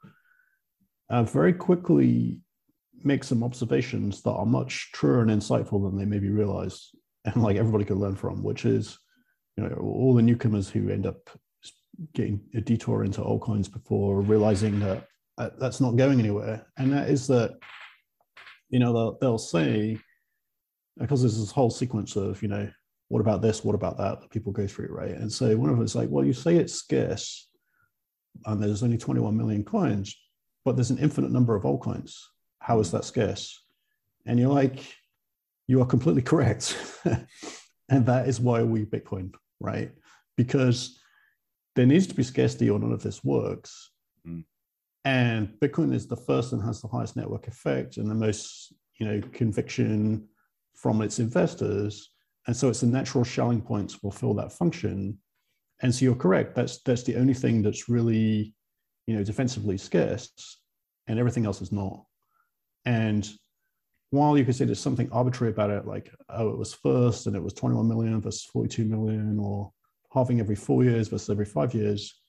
[1.10, 2.40] uh, very quickly
[3.04, 6.92] make some observations that are much truer and insightful than they maybe realize,
[7.26, 8.44] and like everybody could learn from.
[8.44, 8.98] Which is,
[9.58, 11.30] you know, all the newcomers who end up
[12.14, 15.08] getting a detour into altcoins before realizing that
[15.38, 17.58] uh, that's not going anywhere, and that is that
[18.70, 19.98] you know, they'll, they'll say,
[20.98, 22.70] because there's this whole sequence of, you know,
[23.10, 23.64] what about this?
[23.64, 24.22] What about that?
[24.22, 25.12] That people go through, right?
[25.12, 27.50] And so one of them is like, well, you say it's scarce
[28.46, 30.16] and there's only 21 million coins,
[30.64, 32.18] but there's an infinite number of altcoins.
[32.60, 33.62] How is that scarce?
[34.26, 34.80] And you're like,
[35.68, 36.78] you are completely correct.
[37.90, 39.92] and that is why we Bitcoin, right?
[40.36, 41.00] Because
[41.76, 43.92] there needs to be scarcity or none of this works.
[44.28, 44.44] Mm.
[45.06, 49.06] And Bitcoin is the first and has the highest network effect and the most, you
[49.06, 50.28] know, conviction
[50.74, 52.10] from its investors.
[52.48, 55.20] And so it's a natural Schelling point to fulfill that function.
[55.82, 56.56] And so you're correct.
[56.56, 58.56] That's that's the only thing that's really,
[59.06, 60.32] you know, defensively scarce,
[61.08, 62.04] and everything else is not.
[62.86, 63.30] And
[64.10, 67.36] while you could say there's something arbitrary about it, like oh, it was first and
[67.36, 69.72] it was 21 million versus 42 million, or
[70.14, 72.22] halving every four years versus every five years.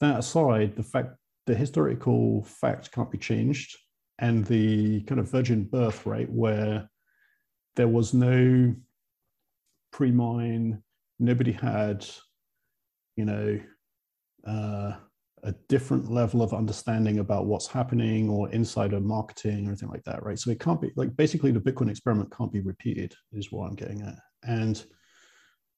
[0.00, 1.16] That aside, the fact
[1.48, 3.74] the historical fact can't be changed,
[4.18, 6.88] and the kind of virgin birth rate where
[7.74, 8.74] there was no
[9.90, 10.82] pre-mine.
[11.18, 12.06] Nobody had,
[13.16, 13.58] you know,
[14.46, 14.92] uh,
[15.42, 20.22] a different level of understanding about what's happening or insider marketing or anything like that,
[20.22, 20.38] right?
[20.38, 23.74] So it can't be like basically the Bitcoin experiment can't be repeated, is what I'm
[23.74, 24.16] getting at.
[24.42, 24.84] And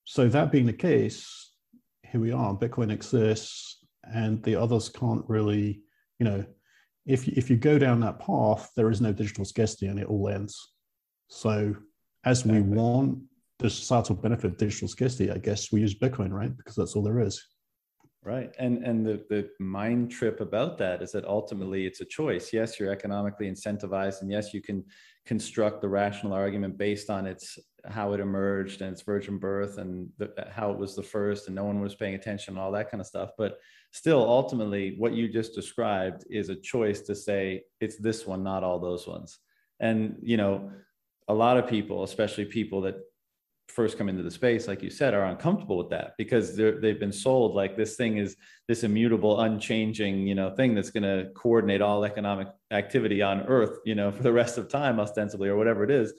[0.04, 1.52] so that being the case,
[2.02, 2.56] here we are.
[2.56, 5.82] Bitcoin exists, and the others can't really,
[6.18, 6.44] you know,
[7.06, 10.28] if if you go down that path, there is no digital scarcity, and it all
[10.28, 10.56] ends.
[11.28, 11.74] So
[12.24, 13.18] as we want
[13.58, 16.54] the societal benefit of digital scarcity, I guess we use Bitcoin, right?
[16.54, 17.42] Because that's all there is.
[18.22, 18.54] Right.
[18.58, 22.52] And and the, the mind trip about that is that ultimately it's a choice.
[22.52, 24.84] Yes, you're economically incentivized, and yes, you can
[25.24, 30.08] construct the rational argument based on its how it emerged and its virgin birth and
[30.18, 32.90] the, how it was the first and no one was paying attention and all that
[32.90, 33.30] kind of stuff.
[33.38, 33.58] But
[33.90, 38.64] still, ultimately, what you just described is a choice to say it's this one, not
[38.64, 39.38] all those ones.
[39.80, 40.70] And you know,
[41.28, 42.96] a lot of people, especially people that
[43.70, 47.12] first come into the space, like you said, are uncomfortable with that because they've been
[47.12, 48.36] sold like this thing is
[48.68, 53.78] this immutable, unchanging, you know, thing that's going to coordinate all economic activity on Earth,
[53.84, 56.12] you know, for the rest of time, ostensibly, or whatever it is.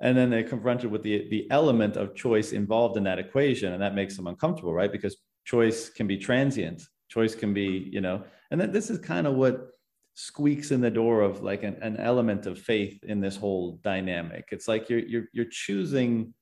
[0.00, 3.82] And then they're confronted with the the element of choice involved in that equation, and
[3.82, 4.90] that makes them uncomfortable, right?
[4.90, 9.26] Because choice can be transient, choice can be, you know, and then this is kind
[9.26, 9.68] of what
[10.14, 14.48] squeaks in the door of like an, an element of faith in this whole dynamic.
[14.52, 16.34] It's like you're you're you're choosing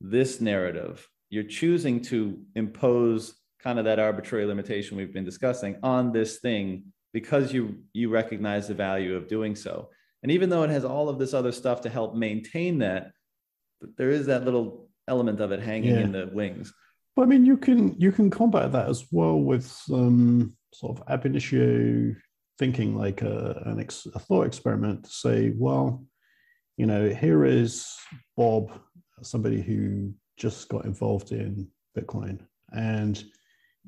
[0.00, 6.12] this narrative, you're choosing to impose kind of that arbitrary limitation we've been discussing on
[6.12, 9.90] this thing because you you recognize the value of doing so.
[10.22, 13.12] And even though it has all of this other stuff to help maintain that,
[13.96, 16.00] there is that little element of it hanging yeah.
[16.00, 16.72] in the wings.
[17.16, 21.04] But I mean, you can you can combat that as well with some sort of
[21.08, 22.14] ab initio
[22.58, 25.04] thinking, like a, an ex, a thought experiment.
[25.04, 26.04] To say, well,
[26.76, 27.94] you know, here is
[28.36, 28.70] Bob
[29.22, 32.38] somebody who just got involved in Bitcoin
[32.72, 33.22] and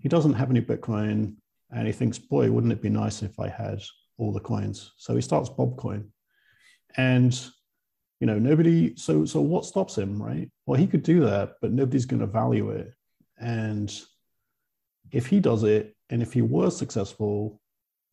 [0.00, 1.34] he doesn't have any Bitcoin
[1.70, 3.80] and he thinks, boy, wouldn't it be nice if I had
[4.18, 4.92] all the coins?
[4.98, 6.08] So he starts Bobcoin.
[6.96, 7.38] And
[8.20, 10.50] you know, nobody so so what stops him, right?
[10.66, 12.92] Well, he could do that, but nobody's going to value it.
[13.42, 13.92] And
[15.10, 17.60] if he does it, and if he was successful,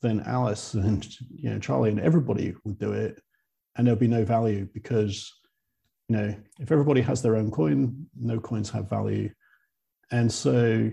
[0.02, 3.22] then Alice and you know Charlie and everybody would do it,
[3.78, 5.32] and there'll be no value because
[6.10, 9.30] you know, if everybody has their own coin, no coins have value.
[10.12, 10.92] And so,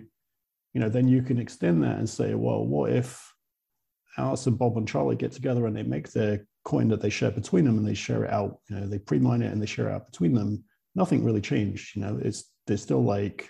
[0.74, 3.32] you know, then you can extend that and say, well, what if
[4.18, 7.30] Alice and Bob and Charlie get together and they make their coin that they share
[7.30, 9.88] between them and they share it out, you know, they pre-mine it and they share
[9.88, 10.62] it out between them.
[10.94, 11.96] Nothing really changed.
[11.96, 13.48] You know, it's there's still like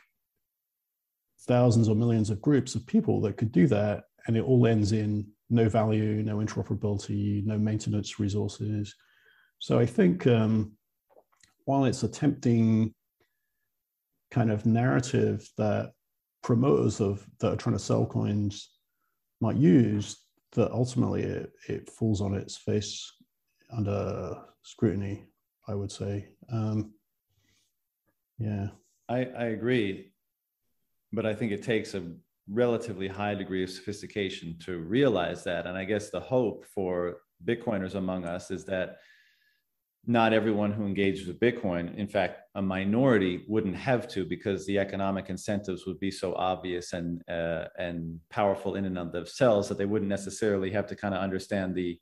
[1.41, 4.05] thousands or millions of groups of people that could do that.
[4.27, 8.95] And it all ends in no value, no interoperability, no maintenance resources.
[9.59, 10.73] So I think um,
[11.65, 12.95] while it's a tempting
[14.31, 15.93] kind of narrative that
[16.43, 18.71] promoters of that are trying to sell coins
[19.41, 20.17] might use,
[20.53, 23.13] that ultimately it, it falls on its face
[23.77, 25.25] under scrutiny,
[25.69, 26.29] I would say.
[26.53, 26.93] Um,
[28.39, 28.69] yeah.
[29.09, 30.13] I, I agree.
[31.13, 32.13] But I think it takes a
[32.49, 35.67] relatively high degree of sophistication to realize that.
[35.67, 38.99] And I guess the hope for Bitcoiners among us is that
[40.09, 44.79] not everyone who engages with Bitcoin, in fact, a minority wouldn't have to because the
[44.79, 49.79] economic incentives would be so obvious and uh, and powerful in and of themselves that
[49.79, 51.99] they wouldn't necessarily have to kind of understand the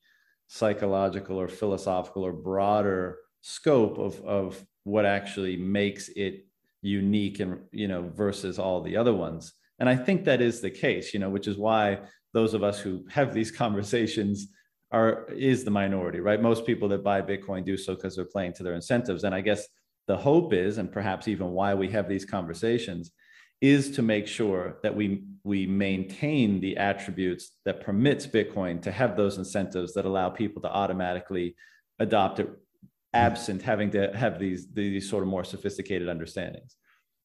[0.49, 6.47] psychological or philosophical or broader scope of of what actually makes it
[6.85, 9.53] unique and you know versus all the other ones.
[9.79, 12.01] And I think that is the case, you know, which is why
[12.33, 14.49] those of us who have these conversations
[14.93, 16.41] are is the minority, right?
[16.41, 19.25] Most people that buy Bitcoin do so because they're playing to their incentives.
[19.25, 19.67] And I guess
[20.07, 23.11] the hope is, and perhaps even why we have these conversations,
[23.61, 29.17] is to make sure that we we maintain the attributes that permits Bitcoin to have
[29.17, 31.55] those incentives that allow people to automatically
[31.99, 32.49] adopt it,
[33.15, 36.77] absent having to have these these sort of more sophisticated understandings.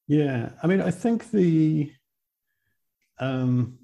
[0.07, 1.91] Yeah, I mean, I think the
[3.19, 3.77] um,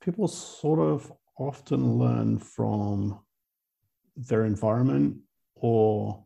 [0.00, 3.20] people sort of often learn from
[4.16, 5.18] their environment
[5.56, 6.24] or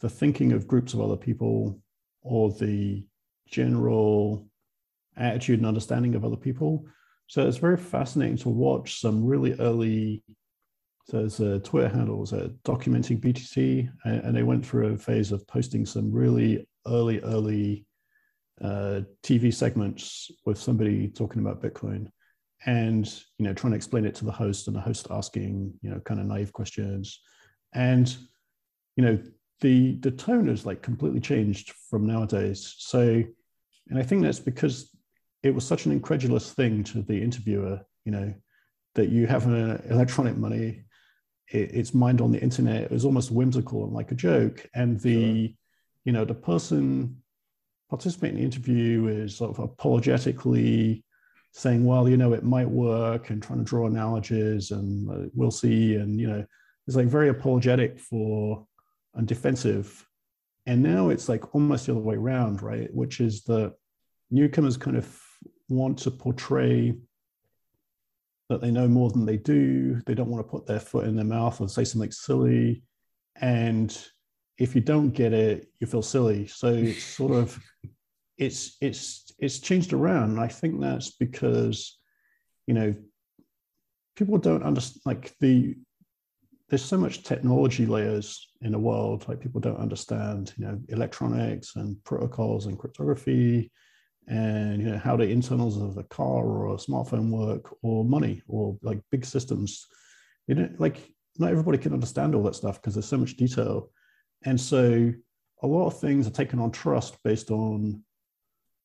[0.00, 1.80] the thinking of groups of other people
[2.22, 3.04] or the
[3.46, 4.48] general
[5.16, 6.86] attitude and understanding of other people.
[7.26, 10.22] So it's very fascinating to watch some really early.
[11.04, 15.46] So there's a Twitter handles uh, documenting BTC, and they went through a phase of
[15.48, 17.86] posting some really early, early
[18.60, 22.08] uh, TV segments with somebody talking about Bitcoin
[22.66, 25.90] and you know trying to explain it to the host and the host asking you
[25.90, 27.20] know kind of naive questions
[27.74, 28.16] and
[28.94, 29.18] you know
[29.62, 32.74] the the tone has like completely changed from nowadays.
[32.78, 33.22] So,
[33.88, 34.94] and I think that's because
[35.42, 38.34] it was such an incredulous thing to the interviewer, you know,
[38.94, 40.82] that you have an electronic money,
[41.52, 42.82] it, it's mined on the internet.
[42.82, 44.66] It was almost whimsical and like a joke.
[44.74, 45.54] And the, sure.
[46.04, 47.22] you know, the person
[47.90, 51.04] participating in the interview is sort of apologetically
[51.52, 55.50] saying, well, you know, it might work and trying to draw analogies and uh, we'll
[55.50, 55.96] see.
[55.96, 56.44] And, you know,
[56.86, 58.66] it's like very apologetic for
[59.14, 60.06] and defensive.
[60.64, 62.88] And now it's like almost the other way around, right?
[62.94, 63.74] Which is that
[64.30, 65.20] newcomers kind of
[65.68, 66.94] want to portray
[68.52, 70.00] that they know more than they do.
[70.06, 72.82] They don't want to put their foot in their mouth or say something silly.
[73.36, 73.96] And
[74.58, 76.46] if you don't get it, you feel silly.
[76.46, 77.58] So it's sort of
[78.38, 80.30] it's it's it's changed around.
[80.30, 81.98] And I think that's because,
[82.66, 82.94] you know,
[84.16, 85.74] people don't understand like the
[86.68, 91.76] there's so much technology layers in the world like people don't understand you know electronics
[91.76, 93.70] and protocols and cryptography
[94.28, 98.42] and you know how the internals of a car or a smartphone work or money
[98.48, 99.86] or like big systems?
[100.46, 100.98] You know like
[101.38, 103.90] not everybody can understand all that stuff because there's so much detail.
[104.44, 105.12] And so
[105.62, 108.02] a lot of things are taken on trust based on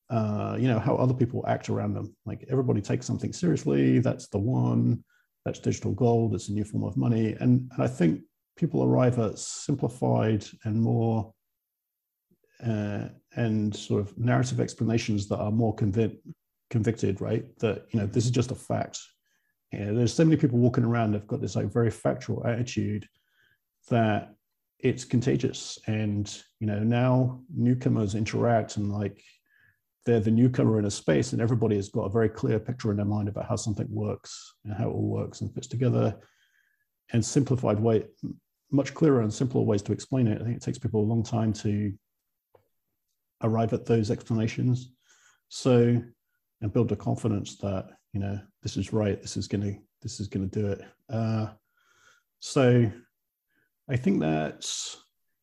[0.09, 2.15] uh, you know how other people act around them.
[2.25, 3.99] Like everybody takes something seriously.
[3.99, 5.03] That's the one.
[5.43, 6.35] That's digital gold.
[6.35, 7.35] It's a new form of money.
[7.39, 8.21] And, and i think
[8.57, 11.31] people arrive at simplified and more
[12.65, 13.07] uh,
[13.37, 16.17] and sort of narrative explanations that are more convic-
[16.69, 17.45] convicted, right?
[17.59, 18.99] That you know this is just a fact.
[19.71, 23.07] You know, there's so many people walking around that've got this like very factual attitude
[23.89, 24.33] that
[24.79, 25.77] it's contagious.
[25.87, 26.27] And
[26.59, 29.21] you know now newcomers interact and like
[30.05, 32.97] they're the newcomer in a space, and everybody has got a very clear picture in
[32.97, 36.17] their mind about how something works and how it all works and fits together.
[37.13, 38.03] And simplified way,
[38.69, 40.41] much clearer and simpler ways to explain it.
[40.41, 41.93] I think it takes people a long time to
[43.43, 44.91] arrive at those explanations.
[45.49, 46.01] So,
[46.61, 49.21] and build the confidence that you know this is right.
[49.21, 50.81] This is gonna this is gonna do it.
[51.09, 51.47] Uh,
[52.39, 52.91] so,
[53.89, 54.97] I think that's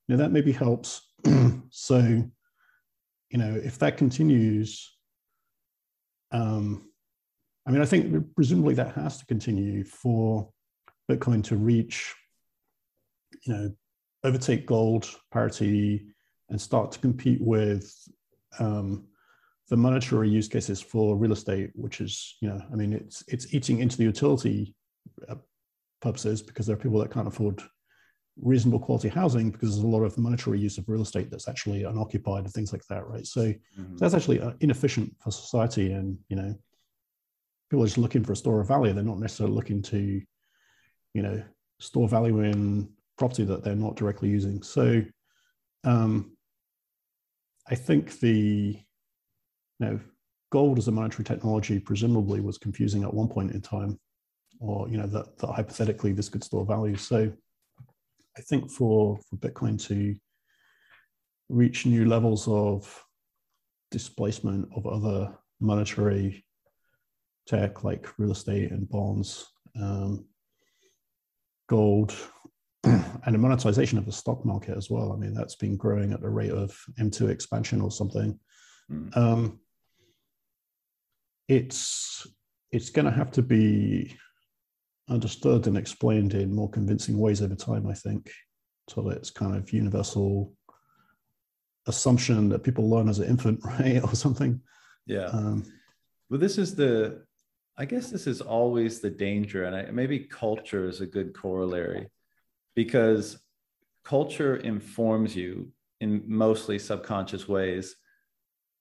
[0.06, 1.02] you know that maybe helps.
[1.70, 4.94] so, you know, if that continues,
[6.32, 6.90] um,
[7.66, 10.50] I mean, I think presumably that has to continue for
[11.10, 12.14] Bitcoin to reach,
[13.46, 13.70] you know,
[14.22, 16.14] overtake gold parity
[16.50, 17.92] and start to compete with
[18.58, 19.06] um,
[19.68, 23.54] the monetary use cases for real estate, which is, you know, I mean, it's it's
[23.54, 24.74] eating into the utility
[25.28, 25.36] uh,
[26.00, 27.62] purposes because there are people that can't afford
[28.40, 31.84] reasonable quality housing because there's a lot of monetary use of real estate that's actually
[31.84, 33.26] unoccupied and things like that, right?
[33.26, 33.96] So, mm-hmm.
[33.96, 36.54] that's actually uh, inefficient for society, and you know,
[37.70, 38.92] people are just looking for a store of value.
[38.92, 40.20] They're not necessarily looking to,
[41.14, 41.42] you know,
[41.80, 44.62] store value in property that they're not directly using.
[44.62, 45.02] So,
[45.84, 46.34] um,
[47.69, 48.78] I think the
[49.81, 50.01] you know,
[50.51, 53.99] gold as a monetary technology presumably was confusing at one point in time,
[54.61, 56.97] or you know that, that hypothetically this could store value.
[56.97, 57.32] So
[58.36, 60.15] I think for for Bitcoin to
[61.49, 63.05] reach new levels of
[63.91, 66.45] displacement of other monetary
[67.47, 69.47] tech like real estate and bonds,
[69.81, 70.27] um,
[71.69, 72.15] gold,
[73.24, 75.12] and the monetization of the stock market as well.
[75.12, 78.39] I mean, that's been growing at the rate of M2 expansion or something.
[78.90, 79.16] Mm.
[79.16, 79.61] Um,
[81.48, 82.27] it's
[82.73, 84.16] it's going to have to be
[85.09, 87.86] understood and explained in more convincing ways over time.
[87.86, 88.31] I think,
[88.89, 90.52] so that it's kind of universal
[91.86, 94.61] assumption that people learn as an infant, right, or something.
[95.06, 95.27] Yeah.
[95.27, 95.65] Um,
[96.28, 97.24] well, this is the.
[97.77, 102.09] I guess this is always the danger, and I, maybe culture is a good corollary
[102.74, 103.38] because
[104.05, 107.96] culture informs you in mostly subconscious ways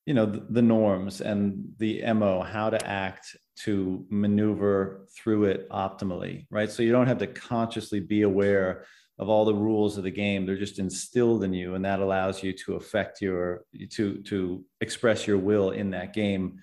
[0.06, 5.70] you know the, the, norms and the mo how to act to maneuver through it
[5.70, 6.72] optimally right?
[6.72, 8.86] So you don't have to consciously be aware
[9.20, 10.46] of all the rules of the game.
[10.46, 15.28] They're just instilled in you and that allows you to affect your to to express
[15.28, 16.62] your will in that game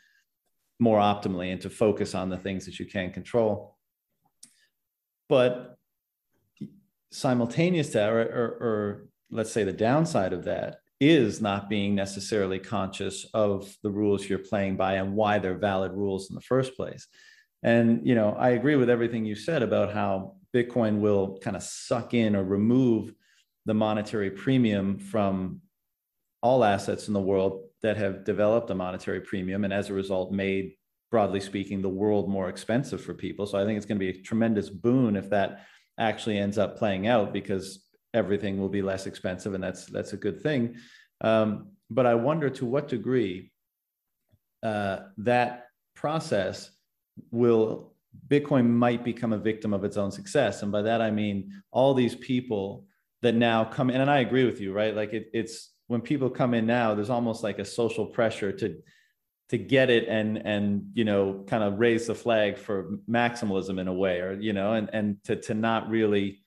[0.79, 3.77] more optimally and to focus on the things that you can control.
[5.29, 5.77] But
[7.11, 11.95] simultaneous to that, or, or, or let's say the downside of that is not being
[11.95, 16.43] necessarily conscious of the rules you're playing by and why they're valid rules in the
[16.43, 17.07] first place.
[17.63, 21.63] And you know, I agree with everything you said about how Bitcoin will kind of
[21.63, 23.15] suck in or remove
[23.67, 25.61] the monetary premium from
[26.43, 30.33] all assets in the world that have developed a monetary premium and as a result
[30.33, 30.73] made
[31.11, 34.19] broadly speaking the world more expensive for people so i think it's going to be
[34.19, 35.67] a tremendous boon if that
[35.99, 37.85] actually ends up playing out because
[38.15, 40.77] everything will be less expensive, and that's that's a good thing.
[41.21, 43.53] Um, but I wonder to what degree
[44.63, 46.71] uh, that process
[47.31, 47.95] will
[48.29, 51.95] Bitcoin might become a victim of its own success, and by that I mean all
[51.95, 52.87] these people
[53.23, 54.95] that now come in, and I agree with you, right?
[54.95, 58.77] Like it, it's when people come in now, there's almost like a social pressure to
[59.51, 63.89] to get it and and you know kind of raise the flag for maximalism in
[63.89, 66.39] a way or you know and and to to not really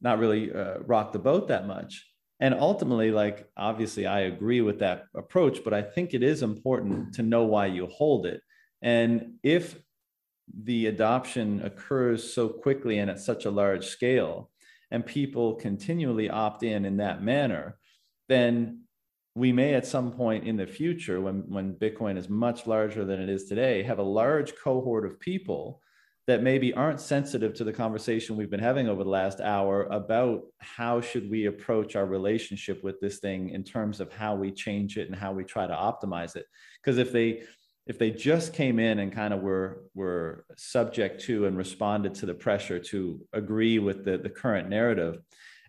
[0.00, 2.06] not really uh, rock the boat that much.
[2.40, 7.14] And ultimately like obviously i agree with that approach but i think it is important
[7.14, 8.42] to know why you hold it.
[8.82, 9.78] And if
[10.52, 14.50] the adoption occurs so quickly and at such a large scale
[14.90, 17.78] and people continually opt in in that manner
[18.28, 18.83] then
[19.34, 23.20] we may at some point in the future when when bitcoin is much larger than
[23.20, 25.80] it is today have a large cohort of people
[26.26, 30.42] that maybe aren't sensitive to the conversation we've been having over the last hour about
[30.58, 34.96] how should we approach our relationship with this thing in terms of how we change
[34.96, 36.46] it and how we try to optimize it.
[36.82, 37.42] Because if they
[37.86, 42.26] if they just came in and kind of were were subject to and responded to
[42.26, 45.18] the pressure to agree with the, the current narrative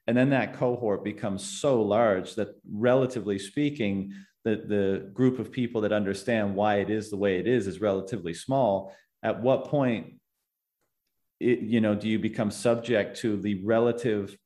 [0.07, 4.13] and then that cohort becomes so large that relatively speaking
[4.43, 7.81] the, the group of people that understand why it is the way it is is
[7.81, 8.95] relatively small.
[9.23, 10.19] At what point
[11.39, 14.37] it, you know do you become subject to the relative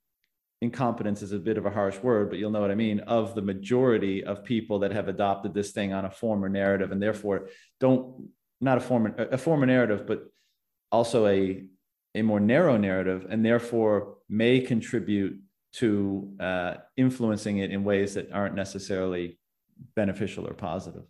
[0.61, 3.35] incompetence is a bit of a harsh word but you'll know what i mean of
[3.35, 7.47] the majority of people that have adopted this thing on a former narrative and therefore
[7.79, 8.29] don't
[8.59, 10.25] not a former a former narrative but
[10.91, 11.63] also a
[12.15, 15.39] a more narrow narrative and therefore may contribute
[15.71, 19.39] to uh, influencing it in ways that aren't necessarily
[19.95, 21.03] beneficial or positive.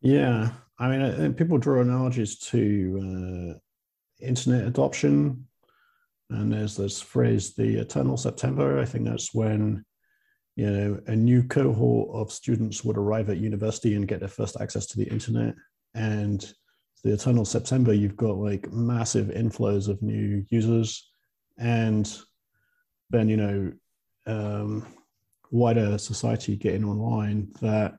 [0.00, 3.58] Yeah, I mean, people draw analogies to uh,
[4.24, 5.46] internet adoption,
[6.30, 9.84] and there's this phrase, "the eternal September." I think that's when
[10.56, 14.56] you know a new cohort of students would arrive at university and get their first
[14.60, 15.54] access to the internet,
[15.94, 16.52] and
[17.02, 21.10] the eternal September, you've got like massive inflows of new users,
[21.58, 22.18] and
[23.10, 23.72] then you know
[24.26, 24.86] um,
[25.50, 27.94] wider society getting online that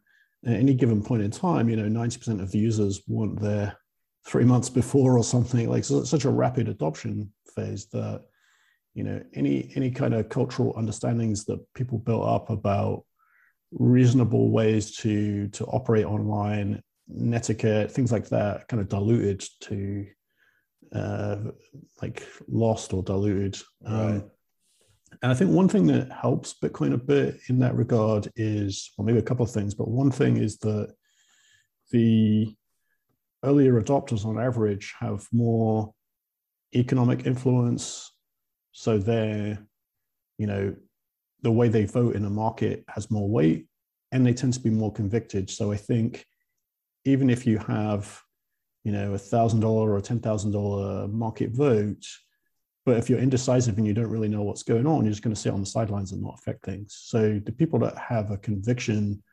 [0.45, 3.77] at any given point in time, you know, 90% of users want their
[4.27, 8.23] three months before or something like so, such a rapid adoption phase that,
[8.93, 13.03] you know, any any kind of cultural understandings that people built up about
[13.72, 20.06] reasonable ways to to operate online, netiquette, things like that, kind of diluted to
[20.93, 21.38] uh,
[22.02, 23.57] like lost or diluted.
[23.85, 24.23] Um, right.
[25.22, 29.06] And I think one thing that helps Bitcoin a bit in that regard is, well,
[29.06, 30.94] maybe a couple of things, but one thing is that
[31.92, 32.56] the
[33.44, 35.94] earlier adopters on average have more
[36.74, 38.12] economic influence.
[38.72, 39.66] So they're,
[40.38, 40.76] you know,
[41.42, 43.68] the way they vote in a market has more weight
[44.12, 45.50] and they tend to be more convicted.
[45.50, 46.26] So I think
[47.06, 48.20] even if you have,
[48.84, 52.04] you know, a thousand dollar or ten thousand dollar market vote,
[52.86, 55.34] but if you're indecisive and you don't really know what's going on, you're just going
[55.34, 56.95] to sit on the sidelines and not affect things.
[57.02, 59.24] So the people that have a conviction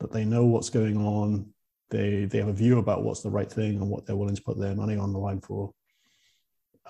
[0.00, 1.46] that they know what's going on,
[1.90, 4.42] they they have a view about what's the right thing and what they're willing to
[4.42, 5.72] put their money on the line for,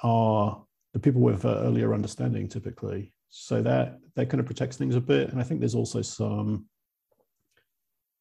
[0.03, 3.13] are the people with uh, earlier understanding typically.
[3.29, 5.31] So that that kind of protects things a bit.
[5.31, 6.67] And I think there's also some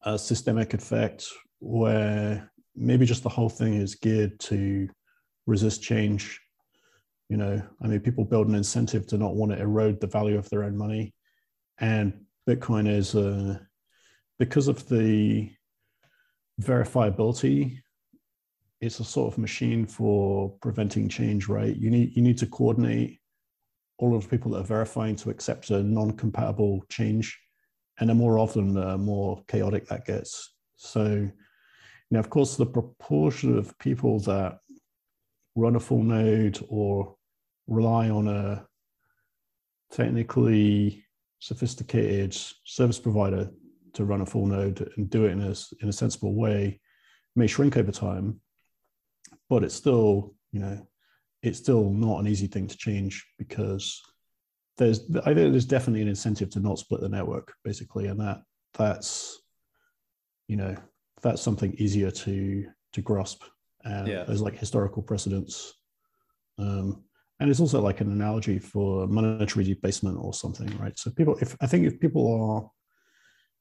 [0.03, 1.28] uh, systemic effect
[1.60, 4.90] where maybe just the whole thing is geared to
[5.45, 6.41] resist change
[7.30, 10.38] you know, I mean, people build an incentive to not want to erode the value
[10.38, 11.14] of their own money.
[11.80, 13.58] And Bitcoin is, uh,
[14.40, 15.50] because of the
[16.62, 17.80] verifiability,
[18.82, 21.76] it's a sort of machine for preventing change, right?
[21.76, 23.20] You need, you need to coordinate
[23.98, 27.40] all of the people that are verifying to accept a non-compatible change.
[28.00, 30.56] And the more often, the more chaotic that gets.
[30.76, 31.32] So, you
[32.12, 34.60] know, of course, the proportion of people that
[35.55, 37.15] run a full node or
[37.67, 38.65] rely on a
[39.91, 41.05] technically
[41.39, 42.35] sophisticated
[42.65, 43.49] service provider
[43.93, 46.80] to run a full node and do it in a, in a sensible way
[47.35, 48.39] may shrink over time
[49.49, 50.88] but it's still you know
[51.41, 54.01] it's still not an easy thing to change because
[54.77, 58.41] there's I think there's definitely an incentive to not split the network basically and that
[58.73, 59.39] that's
[60.47, 60.75] you know
[61.21, 63.43] that's something easier to to grasp
[63.84, 64.23] and yeah.
[64.23, 65.73] there's like historical precedents.
[66.57, 67.03] Um,
[67.39, 70.97] and it's also like an analogy for monetary debasement or something right?
[70.97, 72.69] So people if i think if people are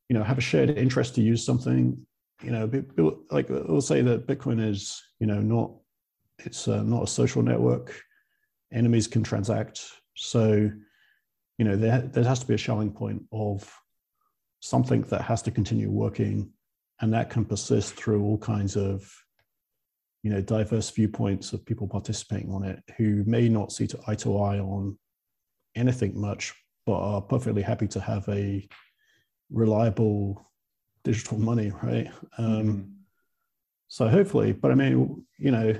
[0.08, 1.96] you know have a shared interest to use something
[2.42, 5.72] you know people, like we'll say that bitcoin is you know not
[6.38, 8.00] it's uh, not a social network.
[8.72, 9.84] Enemies can transact.
[10.16, 10.70] So
[11.58, 13.70] you know, there, there has to be a Schelling point of
[14.60, 16.50] something that has to continue working
[17.00, 19.08] and that can persist through all kinds of
[20.22, 24.14] you know diverse viewpoints of people participating on it who may not see to eye
[24.14, 24.96] to eye on
[25.74, 26.54] anything much
[26.86, 28.66] but are perfectly happy to have a
[29.50, 30.50] reliable
[31.04, 32.08] digital money right
[32.38, 32.82] um, mm-hmm.
[33.88, 35.74] so hopefully but i mean you know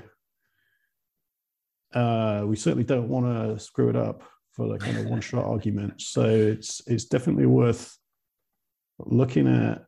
[1.93, 5.45] uh, we certainly don't want to screw it up for the kind of one shot
[5.45, 7.97] argument so it's it's definitely worth
[8.99, 9.85] looking at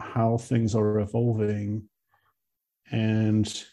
[0.00, 1.88] how things are evolving
[2.90, 3.64] and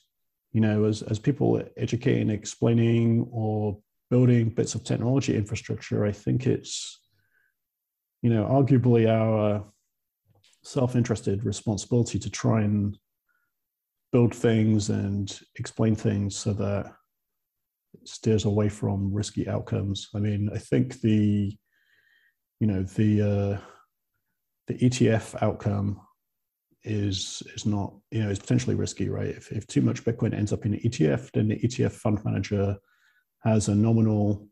[0.53, 3.77] you know as, as people educating explaining or
[4.09, 6.99] building bits of technology infrastructure i think it's
[8.21, 9.65] you know arguably our
[10.63, 12.97] self-interested responsibility to try and
[14.11, 16.85] build things and explain things so that
[17.93, 20.09] it steers away from risky outcomes.
[20.15, 21.57] I mean i think the
[22.59, 23.57] you know the uh,
[24.67, 25.99] the etf outcome
[26.83, 29.29] is is not you know is potentially risky, right?
[29.29, 32.77] If if too much Bitcoin ends up in an ETF, then the ETF fund manager
[33.43, 34.47] has a nominal.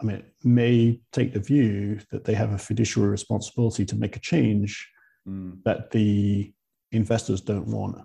[0.00, 4.20] I mean, may take the view that they have a fiduciary responsibility to make a
[4.20, 4.88] change
[5.28, 5.62] mm.
[5.64, 6.52] that the
[6.92, 7.98] investors don't want,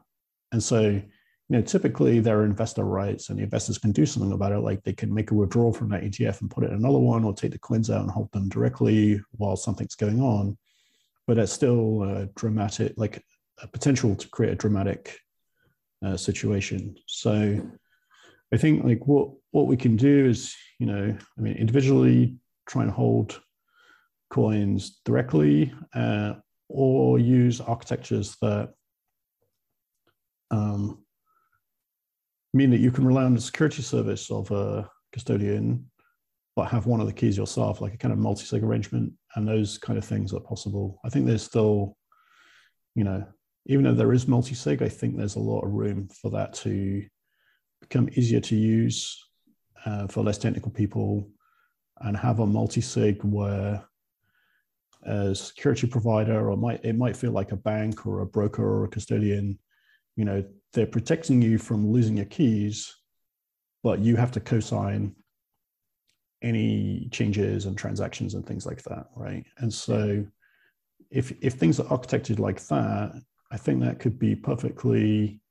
[0.52, 1.04] and so you
[1.50, 4.84] know typically there are investor rights, and the investors can do something about it, like
[4.84, 7.34] they can make a withdrawal from that ETF and put it in another one, or
[7.34, 10.58] take the coins out and hold them directly while something's going on
[11.28, 13.24] but it's still a dramatic, like
[13.62, 15.18] a potential to create a dramatic
[16.06, 16.96] uh, situation.
[17.08, 17.62] So
[18.54, 22.38] I think like what what we can do is, you know, I mean, individually
[22.68, 23.42] try and hold
[24.30, 26.34] coins directly, uh,
[26.70, 28.74] or use architectures that
[30.52, 31.04] um,
[32.54, 35.90] mean that you can rely on the security service of a custodian
[36.56, 39.78] but have one of the keys yourself, like a kind of multi-sig arrangement, and those
[39.78, 41.00] kind of things are possible.
[41.06, 41.98] I think there's still,
[42.96, 43.26] you know,
[43.66, 47.04] even though there is multi-sig, I think there's a lot of room for that to
[47.82, 49.22] become easier to use
[49.86, 51.30] uh, for less technical people,
[52.02, 53.84] and have a multi-sig where
[55.04, 58.86] a security provider or might it might feel like a bank or a broker or
[58.86, 59.60] a custodian,
[60.16, 62.96] you know, they're protecting you from losing your keys,
[63.84, 65.16] but you have to co-sign
[66.46, 69.44] any changes and transactions and things like that, right?
[69.58, 70.26] And so
[71.10, 75.42] if if things are architected like that, I think that could be perfectly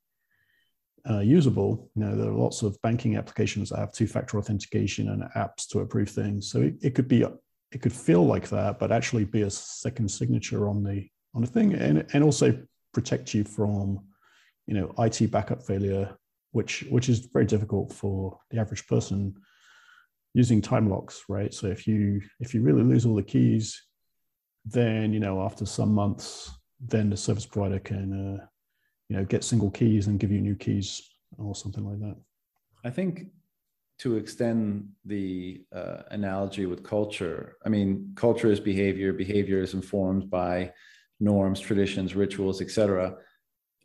[1.09, 1.91] uh, usable.
[1.95, 5.79] You know, there are lots of banking applications that have two-factor authentication and apps to
[5.79, 6.49] approve things.
[6.49, 7.25] So it, it could be
[7.71, 11.47] it could feel like that, but actually be a second signature on the on the
[11.47, 12.57] thing, and and also
[12.93, 13.99] protect you from
[14.65, 16.17] you know IT backup failure,
[16.51, 19.35] which which is very difficult for the average person
[20.35, 21.53] using time locks, right?
[21.53, 23.81] So if you if you really lose all the keys,
[24.65, 28.45] then you know after some months, then the service provider can uh,
[29.07, 32.17] you know get single keys and give you new keys or something like that.
[32.83, 33.27] I think
[33.99, 39.13] to extend the uh, analogy with culture, I mean, culture is behavior.
[39.13, 40.73] Behavior is informed by
[41.21, 43.15] norms, traditions, rituals, etc.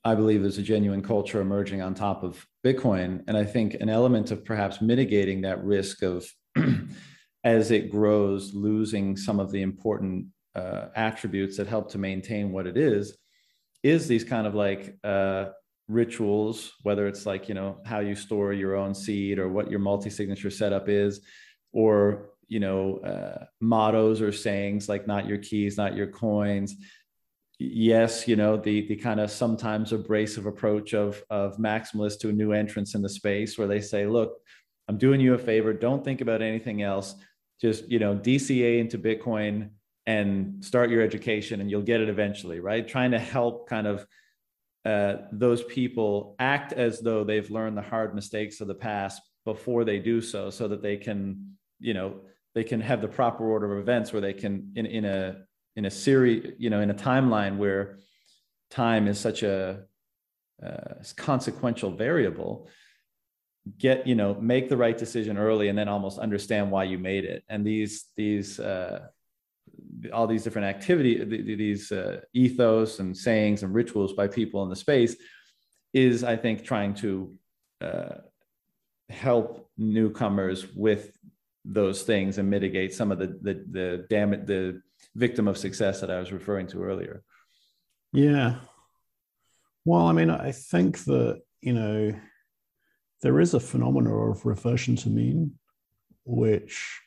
[0.05, 3.22] I believe there's a genuine culture emerging on top of Bitcoin.
[3.28, 6.27] And I think an element of perhaps mitigating that risk of
[7.45, 12.66] as it grows, losing some of the important uh, attributes that help to maintain what
[12.66, 13.16] it is,
[13.82, 15.47] is these kind of like uh,
[15.89, 19.81] rituals, whether it's like, you know, how you store your own seed or what your
[19.81, 21.20] multi signature setup is,
[21.73, 26.77] or, you know, uh, mottos or sayings like not your keys, not your coins.
[27.59, 32.32] Yes, you know, the, the kind of sometimes abrasive approach of, of maximalists to a
[32.32, 34.39] new entrants in the space where they say, look,
[34.91, 35.73] I'm doing you a favor.
[35.73, 37.15] Don't think about anything else.
[37.61, 39.71] Just, you know, DCA into Bitcoin
[40.05, 42.89] and start your education and you'll get it eventually, right?
[42.89, 44.05] Trying to help kind of
[44.85, 49.85] uh, those people act as though they've learned the hard mistakes of the past before
[49.85, 52.23] they do so, so that they can, you know,
[52.57, 55.37] they can have the proper order of events where they can, in, in a,
[55.77, 58.01] in a series, you know, in a timeline where
[58.73, 59.85] time is such a
[60.61, 62.69] uh, consequential variable,
[63.78, 67.24] get you know make the right decision early and then almost understand why you made
[67.24, 67.45] it.
[67.49, 69.07] And these these uh,
[70.12, 71.23] all these different activity
[71.55, 75.16] these uh, ethos and sayings and rituals by people in the space
[75.93, 77.35] is i think trying to
[77.81, 78.16] uh,
[79.09, 81.16] help newcomers with
[81.65, 84.81] those things and mitigate some of the the the damage the
[85.15, 87.23] victim of success that i was referring to earlier.
[88.12, 88.57] Yeah.
[89.85, 92.15] Well i mean i think that you know
[93.22, 95.52] there is a phenomenon of reversion to mean,
[96.24, 97.01] which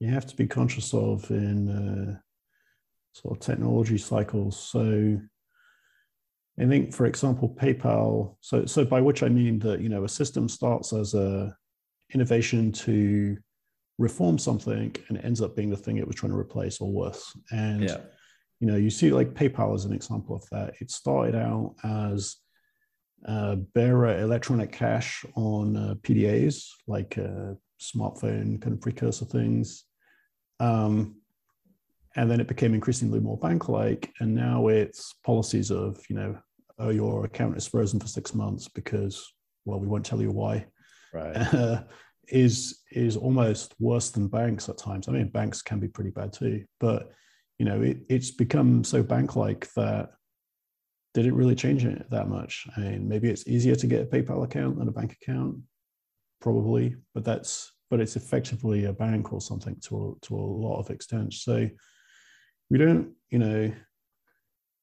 [0.00, 2.18] you have to be conscious of in uh,
[3.12, 4.58] sort of technology cycles.
[4.58, 5.18] So
[6.60, 8.36] I think, for example, PayPal.
[8.40, 11.56] So, so by which I mean that you know a system starts as a
[12.12, 13.36] innovation to
[13.98, 17.36] reform something and ends up being the thing it was trying to replace or worse.
[17.50, 17.98] And yeah.
[18.60, 20.74] you know, you see like PayPal as an example of that.
[20.80, 22.36] It started out as
[23.26, 29.84] uh, bearer electronic cash on uh, PDAs, like uh, smartphone kind of precursor things.
[30.60, 31.16] Um,
[32.16, 36.38] and then it became increasingly more bank-like, and now it's policies of, you know,
[36.78, 39.32] oh, your account is frozen for six months because,
[39.64, 40.66] well, we won't tell you why.
[41.12, 41.84] Right.
[42.30, 45.08] is is almost worse than banks at times.
[45.08, 47.10] I mean, banks can be pretty bad too, but
[47.58, 50.10] you know, it, it's become so bank-like that
[51.18, 52.64] did it really change it that much?
[52.76, 55.56] I mean, maybe it's easier to get a PayPal account than a bank account,
[56.40, 60.78] probably, but that's but it's effectively a bank or something to a, to a lot
[60.78, 61.34] of extent.
[61.34, 61.68] So
[62.70, 63.72] we don't, you know,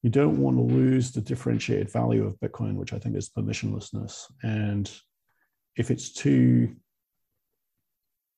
[0.02, 4.24] you don't want to lose the differentiated value of Bitcoin, which I think is permissionlessness.
[4.44, 4.92] And
[5.78, 6.76] if it's too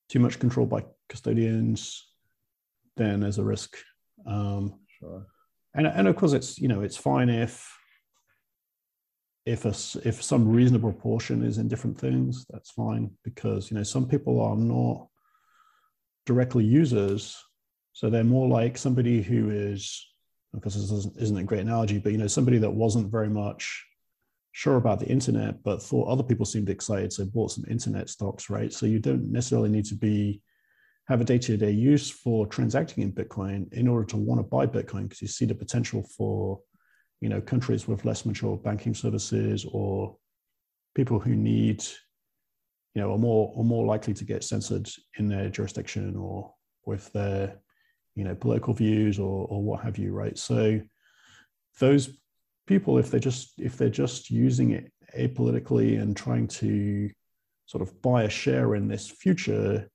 [0.08, 2.06] too much controlled by custodians,
[2.96, 3.76] then there's a risk.
[4.28, 5.26] Um, sure.
[5.74, 7.77] And and of course, it's you know it's fine if
[9.48, 9.74] if a,
[10.06, 14.42] if some reasonable portion is in different things, that's fine because you know some people
[14.42, 15.08] are not
[16.26, 17.38] directly users,
[17.94, 20.06] so they're more like somebody who is
[20.54, 23.86] because this isn't, isn't a great analogy, but you know somebody that wasn't very much
[24.52, 28.50] sure about the internet, but thought other people seemed excited, so bought some internet stocks,
[28.50, 28.74] right?
[28.74, 30.42] So you don't necessarily need to be
[31.08, 35.04] have a day-to-day use for transacting in Bitcoin in order to want to buy Bitcoin
[35.04, 36.60] because you see the potential for
[37.22, 40.16] you know countries with less mature banking services or
[40.96, 41.84] people who need
[42.94, 46.54] you know are more are more likely to get censored in their jurisdiction or
[46.86, 47.60] with their
[48.16, 50.38] you know political views or or what have you right?
[50.38, 50.82] So
[51.80, 52.18] those
[52.66, 57.10] people if they're just if they're just using it apolitically and trying to
[57.66, 59.88] sort of buy a share in this future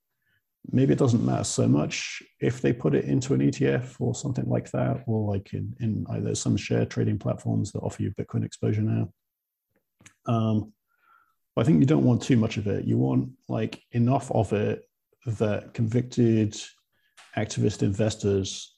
[0.71, 4.45] maybe it doesn't matter so much if they put it into an ETF or something
[4.45, 8.45] like that, or like in, in either some share trading platforms that offer you Bitcoin
[8.45, 9.09] exposure now.
[10.25, 10.73] Um,
[11.55, 12.85] I think you don't want too much of it.
[12.85, 14.87] You want like enough of it
[15.25, 16.59] that convicted
[17.37, 18.75] activist investors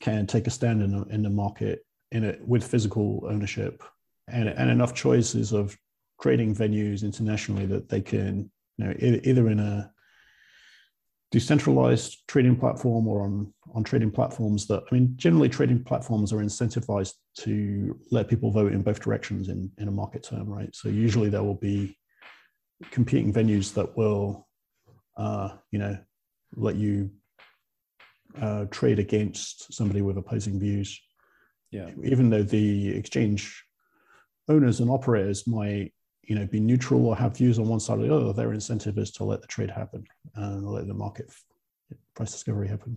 [0.00, 3.82] can take a stand in, the, in the market in it with physical ownership
[4.28, 5.76] and, and enough choices of
[6.20, 9.90] trading venues internationally that they can, you know, either in a
[11.32, 16.36] decentralized trading platform or on, on trading platforms that, I mean, generally trading platforms are
[16.36, 20.72] incentivized to let people vote in both directions in, in a market term, right?
[20.76, 21.98] So usually there will be
[22.90, 24.46] competing venues that will,
[25.16, 25.98] uh, you know,
[26.54, 27.10] let you
[28.40, 31.00] uh, trade against somebody with opposing views.
[31.70, 31.90] Yeah.
[32.04, 33.64] Even though the exchange
[34.48, 35.92] owners and operators might
[36.24, 38.98] you know, be neutral or have views on one side or the other, their incentive
[38.98, 40.04] is to let the trade happen
[40.36, 41.30] and let the market
[42.14, 42.96] price discovery happen.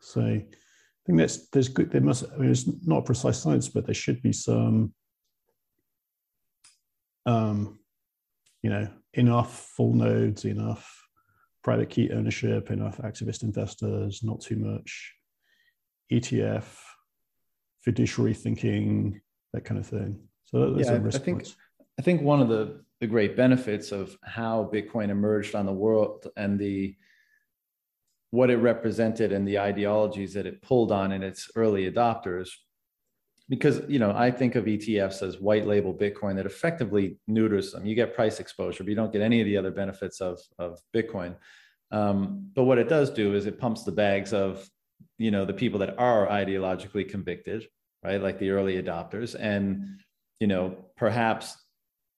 [0.00, 0.44] So I
[1.06, 1.90] think that's there's good.
[1.90, 2.24] There must.
[2.32, 4.92] I mean, it's not precise science, but there should be some,
[7.26, 7.78] um,
[8.62, 10.90] you know, enough full nodes, enough
[11.62, 15.14] private key ownership, enough activist investors, not too much
[16.12, 16.64] ETF,
[17.82, 19.20] fiduciary thinking,
[19.52, 20.20] that kind of thing.
[20.44, 21.46] So yeah, I think
[21.98, 26.26] I think one of the, the great benefits of how Bitcoin emerged on the world
[26.36, 26.96] and the
[28.30, 32.48] what it represented and the ideologies that it pulled on in its early adopters
[33.48, 37.86] because you know i think of etfs as white label bitcoin that effectively neuters them.
[37.86, 40.80] You get price exposure but you don't get any of the other benefits of, of
[40.92, 41.36] bitcoin.
[41.92, 44.68] Um, but what it does do is it pumps the bags of
[45.16, 47.68] you know the people that are ideologically convicted
[48.04, 48.22] right?
[48.22, 49.34] Like the early adopters.
[49.38, 49.98] And
[50.38, 51.56] you know perhaps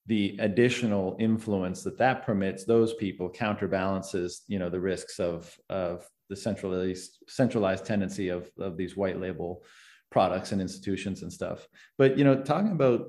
[0.07, 6.09] the additional influence that that permits those people counterbalances you know the risks of of
[6.29, 9.65] the centralized centralized tendency of of these white label
[10.11, 11.67] products and institutions and stuff.
[11.99, 13.09] But you know talking about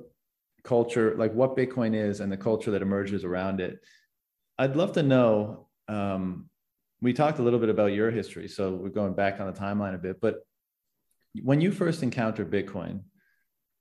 [0.68, 3.80] culture like what bitcoin is and the culture that emerges around it
[4.60, 6.50] i'd love to know um,
[7.02, 9.96] we talked a little bit about your history so we're going back on the timeline
[9.96, 10.40] a bit but
[11.42, 13.00] when you first encountered bitcoin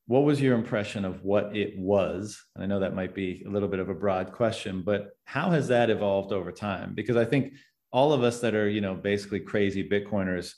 [0.07, 2.43] what was your impression of what it was?
[2.55, 5.51] And I know that might be a little bit of a broad question, but how
[5.51, 6.95] has that evolved over time?
[6.95, 7.55] Because I think
[7.93, 10.55] all of us that are, you know, basically crazy Bitcoiners,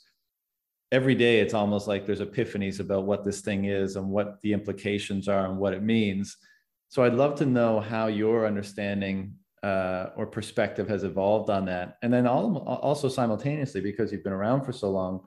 [0.92, 4.52] every day it's almost like there's epiphanies about what this thing is and what the
[4.52, 6.36] implications are and what it means.
[6.88, 11.98] So I'd love to know how your understanding uh, or perspective has evolved on that?
[12.02, 15.26] And then also simultaneously, because you've been around for so long,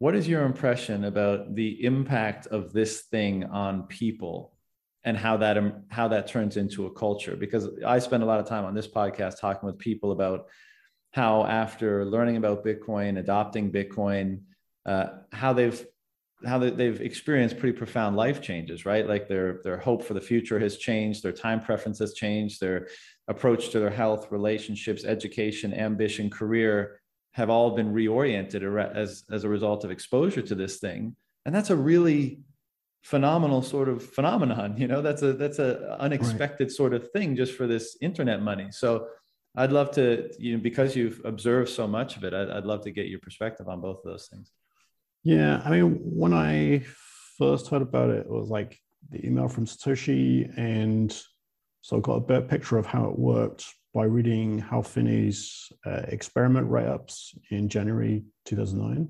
[0.00, 4.54] what is your impression about the impact of this thing on people
[5.04, 5.58] and how that
[5.90, 7.36] how that turns into a culture?
[7.36, 10.46] Because I spend a lot of time on this podcast talking with people about
[11.12, 14.40] how after learning about Bitcoin, adopting Bitcoin,
[14.86, 15.84] uh, how they've
[16.46, 19.06] how they've experienced pretty profound life changes, right?
[19.06, 22.88] Like their their hope for the future has changed, their time preference has changed, their
[23.28, 26.99] approach to their health, relationships, education, ambition, career
[27.32, 28.62] have all been reoriented
[28.94, 31.16] as as a result of exposure to this thing,
[31.46, 32.40] and that's a really
[33.02, 34.76] phenomenal sort of phenomenon.
[34.76, 36.72] You know, that's a that's a unexpected right.
[36.72, 38.68] sort of thing just for this internet money.
[38.70, 39.08] So.
[39.56, 42.84] I'd love to, you know, because you've observed so much of it, I'd, I'd love
[42.84, 44.52] to get your perspective on both of those things.
[45.24, 46.84] Yeah, I mean, when I
[47.36, 48.78] first heard about it, it was like
[49.10, 51.10] the email from Satoshi, and
[51.80, 56.02] so I got a better picture of how it worked by reading Hal Finney's uh,
[56.08, 59.08] experiment write-ups in January 2009.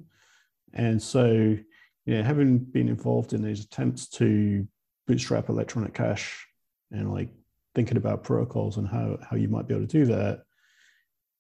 [0.73, 1.65] And so, you
[2.07, 4.66] know, having been involved in these attempts to
[5.07, 6.47] bootstrap electronic cash
[6.90, 7.28] and like
[7.74, 10.43] thinking about protocols and how how you might be able to do that,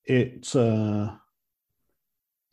[0.04, 1.14] it uh,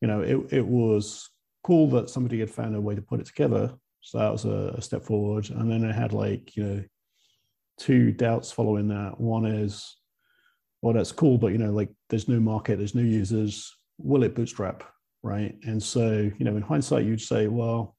[0.01, 1.29] you know it it was
[1.63, 3.73] cool that somebody had found a way to put it together.
[3.99, 5.49] So that was a, a step forward.
[5.49, 6.83] And then I had like, you know,
[7.77, 9.19] two doubts following that.
[9.19, 9.97] One is,
[10.81, 13.73] well, that's cool, but you know, like there's no market, there's no users.
[13.97, 14.83] Will it bootstrap?
[15.23, 15.57] Right.
[15.63, 17.95] And so, you know, in hindsight, you'd say, well,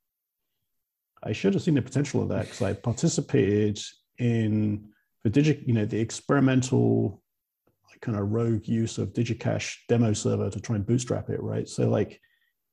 [1.22, 3.80] I should have seen the potential of that because I participated
[4.18, 4.88] in
[5.24, 7.20] the digit, you know, the experimental
[7.90, 11.68] like, kind of rogue use of DigiCash demo server to try and bootstrap it, right?
[11.68, 12.20] So like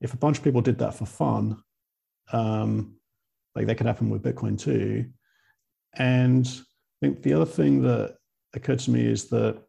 [0.02, 1.57] if a bunch of people did that for fun,
[2.32, 2.95] um,
[3.56, 5.06] like that could happen with Bitcoin too.
[5.98, 8.18] And I think the other thing that
[8.53, 9.61] occurred to me is that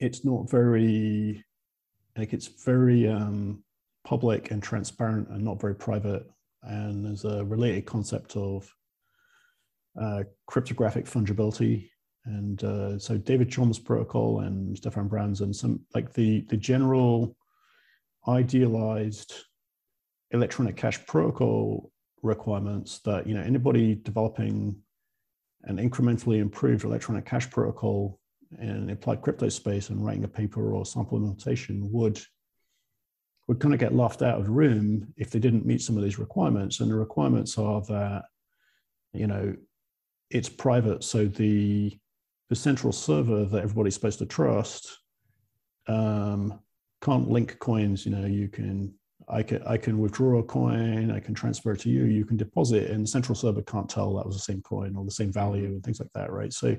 [0.00, 1.44] it's not very,
[2.16, 3.62] like it's very um,
[4.04, 6.26] public and transparent and not very private.
[6.62, 8.72] And there's a related concept of
[10.00, 11.90] uh, cryptographic fungibility.
[12.24, 17.36] And uh, so David Chaum's protocol and Stefan Brands' and some like the the general
[18.26, 19.32] idealized
[20.32, 21.92] electronic cash protocol
[22.22, 24.76] requirements that you know anybody developing
[25.64, 28.18] an incrementally improved electronic cash protocol
[28.60, 32.20] in applied crypto space and writing a paper or sample implementation would
[33.48, 36.02] would kind of get laughed out of the room if they didn't meet some of
[36.02, 38.24] these requirements and the requirements are that
[39.12, 39.54] you know
[40.30, 41.96] it's private so the
[42.48, 44.98] the central server that everybody's supposed to trust
[45.88, 46.60] um,
[47.02, 48.04] can't link coins.
[48.04, 48.94] You know, you can
[49.28, 52.36] I can I can withdraw a coin, I can transfer it to you, you can
[52.36, 55.32] deposit, and the central server can't tell that was the same coin or the same
[55.32, 56.52] value and things like that, right?
[56.52, 56.76] So,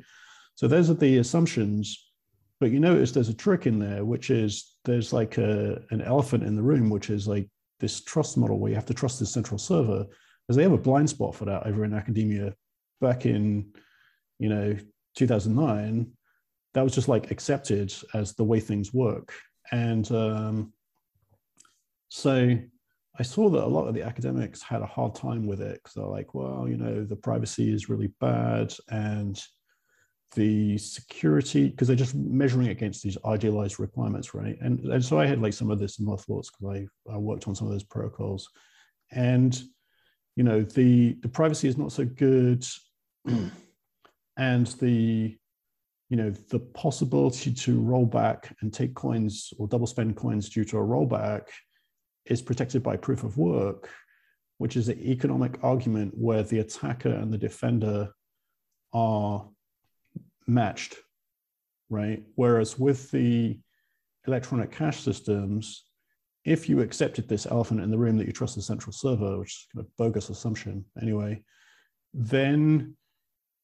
[0.57, 2.11] so those are the assumptions.
[2.59, 6.43] But you notice there's a trick in there, which is there's like a an elephant
[6.43, 7.47] in the room, which is like
[7.79, 10.05] this trust model where you have to trust the central server,
[10.43, 12.53] because they have a blind spot for that over in academia.
[12.99, 13.71] Back in,
[14.39, 14.75] you know,
[15.15, 16.11] 2009,
[16.73, 19.33] that was just like accepted as the way things work
[19.71, 20.73] and um,
[22.09, 22.57] so
[23.19, 25.95] I saw that a lot of the academics had a hard time with it because
[25.95, 29.41] they're like, well, you know, the privacy is really bad and
[30.35, 34.57] the security, because they're just measuring against these idealized requirements, right?
[34.61, 37.17] And, and so I had like some of this in my thoughts because I, I
[37.17, 38.49] worked on some of those protocols.
[39.11, 39.59] And,
[40.35, 42.65] you know, the, the privacy is not so good.
[44.37, 45.37] and the
[46.09, 50.63] you know, the possibility to roll back and take coins or double spend coins due
[50.63, 51.47] to a rollback
[52.25, 53.89] is protected by proof of work,
[54.57, 58.09] which is an economic argument where the attacker and the defender
[58.93, 59.49] are
[60.47, 60.95] matched,
[61.89, 62.23] right?
[62.35, 63.59] Whereas with the
[64.25, 65.83] electronic cash systems,
[66.45, 69.49] if you accepted this elephant in the room that you trust the central server, which
[69.49, 71.43] is kind of bogus assumption anyway,
[72.13, 72.95] then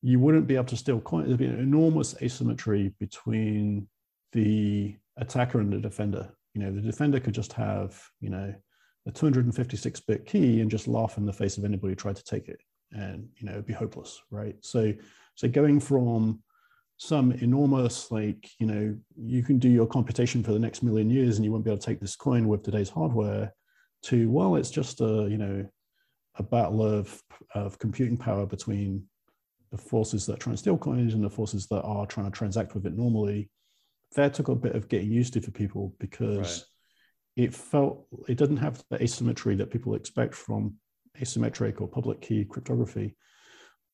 [0.02, 1.28] you wouldn't be able to steal coins.
[1.28, 3.88] There'd be an enormous asymmetry between
[4.34, 6.30] the attacker and the defender.
[6.54, 8.54] You know, the defender could just have, you know,
[9.08, 12.24] a 256 bit key and just laugh in the face of anybody who tried to
[12.24, 12.60] take it.
[12.92, 14.56] And, you know, it'd be hopeless, right?
[14.62, 14.94] So,
[15.36, 16.44] so going from
[17.04, 21.36] some enormous, like, you know, you can do your computation for the next million years
[21.36, 23.54] and you won't be able to take this coin with today's hardware
[24.04, 25.68] to, well, it's just a, you know,
[26.36, 27.22] a battle of,
[27.56, 29.04] of computing power between
[29.72, 32.74] the forces that try and steal coins and the forces that are trying to transact
[32.74, 33.50] with it normally.
[34.16, 36.38] That took a bit of getting used to for people because
[37.38, 37.46] right.
[37.48, 40.76] it felt it doesn't have the asymmetry that people expect from
[41.20, 43.16] asymmetric or public key cryptography.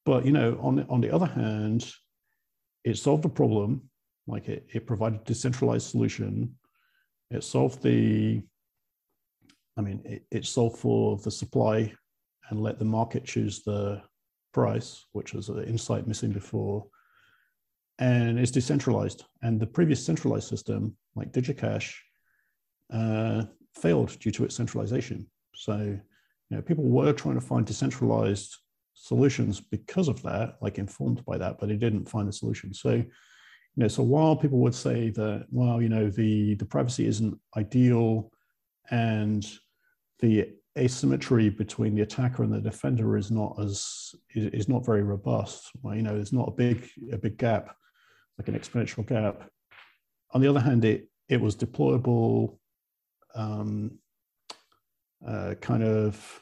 [0.05, 1.89] But you know, on on the other hand,
[2.83, 3.89] it solved the problem,
[4.29, 6.55] Like it, it provided decentralized solution.
[7.31, 8.43] It solved the,
[9.75, 11.91] I mean, it, it solved for the supply
[12.49, 14.01] and let the market choose the
[14.53, 16.85] price, which was an insight missing before.
[17.97, 19.25] And it's decentralized.
[19.41, 21.93] And the previous centralized system, like DigiCash,
[22.93, 23.43] uh,
[23.75, 25.27] failed due to its centralization.
[25.55, 28.55] So, you know, people were trying to find decentralized
[29.01, 32.73] solutions because of that, like informed by that, but he didn't find a solution.
[32.73, 33.05] So, you
[33.75, 38.31] know, so while people would say that, well, you know, the the privacy isn't ideal,
[38.91, 39.45] and
[40.19, 45.71] the asymmetry between the attacker and the defender is not as is, not very robust.
[45.81, 47.75] Well, you know, there's not a big a big gap,
[48.37, 49.49] like an exponential gap.
[50.31, 52.57] On the other hand, it it was deployable,
[53.33, 53.99] um,
[55.25, 56.41] uh, kind of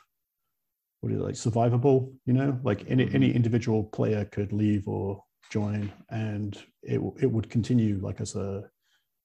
[1.02, 2.60] what is it like survivable you know?
[2.64, 3.16] Like any mm-hmm.
[3.16, 8.64] any individual player could leave or join and it, it would continue like as a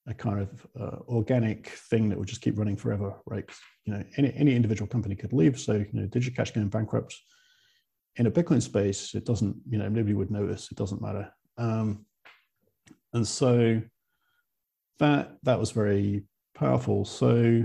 [0.08, 3.48] a kind of uh, organic thing that would just keep running forever right?
[3.84, 5.58] You know any, any individual company could leave.
[5.58, 7.16] So you know digicash going bankrupt
[8.16, 11.32] in a bitcoin space it doesn't you know nobody would notice it doesn't matter.
[11.58, 12.06] Um,
[13.12, 13.82] and so
[14.98, 16.24] that that was very
[16.54, 17.04] powerful.
[17.04, 17.64] So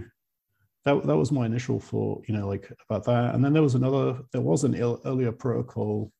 [0.87, 3.35] that, that was my initial thought, you know, like about that.
[3.35, 6.13] And then there was another, there was an earlier protocol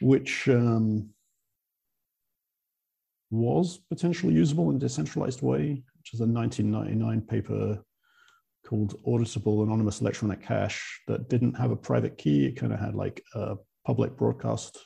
[0.00, 1.10] which um,
[3.30, 7.80] was potentially usable in a decentralized way, which is a 1999 paper
[8.66, 12.46] called Auditable Anonymous Electronic Cash that didn't have a private key.
[12.46, 13.54] It kind of had like a
[13.86, 14.78] public broadcast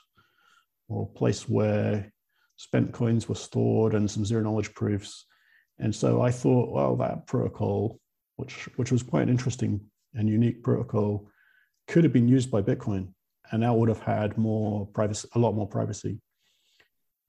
[0.89, 2.13] or place where
[2.57, 5.25] spent coins were stored and some zero knowledge proofs.
[5.79, 7.99] And so I thought, well, that protocol
[8.37, 9.81] which which was quite an interesting
[10.15, 11.29] and unique protocol,
[11.89, 13.09] could have been used by Bitcoin,
[13.51, 16.21] and that would have had more privacy, a lot more privacy.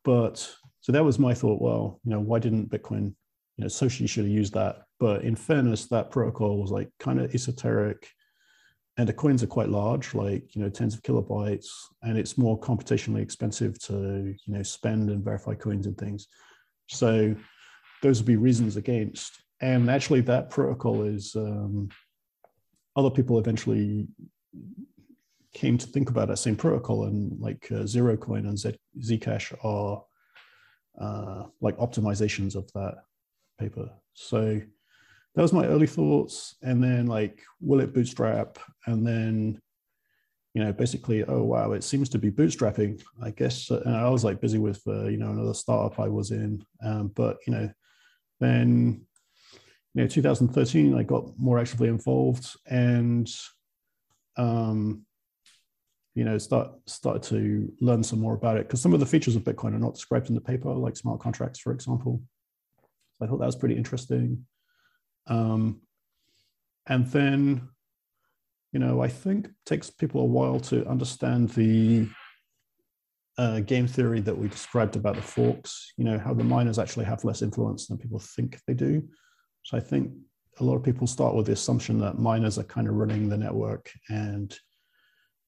[0.03, 0.49] But
[0.81, 1.61] so that was my thought.
[1.61, 3.13] Well, you know, why didn't Bitcoin?
[3.57, 4.84] You know, socially should have used that.
[4.99, 8.09] But in fairness, that protocol was like kind of esoteric,
[8.97, 11.67] and the coins are quite large, like you know, tens of kilobytes,
[12.01, 16.27] and it's more computationally expensive to you know spend and verify coins and things.
[16.89, 17.35] So
[18.01, 21.88] those would be reasons against and actually that protocol is um,
[22.98, 24.10] other people eventually
[25.53, 28.57] came to think about that same protocol and like uh, zerocoin and
[28.99, 30.03] zcash are
[30.99, 33.06] uh, like optimizations of that
[33.57, 33.90] paper.
[34.14, 34.60] So
[35.35, 36.56] that was my early thoughts.
[36.61, 38.60] And then like will it bootstrap?
[38.85, 39.61] And then
[40.53, 43.69] you know basically oh wow it seems to be bootstrapping i guess.
[43.72, 46.65] And i was like busy with uh, you know another startup i was in.
[46.84, 47.69] Um, but you know
[48.41, 49.06] then
[49.94, 53.30] you know 2013 i got more actively involved and
[54.38, 55.06] um,
[56.15, 58.68] you know start started to learn some more about it.
[58.68, 61.20] Because some of the features of bitcoin are not described in the paper like smart
[61.20, 62.22] contracts for example.
[63.14, 64.45] So i thought that was pretty interesting.
[65.28, 65.82] Um,
[66.88, 67.70] and then
[68.74, 72.07] you know i think takes people a while to understand the
[73.38, 77.06] uh, game theory that we described about the forks you know how the miners actually
[77.06, 79.02] have less influence than people think they do
[79.64, 80.11] so I think
[80.60, 83.38] a lot of people start with the assumption that miners are kind of running the
[83.38, 84.57] network and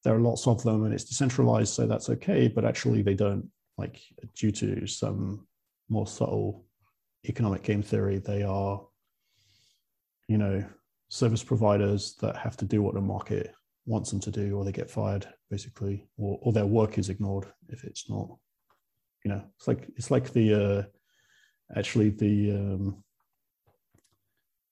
[0.03, 2.47] there are lots of them and it's decentralized, so that's okay.
[2.47, 3.99] But actually, they don't, like,
[4.35, 5.47] due to some
[5.89, 6.65] more subtle
[7.27, 8.85] economic game theory, they are,
[10.27, 10.63] you know,
[11.09, 13.53] service providers that have to do what the market
[13.87, 17.47] wants them to do, or they get fired, basically, or, or their work is ignored
[17.69, 18.29] if it's not,
[19.23, 20.83] you know, it's like, it's like the, uh,
[21.75, 23.03] actually, the, um,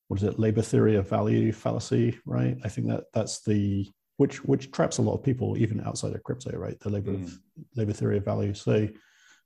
[0.07, 2.57] what is it labor theory of value fallacy right?
[2.63, 6.23] I think that that's the which which traps a lot of people even outside of
[6.23, 6.79] crypto right?
[6.79, 7.23] The labor mm.
[7.23, 7.39] of,
[7.75, 8.53] labor theory of value.
[8.53, 8.87] So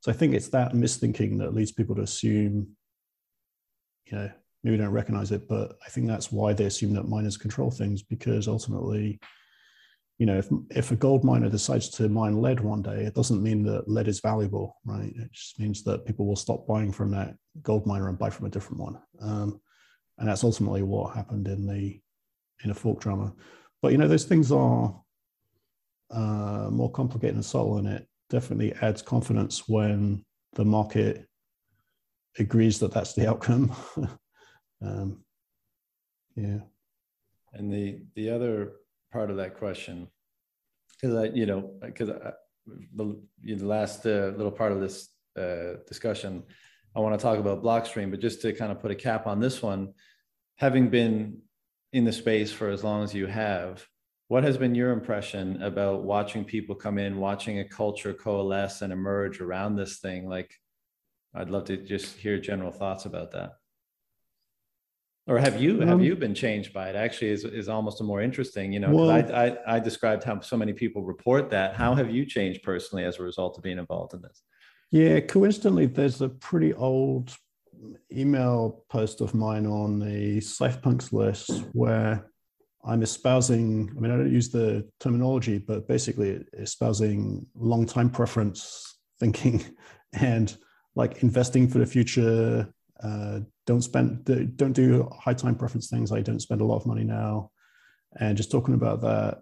[0.01, 2.67] so i think it's that misthinking that leads people to assume
[4.05, 4.29] you know
[4.63, 8.01] maybe don't recognize it but i think that's why they assume that miners control things
[8.01, 9.19] because ultimately
[10.17, 13.43] you know if if a gold miner decides to mine lead one day it doesn't
[13.43, 15.13] mean that lead is valuable right?
[15.15, 18.47] It just means that people will stop buying from that gold miner and buy from
[18.47, 18.97] a different one.
[19.19, 19.59] Um,
[20.17, 21.99] and that's ultimately what happened in the
[22.63, 23.33] in a fork drama.
[23.81, 24.99] But you know, those things are
[26.11, 31.27] uh, more complicated and subtle, and it definitely adds confidence when the market
[32.39, 33.71] agrees that that's the outcome.
[34.81, 35.23] um,
[36.35, 36.59] yeah.
[37.53, 38.73] And the the other
[39.11, 40.07] part of that question,
[40.99, 42.09] because I, you know, because
[42.95, 46.43] the, the last uh, little part of this uh, discussion
[46.97, 49.39] I want to talk about Blockstream, but just to kind of put a cap on
[49.39, 49.93] this one,
[50.55, 51.37] having been
[51.93, 53.85] in the space for as long as you have,
[54.29, 58.91] what has been your impression about watching people come in, watching a culture coalesce and
[58.91, 60.27] emerge around this thing?
[60.27, 60.51] Like,
[61.35, 63.51] I'd love to just hear general thoughts about that.
[65.27, 66.95] Or have you have um, you been changed by it?
[66.95, 68.71] Actually, is is almost a more interesting.
[68.71, 71.75] You know, well, I, I I described how so many people report that.
[71.75, 74.41] How have you changed personally as a result of being involved in this?
[74.91, 77.35] Yeah, coincidentally, there's a pretty old
[78.11, 82.29] email post of mine on the Cypherpunks list where
[82.85, 88.97] I'm espousing, I mean, I don't use the terminology, but basically espousing long time preference
[89.19, 89.63] thinking
[90.13, 90.55] and
[90.95, 92.73] like investing for the future.
[93.03, 94.23] Uh, don't spend,
[94.55, 96.11] don't do high time preference things.
[96.11, 97.51] I don't spend a lot of money now.
[98.19, 99.39] And just talking about that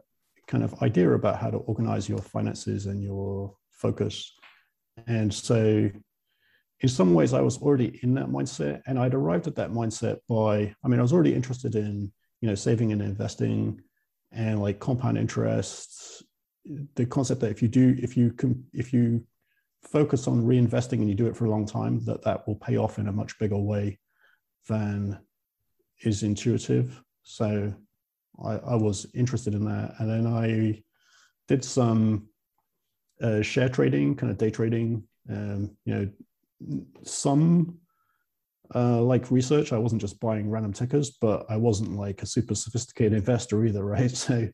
[0.47, 4.33] kind of idea about how to organize your finances and your focus.
[5.07, 5.89] And so
[6.81, 10.19] in some ways I was already in that mindset and I'd arrived at that mindset
[10.27, 12.11] by, I mean, I was already interested in,
[12.41, 13.81] you know, saving and investing
[14.31, 16.23] and like compound interest,
[16.95, 19.25] the concept that if you do, if you can, if you
[19.83, 22.77] focus on reinvesting and you do it for a long time, that that will pay
[22.77, 23.99] off in a much bigger way
[24.67, 25.17] than
[26.01, 27.01] is intuitive.
[27.23, 27.73] So
[28.43, 29.95] I, I was interested in that.
[29.99, 30.81] And then I
[31.47, 32.27] did some
[33.21, 36.09] uh, share trading, kind of day trading, um, you know,
[37.03, 37.77] some
[38.73, 39.73] uh, like research.
[39.73, 43.83] I wasn't just buying random tickers, but I wasn't like a super sophisticated investor either,
[43.97, 44.11] right?
[44.11, 44.47] So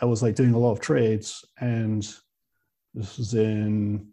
[0.00, 2.02] I was like doing a lot of trades, and
[2.94, 4.08] this was in,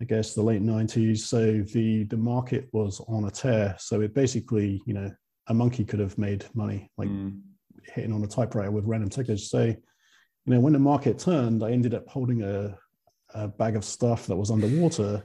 [0.00, 1.18] I guess, the late '90s.
[1.18, 3.76] So the the market was on a tear.
[3.78, 5.10] So it basically, you know,
[5.48, 7.40] a monkey could have made money like mm.
[7.94, 9.50] hitting on a typewriter with random tickers.
[9.50, 9.76] So, you
[10.46, 12.76] know, when the market turned, I ended up holding a,
[13.34, 15.24] a bag of stuff that was underwater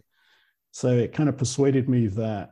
[0.72, 2.52] so it kind of persuaded me that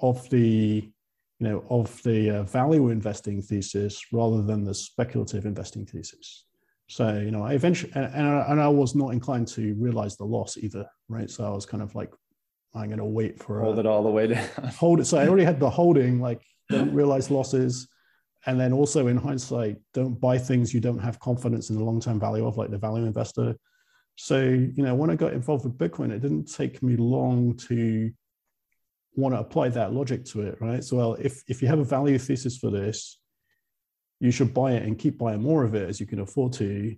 [0.00, 0.90] of the
[1.38, 6.44] you know of the uh, value investing thesis rather than the speculative investing thesis.
[6.88, 10.16] So you know, I eventually and, and I, and I was not inclined to realize
[10.16, 11.30] the loss either, right?
[11.30, 12.10] So I was kind of like,
[12.74, 14.48] I'm going to wait for hold a, it all the way down.
[14.78, 15.04] hold it.
[15.06, 17.88] So I already had the holding, like don't realize losses,
[18.46, 22.00] and then also in hindsight, don't buy things you don't have confidence in the long
[22.00, 23.54] term value of, like the value investor.
[24.16, 28.10] So, you know, when I got involved with Bitcoin, it didn't take me long to
[29.14, 30.84] want to apply that logic to it, right?
[30.84, 33.18] So, well, if, if you have a value thesis for this,
[34.20, 36.94] you should buy it and keep buying more of it as you can afford to,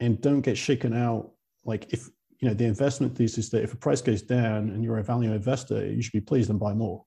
[0.00, 1.30] and don't get shaken out.
[1.64, 2.08] Like if
[2.40, 5.32] you know the investment thesis that if a price goes down and you're a value
[5.32, 7.04] investor, you should be pleased and buy more,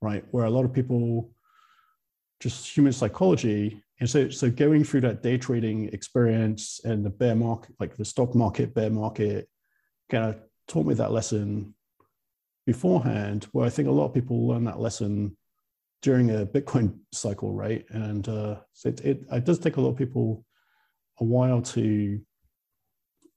[0.00, 0.24] right?
[0.30, 1.30] Where a lot of people,
[2.40, 7.34] just human psychology, and so so going through that day trading experience and the bear
[7.34, 9.48] market like the stock market bear market
[10.10, 11.74] kind of taught me that lesson
[12.66, 15.36] beforehand where i think a lot of people learn that lesson
[16.04, 17.86] during a bitcoin cycle right?
[17.88, 20.44] And uh, so it, it, it, does take a lot of people
[21.18, 22.20] a while to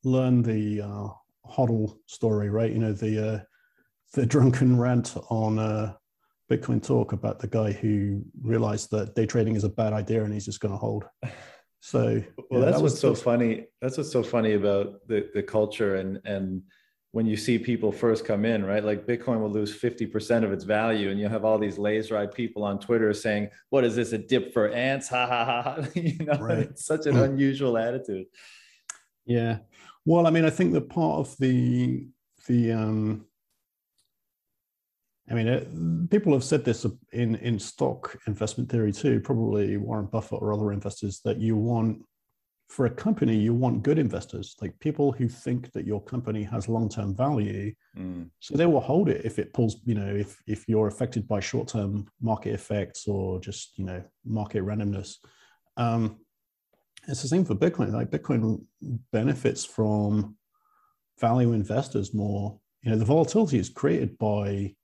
[0.03, 1.07] learn the uh,
[1.49, 2.69] hodl story right?
[2.69, 3.39] You know the uh,
[4.15, 5.93] the drunken rant on uh,
[6.49, 10.33] Bitcoin talk about the guy who realized that day trading is a bad idea and
[10.33, 11.05] he's just going to hold.
[11.79, 13.65] So, well, yeah, that's that what's so funny.
[13.81, 16.63] That's what's so funny about the, the culture and, and
[17.11, 18.83] when you see people first come in, right?
[18.83, 21.09] Like Bitcoin will lose 50% of its value.
[21.09, 24.17] And you have all these laser eyed people on Twitter saying, what is this, a
[24.17, 25.09] dip for ants?
[25.17, 25.61] Ha ha ha.
[25.61, 25.87] ha.
[25.95, 26.57] you know, right.
[26.69, 28.27] it's such an unusual attitude.
[29.25, 29.59] Yeah.
[30.05, 32.07] Well, I mean, I think that part of the,
[32.47, 33.25] the, um,
[35.29, 40.05] I mean, it, people have said this in, in stock investment theory too, probably Warren
[40.05, 42.01] Buffett or other investors, that you want,
[42.69, 46.67] for a company, you want good investors, like people who think that your company has
[46.67, 47.73] long term value.
[47.97, 48.29] Mm.
[48.39, 51.39] So they will hold it if it pulls, you know, if, if you're affected by
[51.39, 55.15] short term market effects or just, you know, market randomness.
[55.77, 56.19] Um,
[57.07, 57.93] it's the same for Bitcoin.
[57.93, 58.63] Like Bitcoin
[59.11, 60.35] benefits from
[61.19, 62.59] value investors more.
[62.81, 64.75] You know, the volatility is created by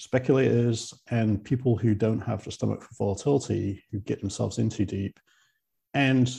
[0.00, 4.86] speculators and people who don't have the stomach for volatility who get themselves in too
[4.86, 5.20] deep.
[5.92, 6.34] And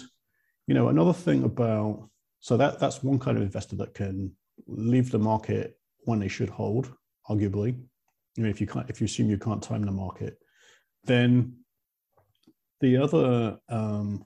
[0.65, 2.09] you know another thing about
[2.39, 6.49] so that that's one kind of investor that can leave the market when they should
[6.49, 6.91] hold
[7.29, 7.77] arguably.
[8.35, 10.39] You know if you can't if you assume you can't time the market.
[11.03, 11.57] Then
[12.79, 14.25] the other um,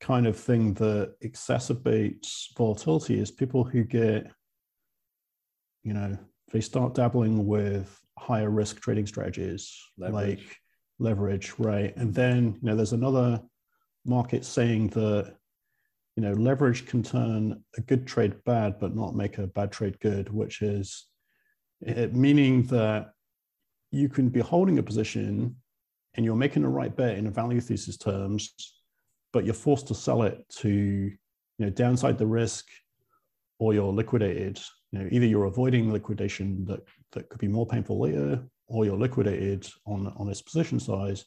[0.00, 4.30] kind of thing that exacerbates volatility is people who get
[5.82, 6.16] you know
[6.52, 10.38] they start dabbling with higher risk trading strategies leverage.
[10.38, 10.56] like
[10.98, 11.96] leverage, right?
[11.96, 13.40] And then you know there's another
[14.04, 15.34] market saying that
[16.16, 19.98] you know leverage can turn a good trade bad, but not make a bad trade
[20.00, 21.06] good, which is
[21.80, 23.12] it, meaning that
[23.90, 25.56] you can be holding a position
[26.14, 28.54] and you're making the right bet in a value thesis terms,
[29.32, 31.18] but you're forced to sell it to you
[31.58, 32.66] know downside the risk
[33.58, 34.60] or you're liquidated
[34.92, 36.80] you know either you're avoiding liquidation that
[37.12, 41.24] that could be more painful later, or you're liquidated on on its position size,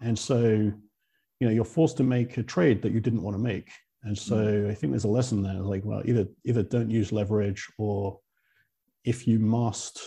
[0.00, 3.42] and so you know you're forced to make a trade that you didn't want to
[3.42, 3.70] make.
[4.04, 4.70] And so mm.
[4.70, 8.20] I think there's a lesson there, like well, either either don't use leverage, or
[9.04, 10.00] if you must,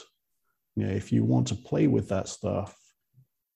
[0.76, 2.78] you know, if you want to play with that stuff,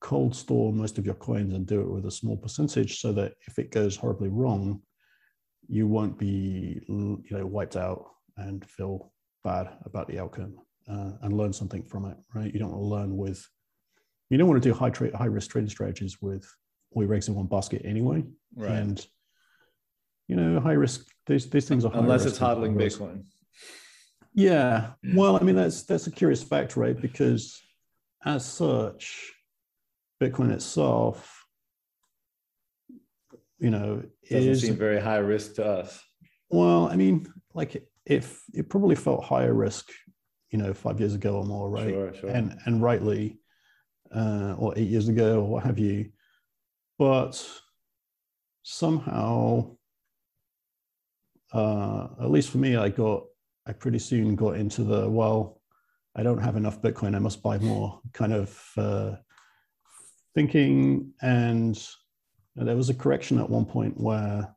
[0.02, 3.34] cold store most of your coins and do it with a small percentage, so that
[3.48, 4.82] if it goes horribly wrong,
[5.70, 8.06] you won't be you know wiped out
[8.38, 9.12] and feel
[9.44, 10.56] bad about the outcome
[10.90, 12.54] uh, and learn something from it right?
[12.54, 13.46] You don't want to learn with
[14.30, 16.46] you don't want to do high trade high risk trading strategies with
[16.92, 18.24] all your eggs in one basket anyway.
[18.56, 18.72] Right.
[18.72, 19.06] and
[20.28, 23.24] you know high risk these, these things are unless it's hodling bitcoin.
[24.34, 24.92] Yeah.
[25.14, 27.00] Well i mean that's that's a curious fact right?
[27.00, 27.62] Because
[28.26, 29.32] as such
[30.22, 31.40] bitcoin itself
[33.60, 36.02] you know, doesn't is, seem very high risk to us.
[36.50, 39.90] Well, I mean, like if it probably felt higher risk,
[40.50, 41.90] you know, five years ago or more, right?
[41.90, 42.30] Sure, sure.
[42.30, 43.40] And and rightly,
[44.14, 46.10] uh, or eight years ago, or what have you.
[46.98, 47.48] But
[48.64, 49.78] somehow,
[51.54, 53.24] uh, at least for me, I got
[53.66, 55.62] I pretty soon got into the well,
[56.16, 59.16] I don't have enough Bitcoin, I must buy more kind of uh,
[60.34, 61.82] thinking and
[62.56, 64.54] there was a correction at one point where,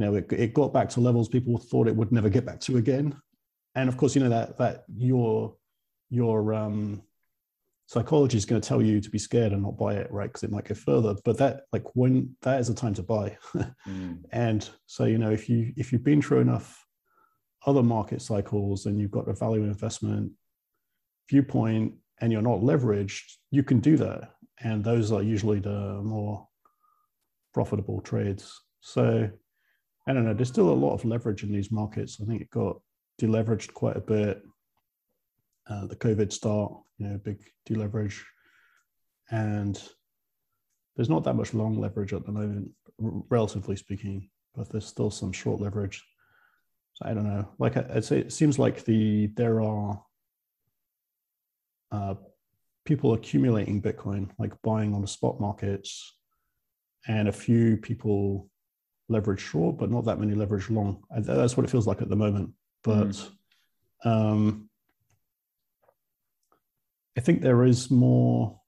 [0.00, 2.58] you know, it, it got back to levels people thought it would never get back
[2.60, 3.14] to again.
[3.74, 5.56] And of course, you know that that your
[6.08, 7.02] your um,
[7.86, 10.28] psychology is going to tell you to be scared and not buy it, right?
[10.28, 11.14] Because it might go further.
[11.22, 13.36] But that like when that is a time to buy.
[13.86, 14.18] mm.
[14.32, 16.84] And so you know, if you if you've been through enough
[17.66, 20.32] other market cycles and you've got a value investment
[21.28, 24.30] viewpoint and you're not leveraged, you can do that.
[24.62, 26.48] And those are usually the more
[27.52, 28.62] profitable trades.
[28.80, 29.30] So
[30.06, 30.34] I don't know.
[30.34, 32.18] There's still a lot of leverage in these markets.
[32.20, 32.80] I think it got
[33.20, 34.42] deleveraged quite a bit.
[35.68, 37.38] Uh, the COVID start, you know, big
[37.68, 38.20] deleverage,
[39.30, 39.80] and
[40.96, 44.28] there's not that much long leverage at the moment, relatively speaking.
[44.54, 46.04] But there's still some short leverage.
[46.94, 47.48] So I don't know.
[47.58, 50.02] Like I'd say, it seems like the there are
[51.92, 52.14] uh,
[52.84, 56.16] people accumulating Bitcoin, like buying on the spot markets
[57.06, 58.49] and a few people
[59.10, 61.02] leverage short, but not that many leverage long.
[61.10, 62.50] That's what it feels like at the moment.
[62.82, 63.30] But mm.
[64.04, 64.70] um,
[67.16, 68.58] I think there is more,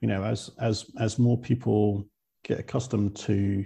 [0.00, 2.06] you know, as as as more people
[2.44, 3.64] get accustomed to,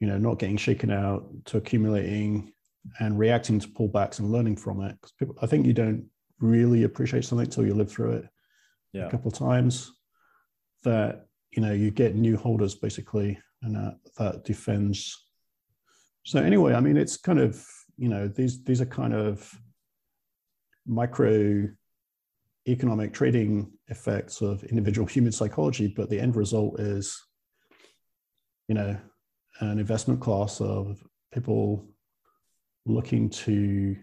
[0.00, 2.52] you know, not getting shaken out, to accumulating
[3.00, 4.92] and reacting to pullbacks and learning from it.
[4.92, 6.06] Because people, I think you don't
[6.40, 8.28] really appreciate something until you live through it
[8.92, 9.06] yeah.
[9.06, 9.92] a couple of times.
[10.84, 15.24] That you know you get new holders basically and that, that defends.
[16.24, 17.64] So anyway i mean it's kind of
[17.96, 19.50] you know these these are kind of
[20.86, 21.68] micro
[22.66, 27.18] economic trading effects of individual human psychology but the end result is
[28.68, 28.96] you know
[29.60, 31.86] an investment class of people
[32.86, 33.96] looking to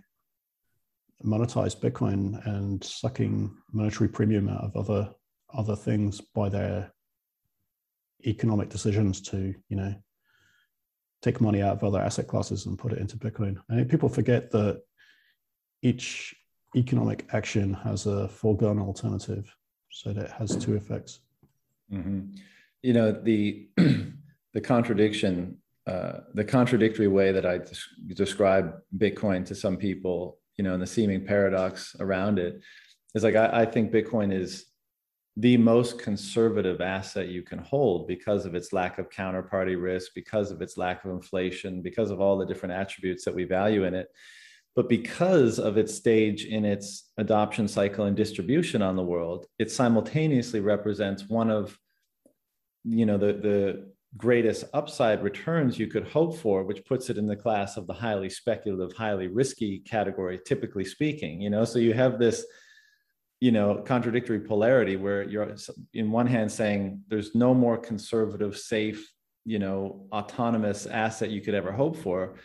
[1.24, 5.10] monetize bitcoin and sucking monetary premium out of other
[5.54, 6.92] other things by their
[8.26, 9.94] economic decisions to you know
[11.22, 14.10] take money out of other asset classes and put it into bitcoin i think people
[14.10, 14.82] forget that
[15.82, 16.36] each
[16.76, 19.54] economic action has a foregone alternative
[19.92, 21.20] so that it has two effects
[21.92, 22.22] mm-hmm.
[22.82, 23.68] you know the
[24.54, 30.64] the contradiction uh, the contradictory way that I des- describe Bitcoin to some people, you
[30.64, 32.60] know, and the seeming paradox around it
[33.14, 34.66] is like I, I think Bitcoin is
[35.38, 40.50] the most conservative asset you can hold because of its lack of counterparty risk, because
[40.50, 43.94] of its lack of inflation, because of all the different attributes that we value in
[43.94, 44.08] it.
[44.76, 49.72] But because of its stage in its adoption cycle and distribution on the world, it
[49.72, 51.78] simultaneously represents one of
[52.84, 57.28] you know the, the greatest upside returns you could hope for, which puts it in
[57.28, 61.42] the class of the highly speculative, highly risky category, typically speaking.
[61.42, 62.46] You know, so you have this
[63.40, 65.56] you know contradictory polarity where you're
[65.94, 69.12] in one hand saying there's no more conservative safe
[69.46, 72.36] you know autonomous asset you could ever hope for.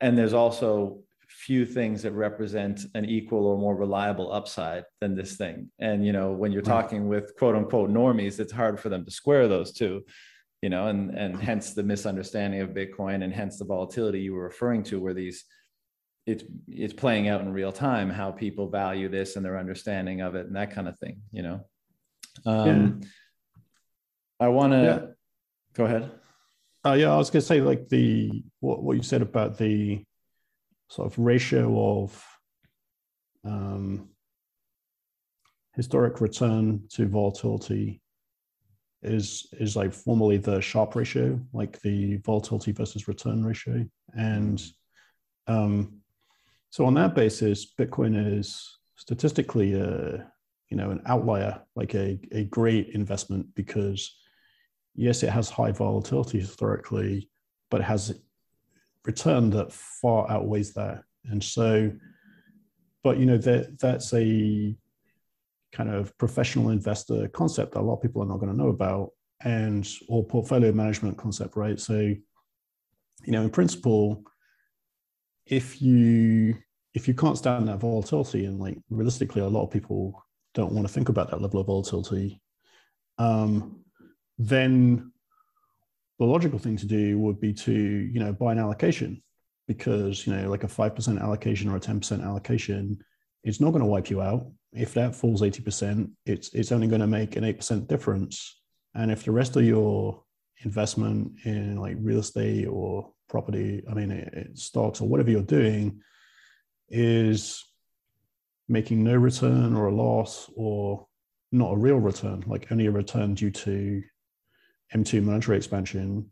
[0.00, 5.36] And there's also few things that represent an equal or more reliable upside than this
[5.36, 5.70] thing.
[5.80, 9.10] And you know when you're talking with quote unquote normies it's hard for them to
[9.10, 10.04] square those two
[10.62, 14.44] you know and and hence the misunderstanding of bitcoin and hence the volatility you were
[14.44, 15.44] referring to where these
[16.26, 20.34] it's it's playing out in real time how people value this and their understanding of
[20.34, 21.60] it and that kind of thing you know
[22.46, 23.08] um yeah.
[24.40, 25.06] i want to yeah.
[25.74, 26.10] go ahead
[26.86, 30.02] uh, yeah i was going to say like the what, what you said about the
[30.88, 32.24] sort of ratio of
[33.44, 34.08] um,
[35.74, 38.00] historic return to volatility
[39.02, 43.84] is is like formally the Sharpe ratio, like the volatility versus return ratio,
[44.16, 44.62] and
[45.46, 46.00] um,
[46.74, 50.26] so on that basis, Bitcoin is statistically a
[50.70, 54.16] you know an outlier, like a a great investment because
[54.96, 57.30] yes, it has high volatility historically,
[57.70, 58.18] but it has
[59.04, 61.92] return that far outweighs that, and so,
[63.04, 64.74] but you know that that's a
[65.70, 68.70] kind of professional investor concept that a lot of people are not going to know
[68.70, 69.10] about
[69.44, 71.78] and or portfolio management concept right?
[71.78, 74.24] So you know in principle
[75.46, 76.56] if you
[76.94, 80.24] if you can't stand that volatility and like realistically a lot of people
[80.54, 82.40] don't want to think about that level of volatility
[83.18, 83.80] um,
[84.38, 85.12] then
[86.18, 89.22] the logical thing to do would be to you know buy an allocation
[89.66, 93.02] because you know like a 5% allocation or a 10% allocation
[93.42, 97.00] it's not going to wipe you out if that falls 80%, it's it's only going
[97.00, 98.60] to make an 8% difference.
[98.94, 100.22] And if the rest of your
[100.64, 105.42] investment in like real estate or property, I mean, it, it stocks or whatever you're
[105.42, 106.00] doing
[106.88, 107.64] is
[108.68, 111.06] making no return or a loss or
[111.52, 114.02] not a real return, like only a return due to
[114.94, 116.30] M2 monetary expansion,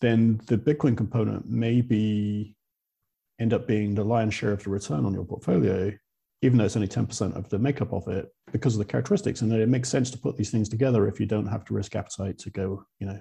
[0.00, 2.56] then the Bitcoin component may be
[3.38, 5.92] end up being the lion's share of the return on your portfolio
[6.42, 9.40] even though it's only 10% of the makeup of it because of the characteristics.
[9.40, 11.96] And it makes sense to put these things together if you don't have to risk
[11.96, 13.20] appetite to go you know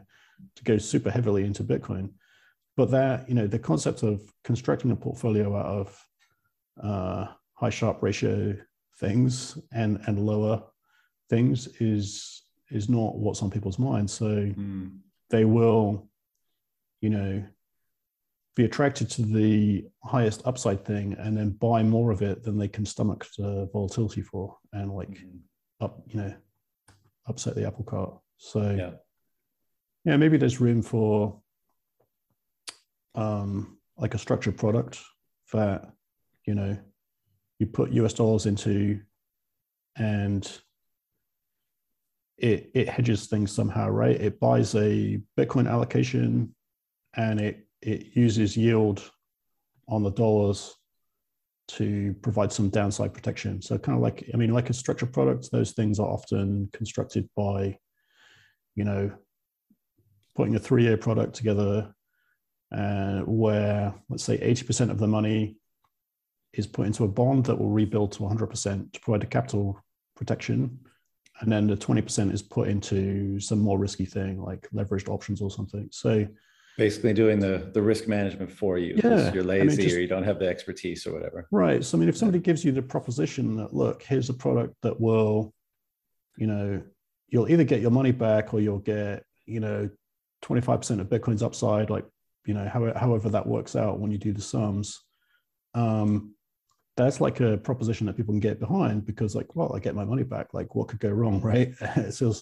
[0.56, 2.09] to go super heavily into bitcoin
[2.77, 6.05] but that you know the concept of constructing a portfolio out of
[6.83, 8.55] uh, high Sharpe ratio
[8.99, 10.63] things and and lower
[11.29, 14.91] things is is not what's on people's minds so mm.
[15.29, 16.09] they will
[17.01, 17.43] you know
[18.55, 22.69] be attracted to the highest upside thing and then buy more of it than they
[22.69, 25.83] can stomach the volatility for and like mm-hmm.
[25.83, 26.33] up you know
[27.27, 28.91] upset the apple cart so yeah
[30.05, 31.41] yeah maybe there's room for
[33.16, 35.00] um like a structured product
[35.53, 35.92] that
[36.45, 36.77] you know
[37.60, 39.00] you put us dollars into
[39.98, 40.60] and
[42.38, 46.53] it it hedges things somehow right it buys a bitcoin allocation
[47.16, 49.10] and it it uses yield
[49.88, 50.76] on the dollars
[51.68, 53.61] to provide some downside protection.
[53.61, 57.27] So kind of like, I mean, like a structured product, those things are often constructed
[57.35, 57.77] by,
[58.76, 59.11] you know,
[60.35, 61.94] putting a three-year product together
[62.75, 65.57] uh, where let's say 80% of the money
[66.53, 69.81] is put into a bond that will rebuild to 100% to provide a capital
[70.15, 70.79] protection.
[71.41, 75.51] And then the 20% is put into some more risky thing like leveraged options or
[75.51, 75.87] something.
[75.91, 76.27] So
[76.77, 79.31] basically doing the the risk management for you yeah.
[79.33, 81.97] you're lazy I mean, just, or you don't have the expertise or whatever right so
[81.97, 85.53] i mean if somebody gives you the proposition that look here's a product that will
[86.35, 86.81] you know
[87.29, 89.89] you'll either get your money back or you'll get you know
[90.43, 92.05] 25% of bitcoin's upside like
[92.45, 95.01] you know however, however that works out when you do the sums
[95.74, 96.33] um
[96.98, 100.06] that's like a proposition that people can get behind because like well i get my
[100.06, 101.74] money back like what could go wrong right
[102.11, 102.33] so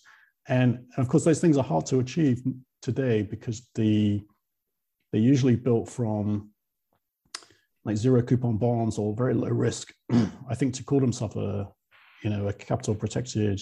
[0.47, 2.43] and of course those things are hard to achieve
[2.81, 4.21] today because the
[5.11, 6.49] they're usually built from
[7.85, 9.93] like zero coupon bonds or very low risk.
[10.49, 11.69] I think to call themselves a
[12.23, 13.61] you know a capital protected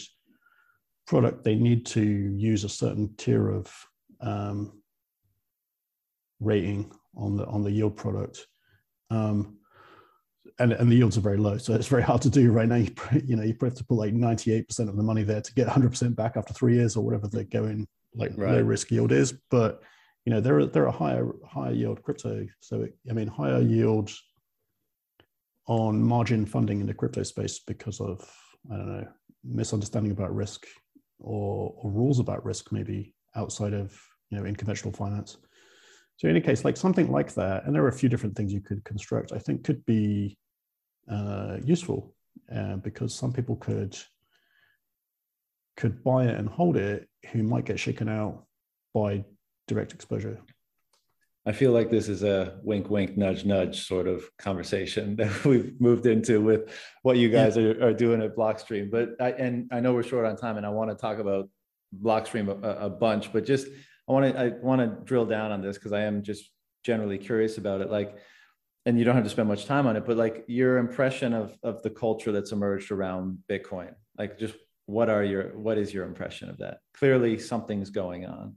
[1.07, 3.71] product, they need to use a certain tier of
[4.21, 4.80] um,
[6.41, 8.45] rating on the on the yield product.
[9.09, 9.57] Um,
[10.59, 12.75] and, and the yields are very low, so it's very hard to do right now.
[12.75, 12.91] You,
[13.25, 15.53] you know, you have to put like ninety eight percent of the money there to
[15.53, 18.55] get one hundred percent back after three years or whatever they're going like right.
[18.55, 19.33] low risk yield is.
[19.49, 19.81] But
[20.25, 22.47] you know, there are there are higher higher yield crypto.
[22.59, 24.11] So it, I mean, higher yield
[25.67, 28.29] on margin funding in the crypto space because of
[28.71, 29.07] I don't know
[29.43, 30.67] misunderstanding about risk
[31.19, 35.37] or, or rules about risk maybe outside of you know in conventional finance.
[36.21, 38.53] So in any case, like something like that, and there are a few different things
[38.53, 39.31] you could construct.
[39.31, 40.37] I think could be
[41.11, 42.13] uh, useful
[42.55, 43.97] uh, because some people could
[45.77, 48.45] could buy it and hold it who might get shaken out
[48.93, 49.25] by
[49.67, 50.39] direct exposure.
[51.47, 55.73] I feel like this is a wink, wink, nudge, nudge sort of conversation that we've
[55.81, 56.69] moved into with
[57.01, 57.63] what you guys yeah.
[57.63, 58.91] are, are doing at Blockstream.
[58.91, 61.49] But I, and I know we're short on time, and I want to talk about
[61.99, 63.33] Blockstream a, a bunch.
[63.33, 63.65] But just
[64.11, 66.51] I want to I want to drill down on this because I am just
[66.83, 67.89] generally curious about it.
[67.89, 68.17] Like,
[68.85, 71.57] and you don't have to spend much time on it, but like your impression of
[71.63, 73.93] of the culture that's emerged around Bitcoin.
[74.17, 76.79] Like, just what are your what is your impression of that?
[76.93, 78.55] Clearly, something's going on.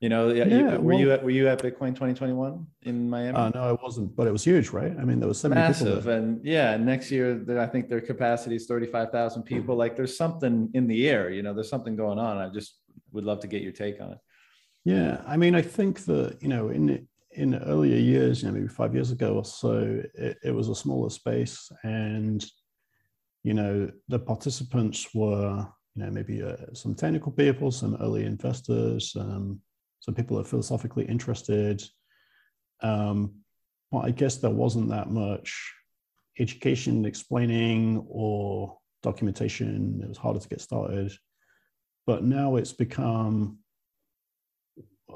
[0.00, 3.36] You know, yeah, you, were well, you at were you at Bitcoin 2021 in Miami?
[3.36, 4.92] Uh, no, I wasn't, but it was huge, right?
[4.98, 8.56] I mean, there was so many massive, and yeah, next year I think their capacity
[8.56, 9.76] is 35,000 people.
[9.76, 11.30] Like, there's something in the air.
[11.30, 12.36] You know, there's something going on.
[12.36, 12.78] I just
[13.12, 14.18] would love to get your take on it.
[14.84, 18.68] Yeah, I mean, I think that you know, in in earlier years, you know, maybe
[18.68, 22.44] five years ago or so, it, it was a smaller space, and
[23.42, 29.14] you know, the participants were you know maybe uh, some technical people, some early investors,
[29.16, 29.60] um,
[30.00, 31.82] some people are philosophically interested.
[32.82, 33.34] Um,
[33.92, 35.72] but I guess there wasn't that much
[36.38, 40.00] education explaining or documentation.
[40.02, 41.12] It was harder to get started.
[42.06, 43.58] But now it's become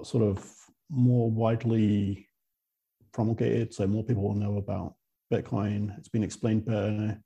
[0.02, 0.44] sort of
[0.90, 2.28] more widely
[3.12, 3.72] promulgated.
[3.72, 4.94] So more people will know about
[5.32, 5.96] Bitcoin.
[5.98, 7.18] It's been explained better.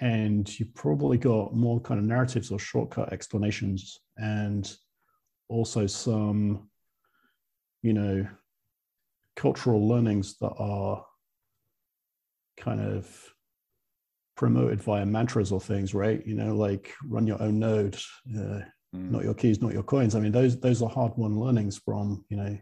[0.00, 4.72] And you probably got more kind of narratives or shortcut explanations and
[5.48, 6.70] also some,
[7.82, 8.26] you know,
[9.36, 11.04] cultural learnings that are
[12.56, 13.34] kind of
[14.36, 16.26] promoted via mantras or things, right?
[16.26, 17.98] You know, like run your own node,
[18.38, 18.60] uh,
[18.94, 19.10] mm.
[19.10, 20.14] not your keys, not your coins.
[20.14, 22.58] I mean, those those are hard won learnings from you know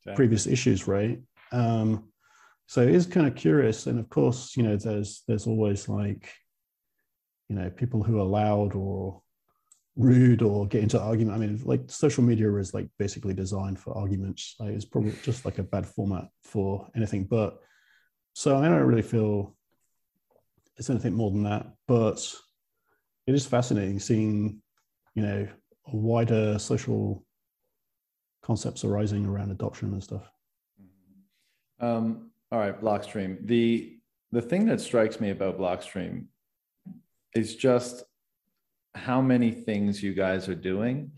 [0.00, 0.16] exactly.
[0.16, 1.20] previous issues, right?
[1.52, 2.10] Um,
[2.66, 6.32] so it is kind of curious, and of course, you know, there's there's always like,
[7.48, 9.22] you know, people who are loud or
[9.96, 11.36] rude or get into argument.
[11.36, 14.54] I mean, like social media is like basically designed for arguments.
[14.58, 17.24] Like, it's probably just like a bad format for anything.
[17.24, 17.58] But
[18.34, 19.56] so I don't really feel
[20.76, 21.66] it's anything more than that.
[21.86, 22.24] But
[23.26, 24.62] it is fascinating seeing,
[25.14, 25.48] you know,
[25.92, 27.24] wider social
[28.42, 30.30] concepts arising around adoption and stuff.
[31.80, 33.46] Um, all right, Blockstream.
[33.46, 33.96] The
[34.32, 36.26] the thing that strikes me about Blockstream
[37.34, 38.04] is just
[38.94, 41.12] how many things you guys are doing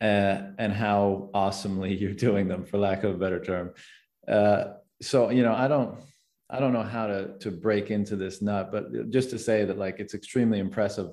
[0.00, 3.72] uh, and how awesomely you're doing them, for lack of a better term.
[4.28, 4.64] Uh,
[5.02, 5.98] so you know, I don't.
[6.50, 9.78] I don't know how to to break into this nut, but just to say that
[9.78, 11.10] like it's extremely impressive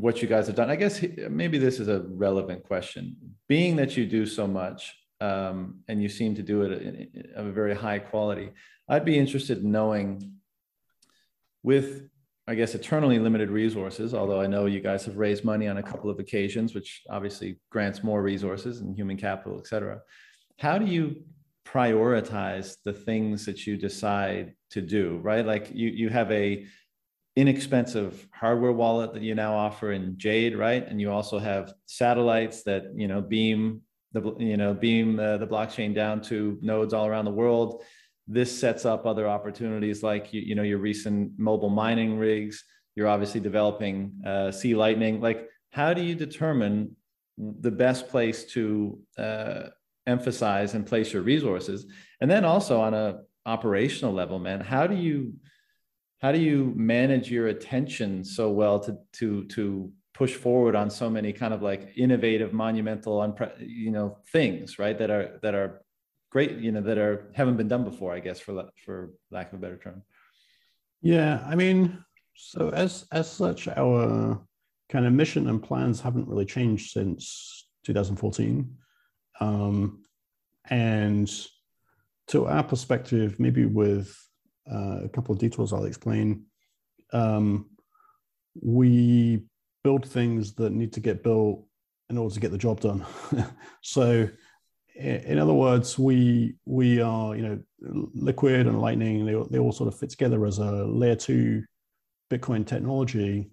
[0.00, 0.70] what you guys have done.
[0.70, 3.16] I guess maybe this is a relevant question.
[3.48, 7.52] Being that you do so much um, and you seem to do it of a
[7.52, 8.50] very high quality,
[8.88, 10.06] I'd be interested in knowing
[11.62, 12.08] with,
[12.46, 15.82] I guess, eternally limited resources, although I know you guys have raised money on a
[15.82, 20.00] couple of occasions, which obviously grants more resources and human capital, et cetera.
[20.58, 21.24] How do you
[21.66, 25.44] prioritize the things that you decide to do, right?
[25.44, 26.66] Like you, you have a
[27.36, 30.86] inexpensive hardware wallet that you now offer in Jade, right?
[30.88, 33.82] And you also have satellites that you know beam
[34.12, 37.82] the you know beam uh, the blockchain down to nodes all around the world.
[38.26, 42.64] This sets up other opportunities like you, you know your recent mobile mining rigs.
[42.94, 45.20] You're obviously developing uh, c-lightning.
[45.20, 46.96] Like, how do you determine
[47.36, 49.64] the best place to uh,
[50.06, 51.86] emphasize and place your resources?
[52.22, 55.34] And then also on a operational level, man, how do you
[56.18, 61.10] how do you manage your attention so well to to to push forward on so
[61.10, 65.82] many kind of like innovative monumental you know things right that are that are
[66.30, 69.58] great you know that are haven't been done before i guess for for lack of
[69.58, 70.02] a better term?
[71.02, 72.02] Yeah i mean
[72.34, 74.40] so as as such our
[74.88, 78.74] kind of mission and plans haven't really changed since 2014
[79.40, 80.02] um,
[80.70, 81.30] and
[82.28, 84.16] to our perspective maybe with
[84.70, 86.44] uh, a couple of details I'll explain.
[87.12, 87.70] Um,
[88.60, 89.44] we
[89.84, 91.64] build things that need to get built
[92.10, 93.04] in order to get the job done.
[93.82, 94.28] so,
[94.94, 99.26] in other words, we we are you know liquid and lightning.
[99.26, 101.64] They they all sort of fit together as a layer two
[102.30, 103.50] Bitcoin technology,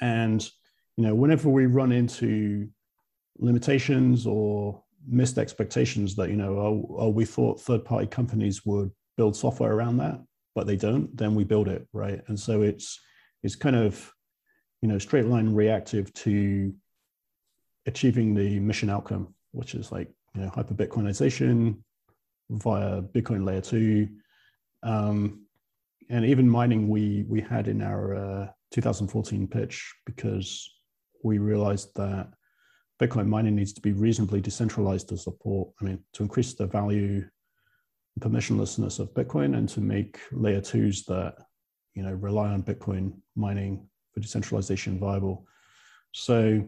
[0.00, 0.48] and
[0.96, 2.68] you know whenever we run into
[3.38, 9.36] limitations or missed expectations that you know oh, we thought third party companies would build
[9.36, 10.18] software around that,
[10.54, 12.22] but they don't, then we build it, right?
[12.28, 12.98] And so it's
[13.42, 14.10] it's kind of
[14.80, 16.72] you know straight line reactive to
[17.86, 21.76] achieving the mission outcome, which is like you know hyper Bitcoinization
[22.48, 24.08] via Bitcoin layer two.
[24.82, 25.44] Um,
[26.08, 30.70] and even mining we we had in our uh, 2014 pitch because
[31.24, 32.28] we realized that
[33.00, 37.24] Bitcoin mining needs to be reasonably decentralized to support, I mean, to increase the value
[38.20, 41.34] permissionlessness of Bitcoin and to make layer twos that
[41.94, 45.46] you know rely on Bitcoin mining for decentralization viable.
[46.12, 46.64] So,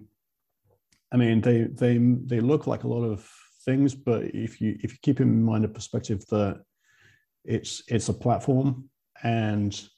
[1.12, 3.29] I mean, they they they look like a lot of
[3.65, 6.62] things, but if you if you keep in mind a perspective that
[7.45, 8.89] it's it's a platform
[9.23, 9.89] and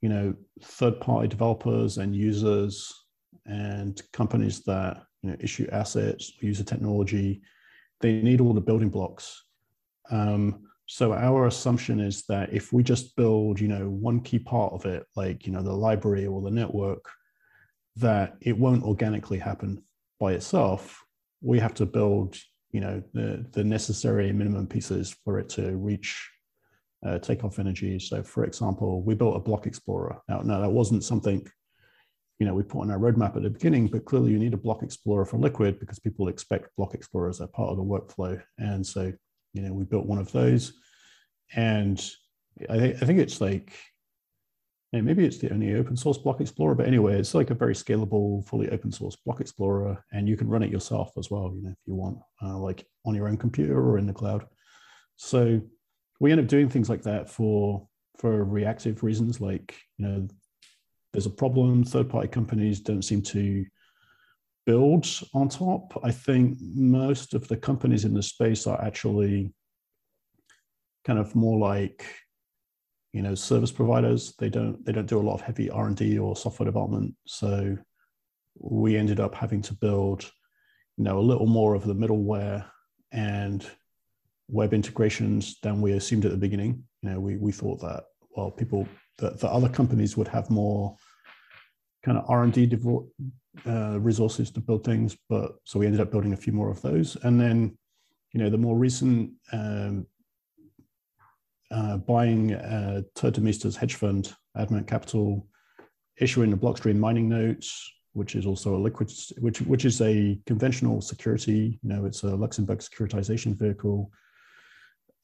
[0.00, 2.92] you know third party developers and users
[3.46, 7.42] and companies that you know, issue assets, use the technology.
[8.00, 9.44] They need all the building blocks.
[10.10, 14.74] Um, so our assumption is that if we just build, you know, one key part
[14.74, 17.02] of it, like you know, the library or the network,
[17.96, 19.82] that it won't organically happen
[20.20, 21.02] by itself.
[21.40, 22.36] We have to build,
[22.72, 26.30] you know, the the necessary minimum pieces for it to reach
[27.06, 27.98] uh, takeoff energy.
[27.98, 30.20] So, for example, we built a block explorer.
[30.28, 31.48] Now, now that wasn't something
[32.38, 34.58] you know we put on our roadmap at the beginning, but clearly you need a
[34.58, 38.38] block explorer for Liquid because people expect block explorers as part of the workflow.
[38.58, 39.10] And so,
[39.52, 40.72] you know, we built one of those,
[41.54, 41.98] and
[42.68, 43.72] I, th- I think it's like
[44.92, 48.46] maybe it's the only open source block explorer, but anyway, it's like a very scalable,
[48.46, 51.70] fully open source block explorer, and you can run it yourself as well, you know,
[51.70, 54.44] if you want, uh, like on your own computer or in the cloud.
[55.16, 55.60] So
[56.20, 60.28] we end up doing things like that for for reactive reasons, like you know
[61.12, 61.84] there's a problem.
[61.84, 63.64] Third party companies don't seem to
[64.66, 65.98] build on top.
[66.02, 69.52] I think most of the companies in the space are actually
[71.04, 72.04] kind of more like
[73.12, 74.34] you know service providers.
[74.38, 77.14] They don't they don't do a lot of heavy r&d or software development.
[77.26, 77.76] So
[78.58, 80.30] we ended up having to build
[80.96, 82.64] you know a little more of the middleware
[83.12, 83.66] and
[84.48, 86.84] web integrations than we assumed at the beginning.
[87.02, 88.04] You know we, we thought that
[88.36, 88.86] well people
[89.18, 90.96] that the other companies would have more
[92.02, 92.70] kind of R&D
[93.66, 96.80] uh, resources to build things, but so we ended up building a few more of
[96.82, 97.16] those.
[97.22, 97.76] And then,
[98.32, 100.06] you know, the more recent um,
[101.70, 103.02] uh, buying uh,
[103.78, 105.46] hedge fund, Adamant Capital,
[106.18, 111.00] issuing the Blockstream mining notes, which is also a liquid, which which is a conventional
[111.00, 111.78] security.
[111.82, 114.10] You know, it's a Luxembourg securitization vehicle.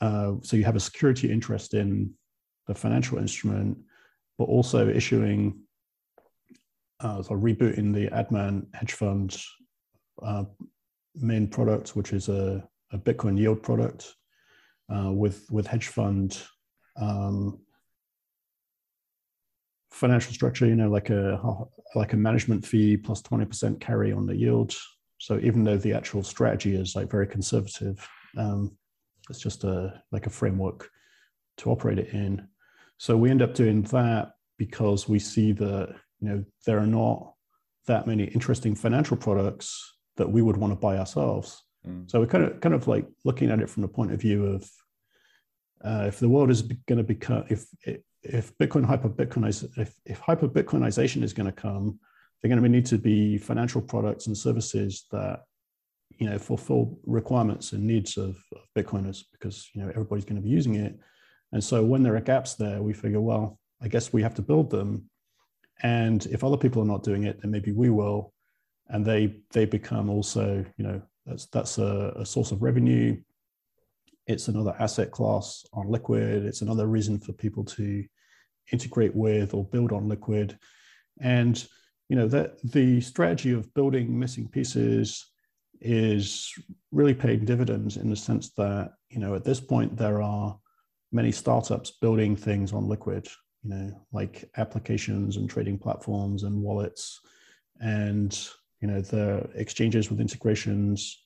[0.00, 2.12] Uh, so you have a security interest in
[2.66, 3.76] the financial instrument,
[4.38, 5.60] but also issuing
[7.00, 9.36] uh, so rebooting the Adamant hedge fund
[10.22, 10.44] uh,
[11.14, 14.14] main product, which is a, a Bitcoin yield product
[14.92, 16.42] uh, with with hedge fund
[17.00, 17.60] um,
[19.90, 20.66] financial structure.
[20.66, 21.40] You know, like a
[21.94, 24.74] like a management fee plus twenty percent carry on the yield.
[25.18, 28.76] So even though the actual strategy is like very conservative, um,
[29.30, 30.90] it's just a like a framework
[31.58, 32.48] to operate it in.
[32.98, 37.34] So we end up doing that because we see that you know there are not
[37.86, 41.62] that many interesting financial products that we would want to buy ourselves.
[41.86, 42.10] Mm.
[42.10, 44.46] So we're kind of kind of like looking at it from the point of view
[44.46, 44.70] of
[45.84, 47.66] uh, if the world is going to become if
[48.22, 51.98] if Bitcoin hyper Bitcoinize if, if hyper Bitcoinization is going to come,
[52.40, 55.40] they're going to need to be financial products and services that
[56.18, 60.46] you know fulfill requirements and needs of, of Bitcoiners because you know everybody's going to
[60.46, 60.98] be using it.
[61.52, 64.42] And so when there are gaps there, we figure, well, I guess we have to
[64.42, 65.08] build them
[65.82, 68.32] and if other people are not doing it then maybe we will.
[68.88, 73.20] And they they become also you know that's that's a, a source of revenue.
[74.26, 76.44] It's another asset class on liquid.
[76.44, 78.04] It's another reason for people to
[78.72, 80.58] integrate with or build on liquid.
[81.20, 81.66] And
[82.08, 85.26] you know that the strategy of building missing pieces
[85.80, 86.52] is
[86.90, 90.58] really paying dividends in the sense that you know at this point there are
[91.12, 93.28] many startups building things on liquid
[93.62, 97.20] you know, like applications and trading platforms and wallets,
[97.80, 98.48] and
[98.80, 101.24] you know the exchanges with integrations.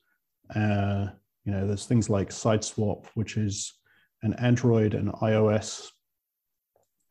[0.55, 1.07] Uh,
[1.45, 3.73] you know, there's things like SideSwap, which is
[4.23, 5.89] an Android and iOS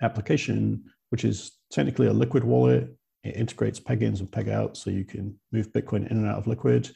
[0.01, 2.95] application, which is technically a Liquid wallet.
[3.23, 6.89] It integrates peg-ins and peg-outs, so you can move Bitcoin in and out of Liquid,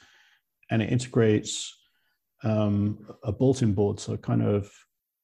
[0.71, 1.75] and it integrates
[2.43, 4.71] um, a bulletin board, so kind of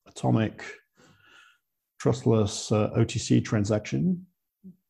[0.08, 0.64] atomic
[2.02, 4.26] trustless uh, OTC transaction,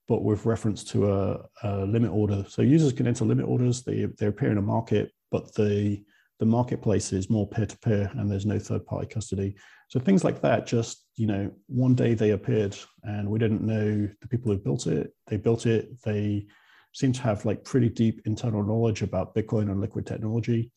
[0.07, 2.45] but with reference to a, a, limit order.
[2.47, 3.83] So users can enter limit orders.
[3.83, 6.01] They they appear in a market, but the
[6.39, 9.55] the marketplace is more peer to peer, and there's no third party custody.
[9.89, 10.65] So things like that.
[10.65, 14.87] Just you know, one day they appeared, and we didn't know the people who built
[14.87, 15.13] it.
[15.27, 16.01] They built it.
[16.03, 16.47] They
[16.93, 20.71] seem to have like pretty deep internal knowledge about Bitcoin and liquid technology.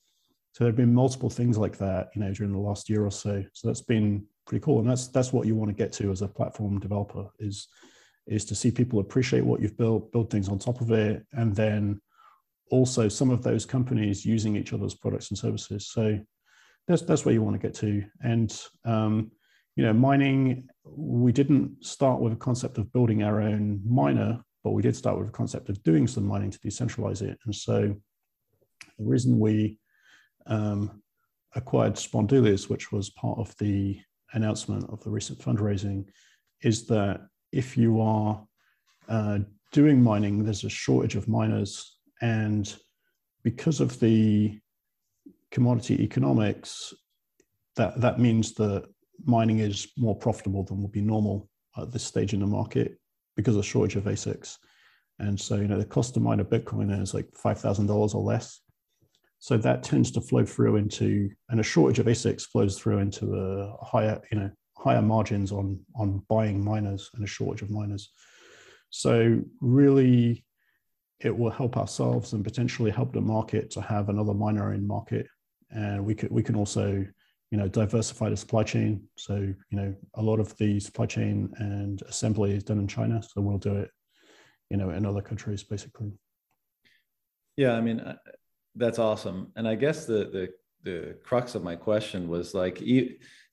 [0.52, 3.10] So there have been multiple things like that, you know, during the last year or
[3.10, 3.44] so.
[3.52, 4.80] So that's been pretty cool.
[4.80, 7.68] And that's that's what you want to get to as a platform developer is
[8.26, 11.54] is to see people appreciate what you've built build things on top of it and
[11.54, 12.00] then
[12.70, 15.88] also some of those companies using each other's products and services.
[15.88, 16.18] So
[16.86, 18.04] that's that's where you want to get to.
[18.22, 19.30] And um,
[19.76, 24.70] you know mining we didn't start with a concept of building our own miner but
[24.70, 27.38] we did start with a concept of doing some mining to decentralize it.
[27.44, 27.94] And so
[28.98, 29.78] the reason we
[30.46, 31.02] um,
[31.54, 34.00] acquired Spondoolies, which was part of the
[34.32, 36.06] announcement of the recent fundraising
[36.62, 37.20] is that
[37.52, 38.44] if you are
[39.08, 39.38] uh,
[39.72, 42.74] doing mining, there's a shortage of miners, and
[43.42, 44.58] because of the
[45.50, 46.92] commodity economics,
[47.76, 48.84] that that means that
[49.24, 52.98] mining is more profitable than would be normal at this stage in the market
[53.36, 54.56] because of shortage of ASICs.
[55.18, 58.60] And so, you know, the cost to mine a Bitcoin is like $5,000 or less.
[59.44, 63.34] So that tends to flow through into, and a shortage of ASICs flows through into
[63.34, 68.10] a higher, you know, higher margins on, on buying miners and a shortage of miners.
[68.88, 70.46] So really,
[71.20, 75.26] it will help ourselves and potentially help the market to have another miner in market.
[75.70, 77.06] And we could, we can also,
[77.50, 79.02] you know, diversify the supply chain.
[79.18, 83.22] So, you know, a lot of the supply chain and assembly is done in China.
[83.22, 83.90] So we'll do it
[84.70, 86.10] you know in other countries basically
[87.56, 88.16] yeah i mean uh,
[88.76, 89.52] that's awesome.
[89.56, 90.48] And i guess the the
[90.84, 92.82] the crux of my question was like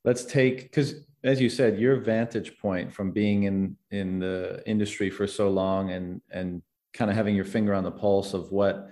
[0.04, 5.10] let's take because as you said your vantage point from being in in the industry
[5.10, 6.62] for so long and and
[6.94, 8.90] kind of having your finger on the pulse of what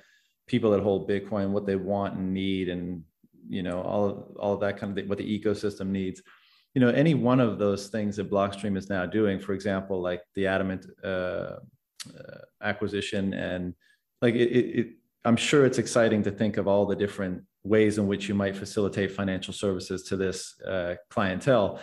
[0.47, 3.03] people that hold bitcoin what they want and need and
[3.49, 6.21] you know all of, all of that kind of thing, what the ecosystem needs.
[6.75, 10.21] You know any one of those things that blockstream is now doing for example like
[10.35, 11.57] the adamant uh,
[12.17, 13.73] uh, acquisition and
[14.21, 14.87] like it, it, it,
[15.25, 18.55] i'm sure it's exciting to think of all the different ways in which you might
[18.55, 21.79] facilitate financial services to this uh, clientele.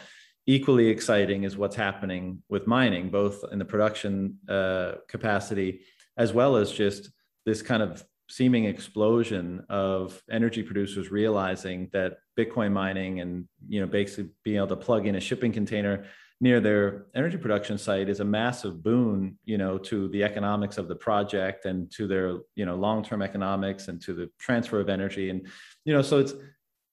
[0.47, 5.81] Equally exciting is what's happening with mining both in the production uh, capacity
[6.17, 7.11] as well as just
[7.45, 13.87] this kind of seeming explosion of energy producers realizing that bitcoin mining and you know
[13.87, 16.05] basically being able to plug in a shipping container
[16.41, 20.87] near their energy production site is a massive boon, you know, to the economics of
[20.87, 25.31] the project and to their, you know, long-term economics and to the transfer of energy.
[25.31, 25.47] And,
[25.85, 26.35] you know, so it's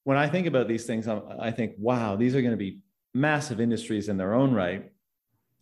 [0.05, 2.79] when I think about these things, I'm, i think, wow, these are going to be
[3.13, 4.91] massive industries in their own right.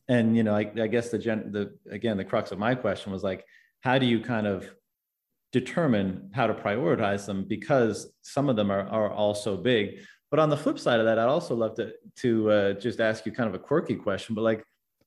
[0.08, 3.12] And, you know, I, I guess the, gen, the, again, the crux of my question
[3.12, 3.46] was like,
[3.82, 4.70] how do you kind of
[5.52, 10.00] determine how to prioritize them because some of them are, are all so big
[10.32, 13.26] but on the flip side of that, I'd also love to to uh, just ask
[13.26, 14.64] you kind of a quirky question, but like,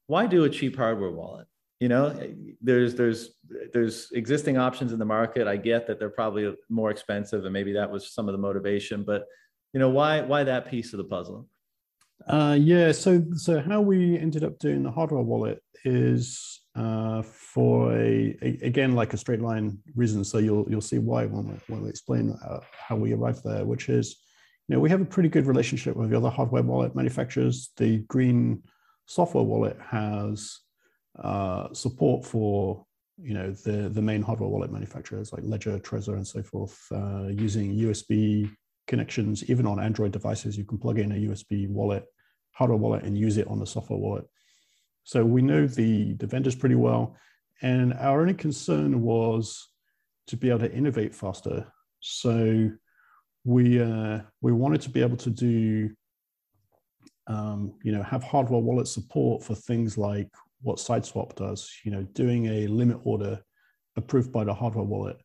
[0.06, 1.46] why do a cheap hardware wallet?
[1.80, 2.14] You know,
[2.60, 3.30] there's there's
[3.72, 5.48] there's existing options in the market.
[5.48, 9.02] I get that they're probably more expensive, and maybe that was some of the motivation.
[9.02, 9.24] But
[9.72, 11.48] you know, why why that piece of the puzzle?
[12.28, 17.92] Uh, yeah, so so how we ended up doing the hardware wallet is uh, for
[17.92, 20.22] a, a, again like a straight line reason.
[20.22, 23.64] So you'll you'll see why when we, when we explain uh, how we arrived there,
[23.64, 24.23] which is
[24.68, 27.70] know, we have a pretty good relationship with the other hardware wallet manufacturers.
[27.76, 28.62] The Green
[29.06, 30.60] software wallet has
[31.22, 32.86] uh, support for
[33.22, 37.28] you know the the main hardware wallet manufacturers like Ledger, Trezor, and so forth, uh,
[37.28, 38.50] using USB
[38.86, 39.48] connections.
[39.48, 42.04] Even on Android devices, you can plug in a USB wallet,
[42.52, 44.24] hardware wallet, and use it on the software wallet.
[45.04, 47.16] So we know the the vendors pretty well,
[47.62, 49.68] and our only concern was
[50.26, 51.66] to be able to innovate faster.
[52.00, 52.70] So
[53.44, 55.90] we uh, we wanted to be able to do
[57.26, 60.28] um, you know have hardware wallet support for things like
[60.62, 63.40] what sideswap does you know doing a limit order
[63.96, 65.18] approved by the hardware wallet.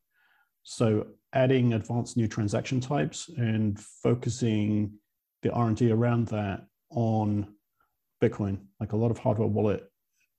[0.64, 4.91] So adding advanced new transaction types and focusing
[5.41, 7.56] the r&d around that on
[8.22, 8.59] bitcoin.
[8.80, 9.89] Like a lot of hardware wallet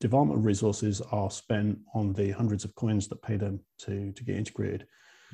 [0.00, 4.36] development resources are spent on the hundreds of coins that pay them to to get
[4.36, 4.86] integrated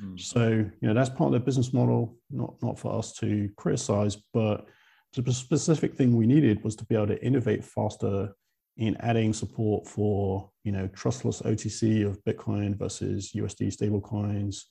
[0.03, 0.19] Mm.
[0.19, 4.17] So, you know, that's part of their business model, not, not for us to criticize,
[4.33, 4.67] but
[5.13, 8.35] the specific thing we needed was to be able to innovate faster
[8.77, 14.61] in adding support for, you know, trustless OTC of Bitcoin versus USD stablecoins,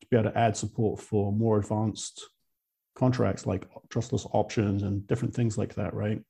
[0.00, 2.28] to be able to add support for more advanced
[2.96, 6.20] contracts like trustless options and different things like that, right?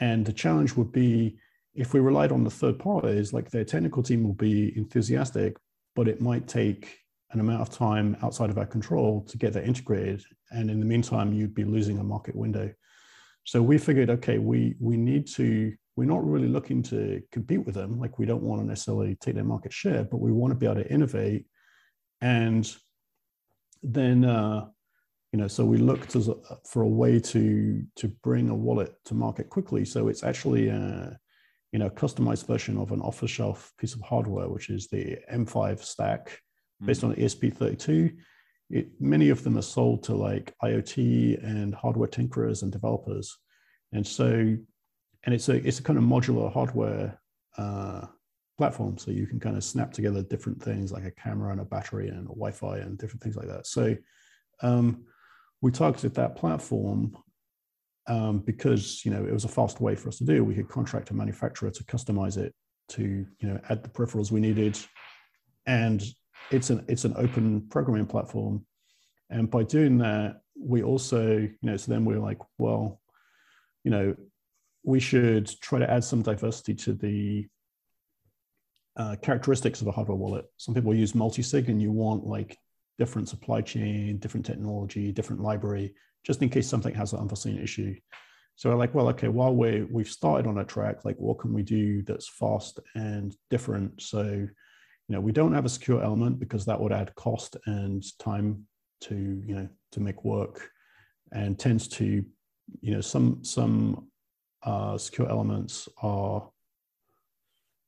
[0.00, 1.38] And the challenge would be
[1.74, 5.56] if we relied on the third parties, like their technical team will be enthusiastic,
[5.94, 6.98] but it might take
[7.32, 10.22] an amount of time outside of our control to get that integrated.
[10.50, 12.72] And in the meantime, you'd be losing a market window.
[13.44, 15.74] So we figured, okay, we we need to.
[15.96, 17.98] We're not really looking to compete with them.
[17.98, 20.66] Like we don't want to necessarily take their market share, but we want to be
[20.66, 21.46] able to innovate.
[22.20, 22.70] And
[23.82, 24.66] then, uh,
[25.32, 26.34] you know, so we looked as a,
[26.68, 29.84] for a way to to bring a wallet to market quickly.
[29.84, 31.18] So it's actually a,
[31.72, 36.28] you know, customized version of an off-the-shelf piece of hardware, which is the M5Stack
[36.84, 38.16] based on ESP32.
[38.70, 43.36] It, many of them are sold to like IoT and hardware tinkerers and developers.
[43.92, 47.20] And so, and it's a, it's a kind of modular hardware
[47.56, 48.06] uh,
[48.58, 48.98] platform.
[48.98, 52.08] So you can kind of snap together different things like a camera and a battery
[52.08, 53.66] and a Wi-Fi and different things like that.
[53.66, 53.96] So
[54.62, 55.04] um,
[55.60, 57.16] we targeted that platform
[58.08, 60.44] um, because you know it was a fast way for us to do.
[60.44, 62.54] We could contract a manufacturer to customize it
[62.90, 64.78] to you know add the peripherals we needed,
[65.66, 66.02] and
[66.50, 68.64] it's an it's an open programming platform,
[69.30, 73.00] and by doing that, we also you know so then we're like, well,
[73.84, 74.14] you know,
[74.84, 77.46] we should try to add some diversity to the
[78.96, 80.46] uh, characteristics of a hardware wallet.
[80.56, 82.58] Some people use multi-sig, and you want like
[82.98, 85.94] different supply chain, different technology, different library,
[86.24, 87.94] just in case something has an unforeseen issue.
[88.56, 91.52] So we're like, well, okay, while we we've started on a track, like what can
[91.52, 94.00] we do that's fast and different?
[94.00, 94.46] So,
[95.08, 98.66] you know, we don't have a secure element because that would add cost and time
[99.02, 100.70] to, you know, to make work
[101.32, 102.24] and tends to,
[102.80, 104.08] you know, some some
[104.64, 106.48] uh, secure elements are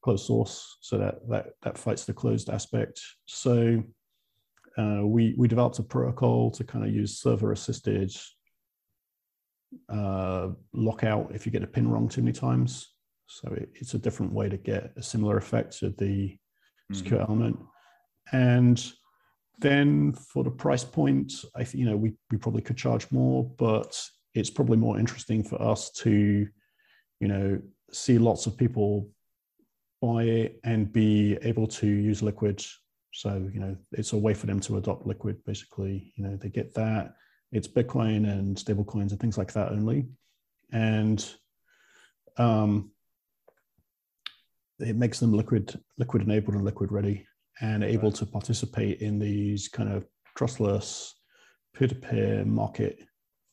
[0.02, 3.00] closed source, so that that that fights the closed aspect.
[3.26, 3.82] So
[4.76, 8.14] uh, we we developed a protocol to kind of use server assisted
[9.88, 12.94] uh, lockout if you get a pin wrong too many times.
[13.26, 16.38] So it, it's a different way to get a similar effect to the
[16.90, 16.94] mm-hmm.
[16.94, 17.58] secure element.
[18.32, 18.84] And
[19.58, 23.44] then for the price point, I think you know we we probably could charge more,
[23.58, 24.00] but
[24.34, 26.46] it's probably more interesting for us to,
[27.20, 27.60] you know,
[27.90, 29.08] see lots of people
[30.00, 32.64] buy it and be able to use liquid.
[33.12, 35.42] So you know, it's a way for them to adopt liquid.
[35.44, 37.14] Basically, you know, they get that
[37.52, 40.06] it's Bitcoin and stablecoins and things like that only.
[40.72, 41.24] And
[42.36, 42.90] um,
[44.80, 47.26] it makes them liquid, liquid enabled and liquid ready
[47.60, 51.14] and able to participate in these kind of trustless
[51.74, 53.00] peer-to-peer market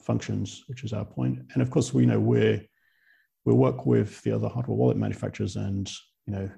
[0.01, 1.39] functions, which is our point.
[1.53, 2.61] And of course, we know we're
[3.45, 5.91] we work with the other hardware wallet manufacturers, and
[6.25, 6.49] you know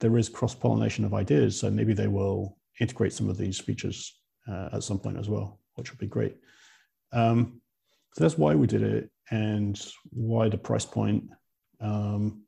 [0.00, 1.58] there is cross-pollination of ideas.
[1.58, 5.60] So maybe they will integrate some of these features uh, at some point as well,
[5.74, 6.36] which would be great.
[7.12, 7.60] Um,
[8.14, 9.80] so that's why we did it and
[10.10, 11.24] why the price point.
[11.80, 12.43] Um,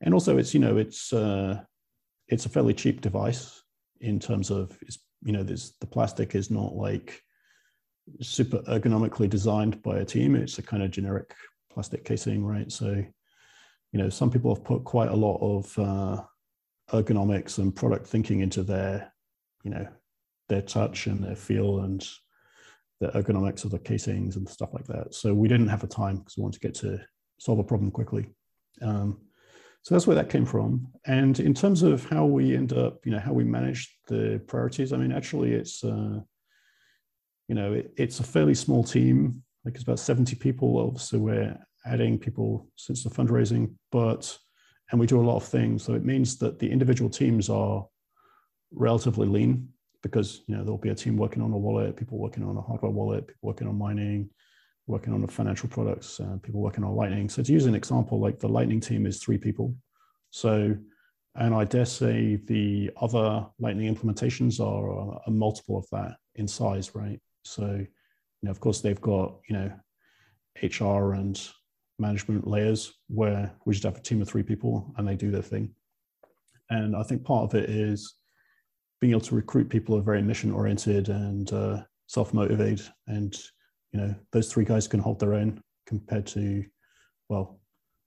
[0.00, 1.60] and also it's, you know, it's, uh,
[2.28, 3.62] it's a fairly cheap device
[4.00, 7.22] in terms of, it's, you know, this, the plastic is not like
[8.20, 10.36] super ergonomically designed by a team.
[10.36, 11.34] It's a kind of generic
[11.72, 12.70] plastic casing, right?
[12.70, 13.04] So,
[13.92, 16.22] you know, some people have put quite a lot of uh,
[16.92, 19.12] ergonomics and product thinking into their,
[19.64, 19.86] you know,
[20.48, 22.06] their touch and their feel and
[23.00, 25.14] the ergonomics of the casings and stuff like that.
[25.14, 27.00] So we didn't have the time because we wanted to get to
[27.38, 28.26] solve a problem quickly.
[28.80, 29.20] Um,
[29.86, 30.88] so that's where that came from.
[31.06, 34.92] And in terms of how we end up, you know, how we manage the priorities,
[34.92, 36.18] I mean, actually, it's uh,
[37.46, 39.44] you know, it, it's a fairly small team.
[39.64, 40.76] Like it's about 70 people.
[40.76, 41.56] Obviously, we're
[41.86, 44.36] adding people since the fundraising, but
[44.90, 45.84] and we do a lot of things.
[45.84, 47.86] So it means that the individual teams are
[48.72, 49.68] relatively lean
[50.02, 52.60] because you know there'll be a team working on a wallet, people working on a
[52.60, 54.30] hardware wallet, people working on mining,
[54.86, 57.28] working on the financial products, uh, people working on Lightning.
[57.28, 59.74] So to use an example, like the Lightning team is three people.
[60.30, 60.76] So,
[61.34, 66.46] and I dare say the other Lightning implementations are a, a multiple of that in
[66.46, 67.20] size, right?
[67.44, 67.86] So, you
[68.42, 69.72] know, of course, they've got you know
[70.62, 71.40] HR and
[71.98, 75.42] management layers where we just have a team of three people and they do their
[75.42, 75.74] thing.
[76.70, 78.14] And I think part of it is
[79.00, 83.36] being able to recruit people who are very mission oriented and uh, self motivated, and
[83.96, 86.64] you know those three guys can hold their own compared to,
[87.30, 87.60] well,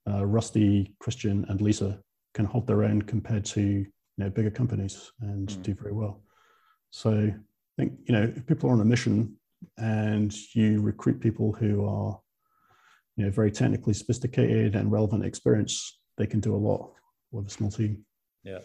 [0.08, 2.00] uh, Rusty, Christian, and Lisa
[2.35, 5.64] can hold their own compared to you know bigger companies and mm.
[5.64, 6.22] do very well.
[6.92, 7.34] So I
[7.76, 9.35] think you know if people are on a mission
[9.77, 12.19] and you recruit people who are
[13.18, 16.92] you know very technically sophisticated and relevant experience, they can do a lot
[17.32, 18.06] with a small team.
[18.43, 18.59] Yeah.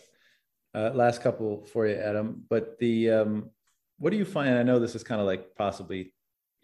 [0.74, 2.44] Uh, last couple for you, Adam.
[2.50, 3.50] But the um,
[3.96, 4.58] what do you find?
[4.58, 6.12] I know this is kind of like possibly,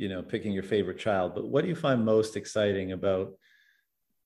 [0.01, 1.35] you know, picking your favorite child.
[1.35, 3.33] But what do you find most exciting about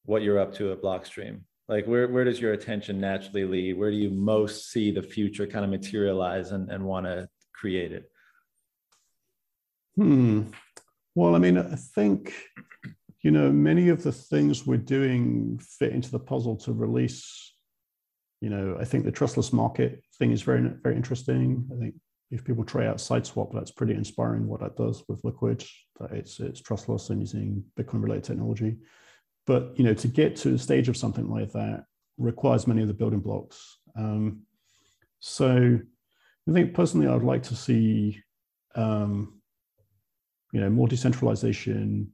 [0.04, 1.40] what you're up to at Blockstream?
[1.66, 3.76] Like, where where does your attention naturally lead?
[3.76, 7.90] Where do you most see the future kind of materialize and and want to create
[7.92, 8.08] it?
[9.96, 10.42] Hmm.
[11.16, 12.32] Well, I mean, I think
[13.22, 17.54] you know many of the things we're doing fit into the puzzle to release
[18.44, 21.66] you know, I think the trustless market thing is very, very interesting.
[21.74, 21.94] I think
[22.34, 25.64] if people try out SideSwap, that's pretty inspiring what that does with Liquid,
[26.00, 28.76] that it's, it's trustless and using Bitcoin related technology.
[29.46, 31.84] But, you know, to get to the stage of something like that
[32.18, 33.78] requires many of the building blocks.
[33.96, 34.42] Um,
[35.20, 35.78] so
[36.48, 38.20] I think personally, I'd like to see,
[38.74, 39.40] um,
[40.52, 42.10] you know, more decentralization,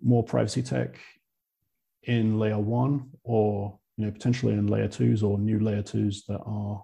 [0.00, 0.98] more privacy tech
[2.04, 6.40] in layer one or you know, potentially in layer twos or new layer twos that
[6.46, 6.82] are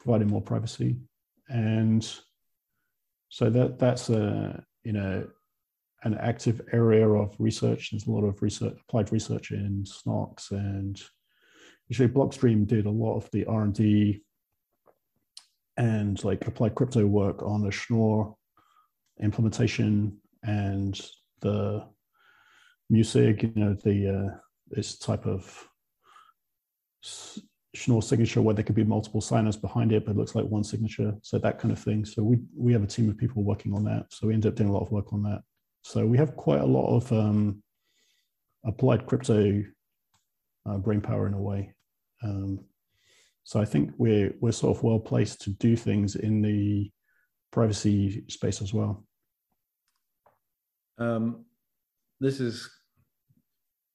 [0.00, 0.96] providing more privacy.
[1.48, 2.08] And
[3.28, 5.26] so that that's a you know
[6.04, 7.90] an active area of research.
[7.90, 11.00] There's a lot of research, applied research in Snox, and
[11.90, 14.22] actually Blockstream did a lot of the R and D
[15.76, 18.34] and like applied crypto work on the Schnorr
[19.22, 21.00] implementation and
[21.40, 21.84] the
[22.92, 24.36] Musig, you know, the uh,
[24.68, 25.68] this type of
[27.74, 30.64] Schnorr signature where there could be multiple signers behind it, but it looks like one
[30.64, 31.14] signature.
[31.22, 32.04] So that kind of thing.
[32.04, 34.06] So we we have a team of people working on that.
[34.10, 35.42] So we end up doing a lot of work on that.
[35.82, 37.62] So we have quite a lot of um,
[38.64, 39.62] applied crypto
[40.68, 41.74] uh, brain power in a way.
[42.22, 42.60] Um,
[43.44, 46.90] so I think we're we're sort of well placed to do things in the
[47.50, 49.04] privacy space as well.
[50.98, 51.44] Um,
[52.20, 52.68] this is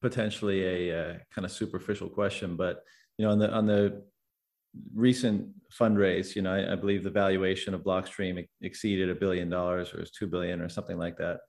[0.01, 2.83] potentially a, a uh, kind of superficial question, but
[3.17, 4.03] you know, on the on the
[4.95, 9.93] recent fundraise, you know, I, I believe the valuation of Blockstream exceeded a billion dollars,
[9.93, 11.39] or was two billion, or something like that.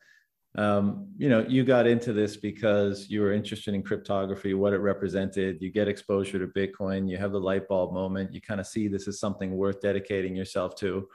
[0.57, 4.78] Um, you know, you got into this because you were interested in cryptography, what it
[4.78, 5.60] represented.
[5.60, 8.33] You get exposure to Bitcoin, you have the light bulb moment.
[8.33, 11.09] You kind of see this as something worth dedicating yourself to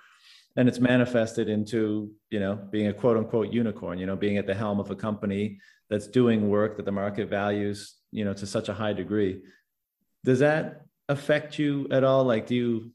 [0.55, 4.47] and it's manifested into you know being a quote unquote unicorn you know being at
[4.47, 8.45] the helm of a company that's doing work that the market values you know to
[8.45, 9.41] such a high degree
[10.23, 12.23] does that affect you at all?
[12.23, 12.91] Like do you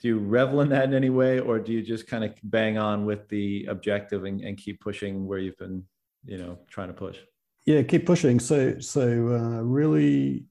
[0.00, 2.76] do you revel in that in any way or do you just kind of bang
[2.76, 5.84] on with the objective and, and keep pushing where you've been
[6.24, 7.18] you know trying to push?
[7.66, 8.40] Yeah keep pushing.
[8.40, 10.46] So so uh, really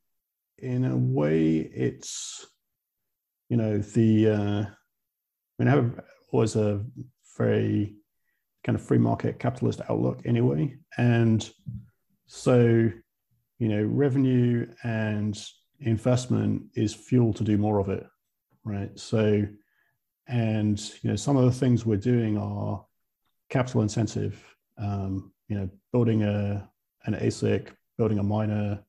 [0.58, 2.45] in a way it's
[3.50, 4.66] you know the uh
[5.61, 6.00] I mean, I have
[6.32, 6.84] always a
[7.38, 7.95] very
[8.64, 10.76] kind of free market capitalist outlook anyway.
[10.98, 11.48] And
[12.28, 12.90] so,
[13.60, 15.40] you know, revenue and
[15.82, 18.06] investment is fuel to do more of it,
[18.64, 18.98] right?
[19.00, 19.45] So,
[20.27, 22.85] and, you know, some of the things we're doing are
[23.50, 24.42] capital intensive,
[24.77, 26.69] um, you know, building a,
[27.06, 28.84] an ASIC, building a miner,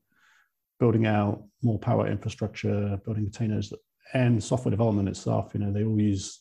[0.78, 3.72] building out more power infrastructure, building containers,
[4.14, 6.40] and software development itself, you know, they all use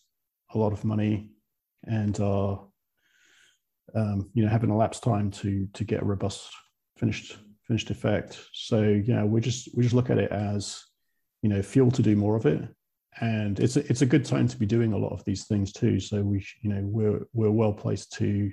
[0.54, 1.30] a lot of money
[1.86, 2.66] and are
[3.96, 6.50] um, you know having elapsed time to to get a robust
[6.98, 7.38] finished
[7.72, 8.38] finished effect.
[8.52, 10.84] So yeah, we just we just look at it as
[11.42, 12.62] you know fuel to do more of it,
[13.22, 15.72] and it's a, it's a good time to be doing a lot of these things
[15.72, 15.98] too.
[16.02, 18.52] So we you know we're we're well placed to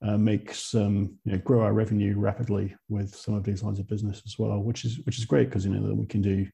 [0.00, 3.88] uh, make some you know grow our revenue rapidly with some of these lines of
[3.88, 6.46] business as well, which is which is great because you know we can do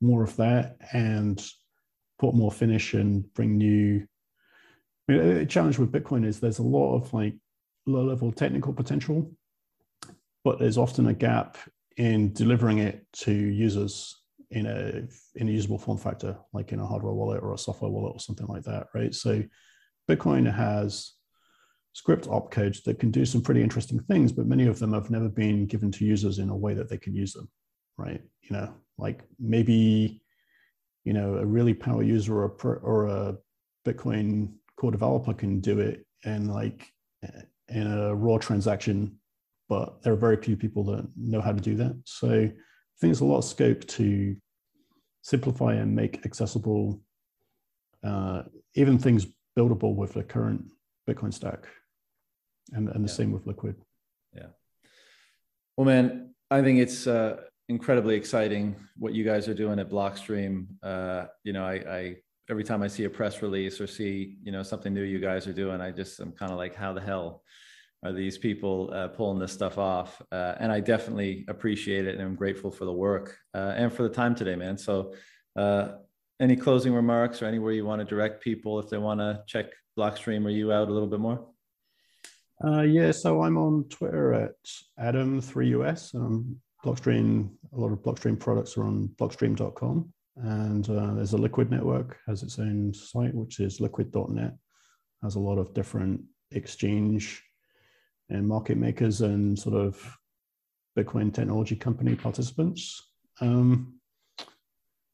[0.00, 1.44] more of that and
[2.20, 4.06] put more finish and bring new
[5.08, 7.34] I mean, challenge with Bitcoin is there's a lot of like
[7.86, 9.28] low level technical potential,
[10.44, 11.56] but there's often a gap
[11.96, 15.02] in delivering it to users in a
[15.34, 18.20] in a usable form factor, like in a hardware wallet or a software wallet or
[18.20, 19.14] something like that, right?
[19.14, 19.42] So
[20.08, 21.12] Bitcoin has
[21.94, 25.28] script opcodes that can do some pretty interesting things, but many of them have never
[25.28, 27.48] been given to users in a way that they can use them,
[27.98, 28.22] right?
[28.42, 30.22] You know, like maybe
[31.04, 33.36] you know a really power user or a, or a
[33.86, 36.88] Bitcoin core developer can do it in like
[37.68, 39.18] in a raw transaction,
[39.72, 41.98] but there are very few people that know how to do that.
[42.04, 42.40] So I
[42.98, 44.36] think there's a lot of scope to
[45.22, 47.00] simplify and make accessible
[48.04, 48.42] uh,
[48.74, 49.26] even things
[49.58, 50.62] buildable with the current
[51.08, 51.60] Bitcoin stack,
[52.72, 53.16] and and the yeah.
[53.18, 53.76] same with Liquid.
[54.36, 54.50] Yeah.
[55.74, 57.36] Well, man, I think it's uh,
[57.70, 60.66] incredibly exciting what you guys are doing at Blockstream.
[60.82, 62.16] Uh, you know, I, I
[62.50, 65.46] every time I see a press release or see you know something new you guys
[65.46, 67.42] are doing, I just I'm kind of like, how the hell
[68.04, 70.20] are these people uh, pulling this stuff off?
[70.32, 74.02] Uh, and I definitely appreciate it, and I'm grateful for the work uh, and for
[74.02, 74.76] the time today, man.
[74.76, 75.14] So,
[75.56, 75.92] uh,
[76.40, 79.66] any closing remarks or anywhere you want to direct people if they want to check
[79.96, 81.46] Blockstream or you out a little bit more?
[82.64, 84.54] Uh, yeah, so I'm on Twitter at
[85.00, 86.14] Adam3US.
[86.14, 90.12] Um, Blockstream, a lot of Blockstream products are on blockstream.com.
[90.36, 94.54] And uh, there's a Liquid network, has its own site, which is liquid.net,
[95.22, 97.42] has a lot of different exchange
[98.32, 100.16] and market makers and sort of
[100.96, 103.02] Bitcoin technology company participants.
[103.40, 103.98] Um,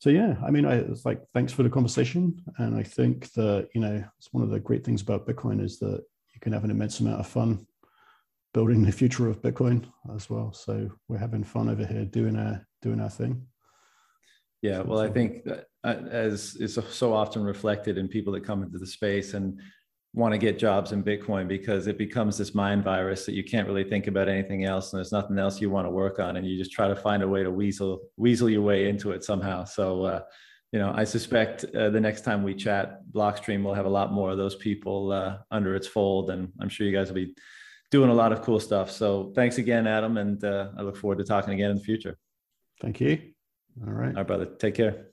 [0.00, 3.68] so yeah, I mean, I, it's like thanks for the conversation, and I think that
[3.74, 6.02] you know it's one of the great things about Bitcoin is that
[6.34, 7.66] you can have an immense amount of fun
[8.54, 10.52] building the future of Bitcoin as well.
[10.52, 13.46] So we're having fun over here doing our doing our thing.
[14.62, 18.62] Yeah, well, I think that uh, as is so often reflected in people that come
[18.62, 19.60] into the space and
[20.14, 23.68] want to get jobs in Bitcoin because it becomes this mind virus that you can't
[23.68, 26.46] really think about anything else and there's nothing else you want to work on and
[26.46, 29.64] you just try to find a way to weasel weasel your way into it somehow.
[29.64, 30.22] So, uh,
[30.72, 34.12] you know, I suspect uh, the next time we chat, Blockstream will have a lot
[34.12, 37.34] more of those people uh, under its fold, and I'm sure you guys will be
[37.90, 38.90] doing a lot of cool stuff.
[38.90, 42.18] So, thanks again, Adam, and uh, I look forward to talking again in the future.
[42.82, 43.18] Thank you.
[43.86, 44.08] All right.
[44.08, 44.44] All right, brother.
[44.44, 45.06] Take care.